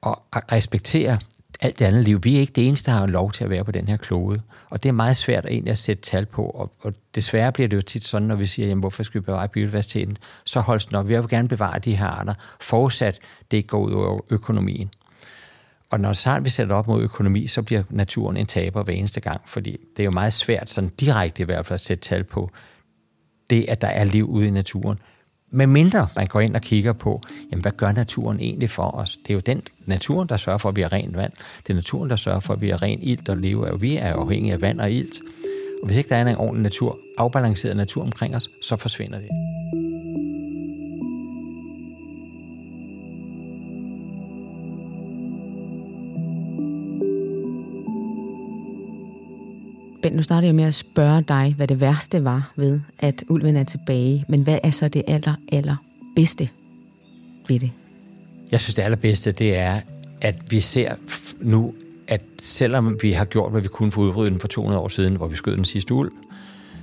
og 0.00 0.22
respektere 0.52 1.18
alt 1.60 1.78
det 1.78 1.84
andet 1.84 2.04
liv. 2.04 2.24
Vi 2.24 2.36
er 2.36 2.40
ikke 2.40 2.52
det 2.52 2.68
eneste, 2.68 2.90
der 2.90 2.96
har 2.96 3.06
lov 3.06 3.32
til 3.32 3.44
at 3.44 3.50
være 3.50 3.64
på 3.64 3.72
den 3.72 3.88
her 3.88 3.96
klode. 3.96 4.40
Og 4.70 4.82
det 4.82 4.88
er 4.88 4.92
meget 4.92 5.16
svært 5.16 5.46
egentlig 5.46 5.70
at 5.70 5.78
sætte 5.78 6.02
tal 6.02 6.26
på. 6.26 6.42
Og, 6.42 6.72
og 6.80 6.94
desværre 7.14 7.52
bliver 7.52 7.68
det 7.68 7.76
jo 7.76 7.82
tit 7.82 8.06
sådan, 8.06 8.28
når 8.28 8.36
vi 8.36 8.46
siger, 8.46 8.68
jamen, 8.68 8.80
hvorfor 8.80 9.02
skal 9.02 9.20
vi 9.20 9.24
bevare 9.24 9.48
biodiversiteten? 9.48 10.16
Så 10.44 10.60
holdes 10.60 10.86
den 10.86 10.96
op. 10.96 11.08
Vi 11.08 11.16
vil 11.16 11.28
gerne 11.28 11.48
bevare 11.48 11.78
de 11.78 11.96
her 11.96 12.06
arter, 12.06 12.34
forudsat 12.60 13.18
det 13.50 13.56
ikke 13.56 13.66
går 13.66 13.78
ud 13.78 13.92
over 13.92 14.20
økonomien. 14.30 14.90
Og 15.90 16.00
når 16.00 16.12
så 16.12 16.40
vi 16.40 16.50
sætter 16.50 16.76
op 16.76 16.86
mod 16.86 17.02
økonomi, 17.02 17.46
så 17.46 17.62
bliver 17.62 17.82
naturen 17.90 18.36
en 18.36 18.46
taber 18.46 18.82
hver 18.82 18.94
eneste 18.94 19.20
gang, 19.20 19.40
fordi 19.46 19.70
det 19.96 20.02
er 20.02 20.04
jo 20.04 20.10
meget 20.10 20.32
svært 20.32 20.70
sådan 20.70 20.90
direkte 21.00 21.42
i 21.42 21.46
hvert 21.46 21.66
fald 21.66 21.74
at 21.74 21.80
sætte 21.80 22.02
tal 22.02 22.24
på 22.24 22.50
det, 23.50 23.64
at 23.68 23.80
der 23.80 23.88
er 23.88 24.04
liv 24.04 24.30
ude 24.30 24.46
i 24.46 24.50
naturen. 24.50 24.98
Men 25.54 25.70
mindre 25.70 26.08
man 26.16 26.26
går 26.26 26.40
ind 26.40 26.56
og 26.56 26.62
kigger 26.62 26.92
på, 26.92 27.20
jamen, 27.50 27.62
hvad 27.62 27.72
gør 27.72 27.92
naturen 27.92 28.40
egentlig 28.40 28.70
for 28.70 28.90
os? 28.90 29.16
Det 29.16 29.30
er 29.30 29.34
jo 29.34 29.40
den 29.40 29.62
naturen, 29.86 30.28
der 30.28 30.36
sørger 30.36 30.58
for, 30.58 30.68
at 30.68 30.76
vi 30.76 30.82
har 30.82 30.92
rent 30.92 31.16
vand. 31.16 31.32
Det 31.66 31.70
er 31.70 31.74
naturen, 31.74 32.10
der 32.10 32.16
sørger 32.16 32.40
for, 32.40 32.54
at 32.54 32.60
vi 32.60 32.70
har 32.70 32.82
rent 32.82 33.02
ilt 33.02 33.28
og 33.28 33.36
lever 33.36 33.66
af. 33.66 33.80
Vi 33.80 33.96
er 33.96 34.12
afhængige 34.12 34.52
af 34.52 34.60
vand 34.60 34.80
og 34.80 34.90
ilt. 34.90 35.20
Og 35.82 35.86
hvis 35.86 35.96
ikke 35.96 36.08
der 36.08 36.16
er 36.16 36.26
en 36.26 36.36
ordentlig 36.36 36.62
natur, 36.62 36.98
afbalanceret 37.18 37.76
natur 37.76 38.02
omkring 38.02 38.36
os, 38.36 38.50
så 38.62 38.76
forsvinder 38.76 39.18
det. 39.18 39.53
Nu 50.14 50.22
starter 50.22 50.48
jeg 50.48 50.54
med 50.54 50.64
at 50.64 50.74
spørge 50.74 51.22
dig, 51.22 51.54
hvad 51.56 51.68
det 51.68 51.80
værste 51.80 52.24
var 52.24 52.52
ved, 52.56 52.80
at 52.98 53.24
ulven 53.28 53.56
er 53.56 53.64
tilbage. 53.64 54.24
Men 54.28 54.42
hvad 54.42 54.58
er 54.62 54.70
så 54.70 54.88
det 54.88 55.02
aller, 55.06 55.34
aller 55.52 55.76
bedste 56.16 56.48
ved 57.48 57.60
det? 57.60 57.70
Jeg 58.50 58.60
synes, 58.60 58.74
det 58.74 58.82
allerbedste, 58.82 59.32
det 59.32 59.56
er, 59.56 59.80
at 60.20 60.52
vi 60.52 60.60
ser 60.60 60.94
nu, 61.40 61.74
at 62.08 62.20
selvom 62.38 62.98
vi 63.02 63.12
har 63.12 63.24
gjort, 63.24 63.52
hvad 63.52 63.60
vi 63.60 63.68
kunne 63.68 63.92
for 63.92 64.02
udrydde 64.02 64.30
den 64.30 64.40
for 64.40 64.48
200 64.48 64.82
år 64.82 64.88
siden, 64.88 65.16
hvor 65.16 65.26
vi 65.26 65.36
skød 65.36 65.56
den 65.56 65.64
sidste 65.64 65.94
ulv, 65.94 66.12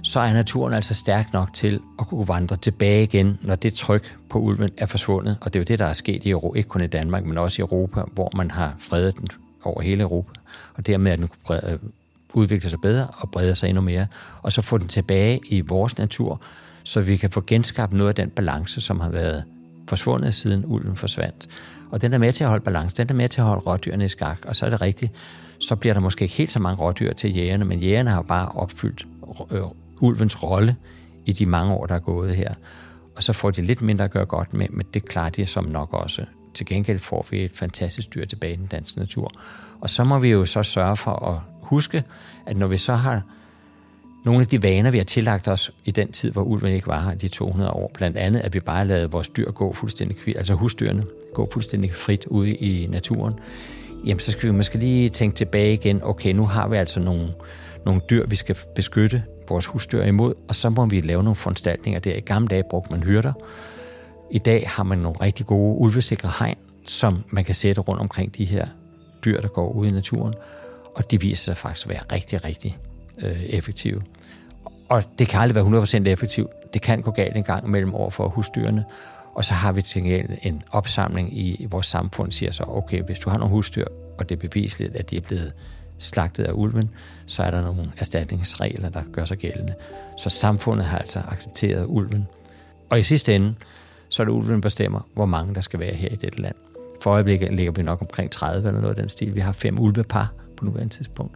så 0.03 0.19
er 0.19 0.33
naturen 0.33 0.73
altså 0.73 0.93
stærk 0.93 1.33
nok 1.33 1.53
til 1.53 1.79
at 1.99 2.07
kunne 2.07 2.27
vandre 2.27 2.55
tilbage 2.55 3.03
igen, 3.03 3.39
når 3.41 3.55
det 3.55 3.73
tryk 3.73 4.17
på 4.29 4.39
ulven 4.39 4.69
er 4.77 4.85
forsvundet. 4.85 5.37
Og 5.41 5.53
det 5.53 5.59
er 5.59 5.61
jo 5.61 5.65
det, 5.65 5.79
der 5.79 5.85
er 5.85 5.93
sket 5.93 6.23
i 6.23 6.29
Europa, 6.29 6.57
ikke 6.57 6.69
kun 6.69 6.81
i 6.81 6.87
Danmark, 6.87 7.25
men 7.25 7.37
også 7.37 7.61
i 7.61 7.63
Europa, 7.63 8.01
hvor 8.13 8.31
man 8.35 8.51
har 8.51 8.75
fredet 8.79 9.17
den 9.17 9.27
over 9.63 9.81
hele 9.81 10.03
Europa. 10.03 10.31
Og 10.73 10.87
dermed 10.87 11.11
at 11.11 11.19
den 11.19 11.29
udvikle 12.33 12.69
sig 12.69 12.81
bedre 12.81 13.07
og 13.07 13.31
brede 13.31 13.55
sig 13.55 13.69
endnu 13.69 13.81
mere, 13.81 14.07
og 14.41 14.51
så 14.51 14.61
få 14.61 14.77
den 14.77 14.87
tilbage 14.87 15.39
i 15.45 15.61
vores 15.61 15.97
natur, 15.97 16.41
så 16.83 17.01
vi 17.01 17.17
kan 17.17 17.29
få 17.29 17.43
genskabt 17.47 17.93
noget 17.93 18.09
af 18.09 18.15
den 18.15 18.29
balance, 18.29 18.81
som 18.81 18.99
har 18.99 19.09
været 19.09 19.43
forsvundet 19.87 20.35
siden 20.35 20.65
ulven 20.65 20.95
forsvandt. 20.95 21.47
Og 21.91 22.01
den 22.01 22.13
er 22.13 22.17
med 22.17 22.33
til 22.33 22.43
at 22.43 22.49
holde 22.49 22.63
balance, 22.63 22.97
den 22.97 23.09
er 23.09 23.13
med 23.13 23.29
til 23.29 23.41
at 23.41 23.47
holde 23.47 23.61
rådyrene 23.61 24.05
i 24.05 24.07
skak, 24.07 24.37
og 24.45 24.55
så 24.55 24.65
er 24.65 24.69
det 24.69 24.81
rigtigt, 24.81 25.11
så 25.59 25.75
bliver 25.75 25.93
der 25.93 26.01
måske 26.01 26.23
ikke 26.23 26.35
helt 26.35 26.51
så 26.51 26.59
mange 26.59 26.83
rådyr 26.83 27.13
til 27.13 27.35
jægerne, 27.35 27.65
men 27.65 27.79
jægerne 27.79 28.09
har 28.09 28.21
bare 28.21 28.49
opfyldt 28.49 29.07
øh, 29.51 29.61
ulvens 29.99 30.43
rolle 30.43 30.75
i 31.25 31.33
de 31.33 31.45
mange 31.45 31.73
år, 31.73 31.85
der 31.85 31.95
er 31.95 31.99
gået 31.99 32.35
her. 32.35 32.53
Og 33.15 33.23
så 33.23 33.33
får 33.33 33.51
de 33.51 33.61
lidt 33.61 33.81
mindre 33.81 34.05
at 34.05 34.11
gøre 34.11 34.25
godt 34.25 34.53
med, 34.53 34.67
men 34.69 34.85
det 34.93 35.05
klarer 35.05 35.29
de 35.29 35.45
som 35.45 35.65
nok 35.65 35.93
også. 35.93 36.25
Til 36.53 36.65
gengæld 36.65 36.99
får 36.99 37.25
vi 37.31 37.43
et 37.43 37.51
fantastisk 37.53 38.13
dyr 38.15 38.25
tilbage 38.25 38.53
i 38.53 38.57
den 38.57 38.65
danske 38.65 38.99
natur. 38.99 39.31
Og 39.81 39.89
så 39.89 40.03
må 40.03 40.19
vi 40.19 40.29
jo 40.29 40.45
så 40.45 40.63
sørge 40.63 40.97
for 40.97 41.11
at 41.11 41.60
huske, 41.71 42.03
at 42.45 42.57
når 42.57 42.67
vi 42.67 42.77
så 42.77 42.93
har 42.93 43.21
nogle 44.25 44.41
af 44.41 44.47
de 44.47 44.63
vaner, 44.63 44.91
vi 44.91 44.97
har 44.97 45.05
tillagt 45.05 45.47
os 45.47 45.71
i 45.85 45.91
den 45.91 46.11
tid, 46.11 46.31
hvor 46.31 46.41
ulven 46.41 46.73
ikke 46.73 46.87
var 46.87 47.01
her, 47.01 47.15
de 47.15 47.27
200 47.27 47.71
år, 47.71 47.91
blandt 47.93 48.17
andet, 48.17 48.39
at 48.39 48.53
vi 48.53 48.59
bare 48.59 48.87
lavede 48.87 49.11
vores 49.11 49.29
dyr 49.29 49.51
gå 49.51 49.73
fuldstændig, 49.73 50.17
altså 50.37 50.53
husdyrene 50.53 51.03
gå 51.33 51.49
fuldstændig 51.53 51.93
frit 51.93 52.25
ude 52.25 52.51
i 52.51 52.87
naturen, 52.87 53.33
jamen 54.05 54.19
så 54.19 54.31
skal 54.31 54.49
vi 54.49 54.55
måske 54.55 54.77
lige 54.77 55.09
tænke 55.09 55.35
tilbage 55.35 55.73
igen, 55.73 56.03
okay, 56.03 56.33
nu 56.33 56.45
har 56.45 56.67
vi 56.67 56.77
altså 56.77 56.99
nogle, 56.99 57.33
nogle 57.85 58.01
dyr, 58.09 58.27
vi 58.27 58.35
skal 58.35 58.57
beskytte 58.75 59.23
vores 59.49 59.65
husdyr 59.65 60.03
imod, 60.03 60.33
og 60.47 60.55
så 60.55 60.69
må 60.69 60.85
vi 60.85 61.01
lave 61.01 61.23
nogle 61.23 61.35
foranstaltninger 61.35 61.99
der. 61.99 62.15
I 62.15 62.19
gamle 62.19 62.47
dage 62.47 62.63
brugte 62.69 62.91
man 62.91 63.03
hyrder. 63.03 63.33
I 64.31 64.37
dag 64.37 64.65
har 64.67 64.83
man 64.83 64.97
nogle 64.97 65.17
rigtig 65.21 65.45
gode 65.45 65.77
ulvesikre 65.77 66.31
hegn, 66.39 66.57
som 66.85 67.23
man 67.29 67.43
kan 67.43 67.55
sætte 67.55 67.81
rundt 67.81 68.01
omkring 68.01 68.37
de 68.37 68.45
her 68.45 68.67
dyr, 69.25 69.41
der 69.41 69.47
går 69.47 69.71
ud 69.71 69.87
i 69.87 69.91
naturen 69.91 70.33
og 70.95 71.11
de 71.11 71.21
viser 71.21 71.43
sig 71.43 71.57
faktisk 71.57 71.85
at 71.85 71.89
være 71.89 72.03
rigtig, 72.11 72.43
rigtig 72.43 72.77
øh, 73.21 73.43
effektive. 73.43 74.01
Og 74.89 75.03
det 75.19 75.27
kan 75.27 75.41
aldrig 75.41 75.71
være 75.71 75.83
100% 75.83 76.07
effektivt. 76.07 76.49
Det 76.73 76.81
kan 76.81 77.01
gå 77.01 77.11
galt 77.11 77.37
en 77.37 77.43
gang 77.43 77.69
mellem 77.69 77.95
over 77.95 78.09
for 78.09 78.27
husdyrene, 78.27 78.85
og 79.35 79.45
så 79.45 79.53
har 79.53 79.71
vi 79.71 79.81
til 79.81 80.01
gengæld 80.01 80.29
en 80.41 80.63
opsamling 80.71 81.37
i, 81.37 81.55
i 81.55 81.65
vores 81.65 81.87
samfund, 81.87 82.31
siger 82.31 82.51
så, 82.51 82.63
okay, 82.67 83.03
hvis 83.03 83.19
du 83.19 83.29
har 83.29 83.37
nogle 83.37 83.51
husdyr, 83.51 83.85
og 84.17 84.29
det 84.29 84.35
er 84.35 84.39
bevisligt, 84.49 84.95
at 84.95 85.09
de 85.09 85.17
er 85.17 85.21
blevet 85.21 85.53
slagtet 85.97 86.43
af 86.43 86.51
ulven, 86.53 86.89
så 87.25 87.43
er 87.43 87.51
der 87.51 87.61
nogle 87.61 87.91
erstatningsregler, 87.97 88.89
der 88.89 89.01
gør 89.13 89.25
sig 89.25 89.37
gældende. 89.37 89.73
Så 90.17 90.29
samfundet 90.29 90.85
har 90.85 90.97
altså 90.97 91.21
accepteret 91.27 91.85
ulven. 91.85 92.27
Og 92.89 92.99
i 92.99 93.03
sidste 93.03 93.35
ende, 93.35 93.55
så 94.09 94.23
er 94.23 94.25
det 94.25 94.33
ulven, 94.33 94.55
der 94.55 94.61
bestemmer, 94.61 95.07
hvor 95.13 95.25
mange 95.25 95.55
der 95.55 95.61
skal 95.61 95.79
være 95.79 95.93
her 95.93 96.09
i 96.09 96.15
dette 96.15 96.41
land. 96.41 96.55
For 97.01 97.11
øjeblikket 97.11 97.53
ligger 97.53 97.71
vi 97.71 97.81
nok 97.81 98.01
omkring 98.01 98.31
30 98.31 98.67
eller 98.67 98.81
noget 98.81 98.95
af 98.95 99.01
den 99.01 99.09
stil. 99.09 99.35
Vi 99.35 99.39
har 99.39 99.51
fem 99.51 99.79
ulvepar, 99.79 100.33
på 100.61 100.65
nuværende 100.65 100.93
tidspunkt. 100.93 101.35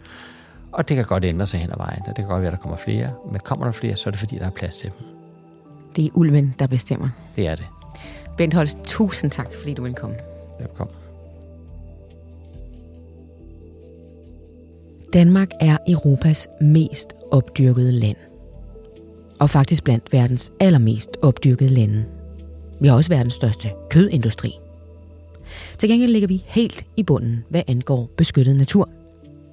Og 0.72 0.90
det 0.90 0.96
kan 0.96 1.06
godt 1.06 1.26
ændre 1.26 1.48
sig 1.48 1.60
hen 1.60 1.72
ad 1.72 1.78
vejen, 1.78 2.02
og 2.02 2.08
det 2.08 2.16
kan 2.16 2.26
godt 2.26 2.42
være, 2.42 2.52
at 2.52 2.58
der 2.58 2.62
kommer 2.62 2.78
flere. 2.78 3.14
Men 3.32 3.40
kommer 3.44 3.66
der 3.66 3.72
flere, 3.72 3.96
så 3.96 4.10
er 4.10 4.12
det 4.12 4.20
fordi, 4.20 4.36
der 4.38 4.46
er 4.46 4.50
plads 4.50 4.78
til 4.78 4.92
dem. 4.92 5.08
Det 5.96 6.06
er 6.06 6.10
ulven, 6.14 6.56
der 6.60 6.68
bestemmer. 6.68 7.10
Det 7.36 7.48
er 7.48 7.56
det. 7.56 7.66
Bent 8.38 8.54
Holst, 8.54 8.78
tusind 8.84 9.32
tak, 9.32 9.48
fordi 9.58 9.74
du 9.74 9.82
ville 9.82 9.96
komme. 9.96 10.16
Velkommen. 10.60 10.96
Danmark 15.14 15.50
er 15.62 15.78
Europas 15.88 16.48
mest 16.62 17.08
opdyrkede 17.32 17.92
land. 17.92 18.18
Og 19.40 19.50
faktisk 19.50 19.84
blandt 19.84 20.14
verdens 20.14 20.52
allermest 20.60 21.10
opdyrkede 21.22 21.70
lande. 21.70 22.06
Vi 22.82 22.88
har 22.88 22.96
også 22.96 23.10
verdens 23.10 23.34
største 23.34 23.70
kødindustri. 23.90 24.54
Til 25.78 25.90
gengæld 25.90 26.12
ligger 26.12 26.28
vi 26.28 26.44
helt 26.46 26.86
i 26.98 27.04
bunden, 27.04 27.44
hvad 27.50 27.62
angår 27.68 28.10
beskyttet 28.18 28.56
natur. 28.56 28.90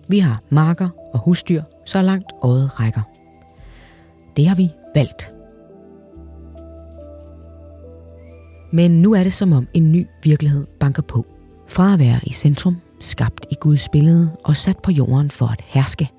Vi 0.09 0.19
har 0.19 0.43
marker 0.51 0.89
og 1.15 1.21
husdyr, 1.21 1.63
så 1.87 2.03
langt 2.03 2.33
øjet 2.43 2.81
rækker. 2.81 3.03
Det 4.37 4.49
har 4.49 4.55
vi 4.55 4.71
valgt. 4.95 5.33
Men 8.73 9.03
nu 9.03 9.13
er 9.13 9.23
det 9.23 9.33
som 9.33 9.53
om 9.53 9.69
en 9.75 9.93
ny 9.93 10.07
virkelighed 10.23 10.67
banker 10.81 11.03
på. 11.03 11.27
Fra 11.69 11.93
at 11.93 11.99
være 11.99 12.21
i 12.23 12.33
centrum, 12.33 12.77
skabt 13.01 13.47
i 13.51 13.55
Guds 13.61 13.89
billede 13.89 14.31
og 14.45 14.57
sat 14.57 14.79
på 14.79 14.91
jorden 14.91 15.31
for 15.31 15.47
at 15.47 15.65
herske, 15.67 16.11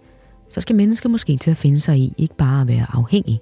så 0.49 0.61
skal 0.61 0.75
mennesker 0.75 1.09
måske 1.09 1.38
til 1.38 1.51
at 1.51 1.57
finde 1.57 1.79
sig 1.79 1.97
i 1.97 2.13
ikke 2.17 2.36
bare 2.38 2.61
at 2.61 2.67
være 2.67 2.86
afhængig, 2.89 3.39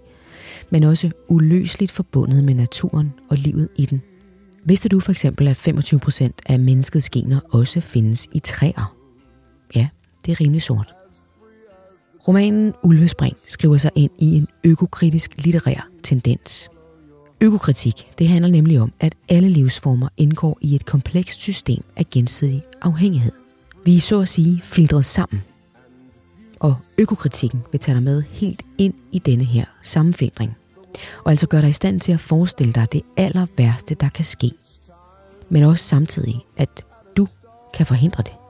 men 0.70 0.84
også 0.84 1.12
uløseligt 1.28 1.92
forbundet 1.92 2.44
med 2.44 2.54
naturen 2.54 3.14
og 3.30 3.38
livet 3.38 3.70
i 3.76 3.86
den. 3.86 4.02
Vidste 4.66 4.90
du 4.90 5.00
for 5.00 5.12
eksempel, 5.12 5.48
at 5.48 5.68
25% 5.68 6.30
af 6.46 6.60
menneskets 6.60 7.10
gener 7.10 7.40
også 7.50 7.82
findes 7.82 8.28
i 8.34 8.40
træer? 8.40 8.96
Ja, 9.76 9.88
det 10.26 10.32
er 10.32 10.42
rimelig 10.42 10.62
sort. 10.62 10.94
Romanen 12.28 12.74
Ulvespring 12.84 13.38
skriver 13.48 13.78
sig 13.78 13.92
ind 13.96 14.12
i 14.20 14.38
en 14.38 14.48
økokritisk 14.64 15.32
litterær 15.38 15.88
tendens. 16.04 16.70
Økokritik, 17.42 18.08
det 18.20 18.28
handler 18.28 18.52
nemlig 18.52 18.80
om, 18.80 18.94
at 19.00 19.16
alle 19.30 19.50
livsformer 19.50 20.10
indgår 20.18 20.58
i 20.62 20.76
et 20.76 20.86
komplekst 20.86 21.42
system 21.42 21.84
af 21.96 22.10
gensidig 22.10 22.64
afhængighed. 22.82 23.32
Vi 23.86 23.96
er 23.96 24.00
så 24.00 24.22
at 24.22 24.28
sige 24.28 24.62
filtreret 24.62 25.06
sammen. 25.06 25.42
Og 26.60 26.76
økokritikken 26.98 27.62
vil 27.72 27.80
tage 27.80 27.96
dig 27.96 28.04
med 28.04 28.22
helt 28.22 28.62
ind 28.78 28.94
i 29.12 29.20
denne 29.20 29.44
her 29.44 29.66
sammenfiltring. 29.82 30.58
Og 31.24 31.32
altså 31.32 31.48
gør 31.48 31.62
dig 31.62 31.70
i 31.70 31.74
stand 31.74 32.00
til 32.00 32.12
at 32.12 32.20
forestille 32.20 32.74
dig 32.74 32.88
det 32.92 33.02
aller 33.18 33.46
værste, 33.58 33.96
der 33.96 34.10
kan 34.10 34.26
ske. 34.26 34.52
Men 35.50 35.64
også 35.64 35.86
samtidig, 35.86 36.46
at 36.58 36.86
du 37.18 37.28
kan 37.74 37.86
forhindre 37.86 38.24
det. 38.24 38.41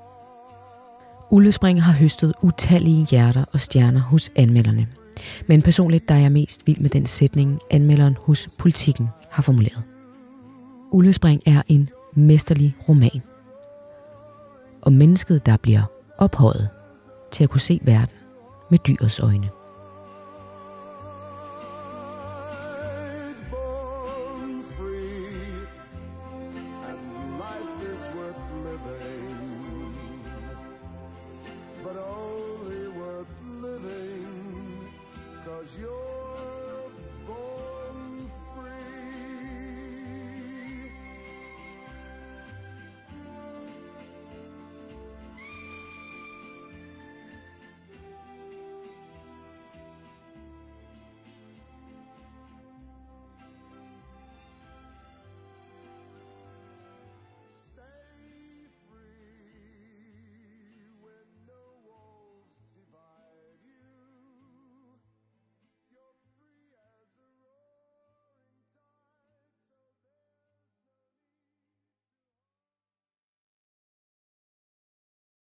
Ullespring 1.34 1.84
har 1.84 1.94
høstet 1.94 2.34
utallige 2.42 3.06
hjerter 3.06 3.46
og 3.54 3.60
stjerner 3.60 4.00
hos 4.00 4.32
anmelderne. 4.36 4.88
Men 5.48 5.62
personligt 5.62 6.08
der 6.08 6.16
er 6.16 6.20
jeg 6.20 6.32
mest 6.32 6.68
vild 6.68 6.80
med 6.80 6.90
den 6.90 7.06
sætning, 7.06 7.60
anmelderen 7.70 8.18
hos 8.22 8.50
Politiken 8.60 9.08
har 9.30 9.44
formuleret. 9.44 9.84
Ullespring 10.92 11.42
er 11.46 11.62
en 11.68 11.90
mesterlig 12.14 12.76
roman. 12.90 13.22
Om 14.82 14.94
mennesket, 14.94 15.46
der 15.46 15.58
bliver 15.58 15.84
ophøjet 16.18 16.70
til 17.32 17.44
at 17.44 17.50
kunne 17.50 17.62
se 17.62 17.80
verden 17.84 18.16
med 18.72 18.80
dyrets 18.88 19.20
øjne. 19.20 19.61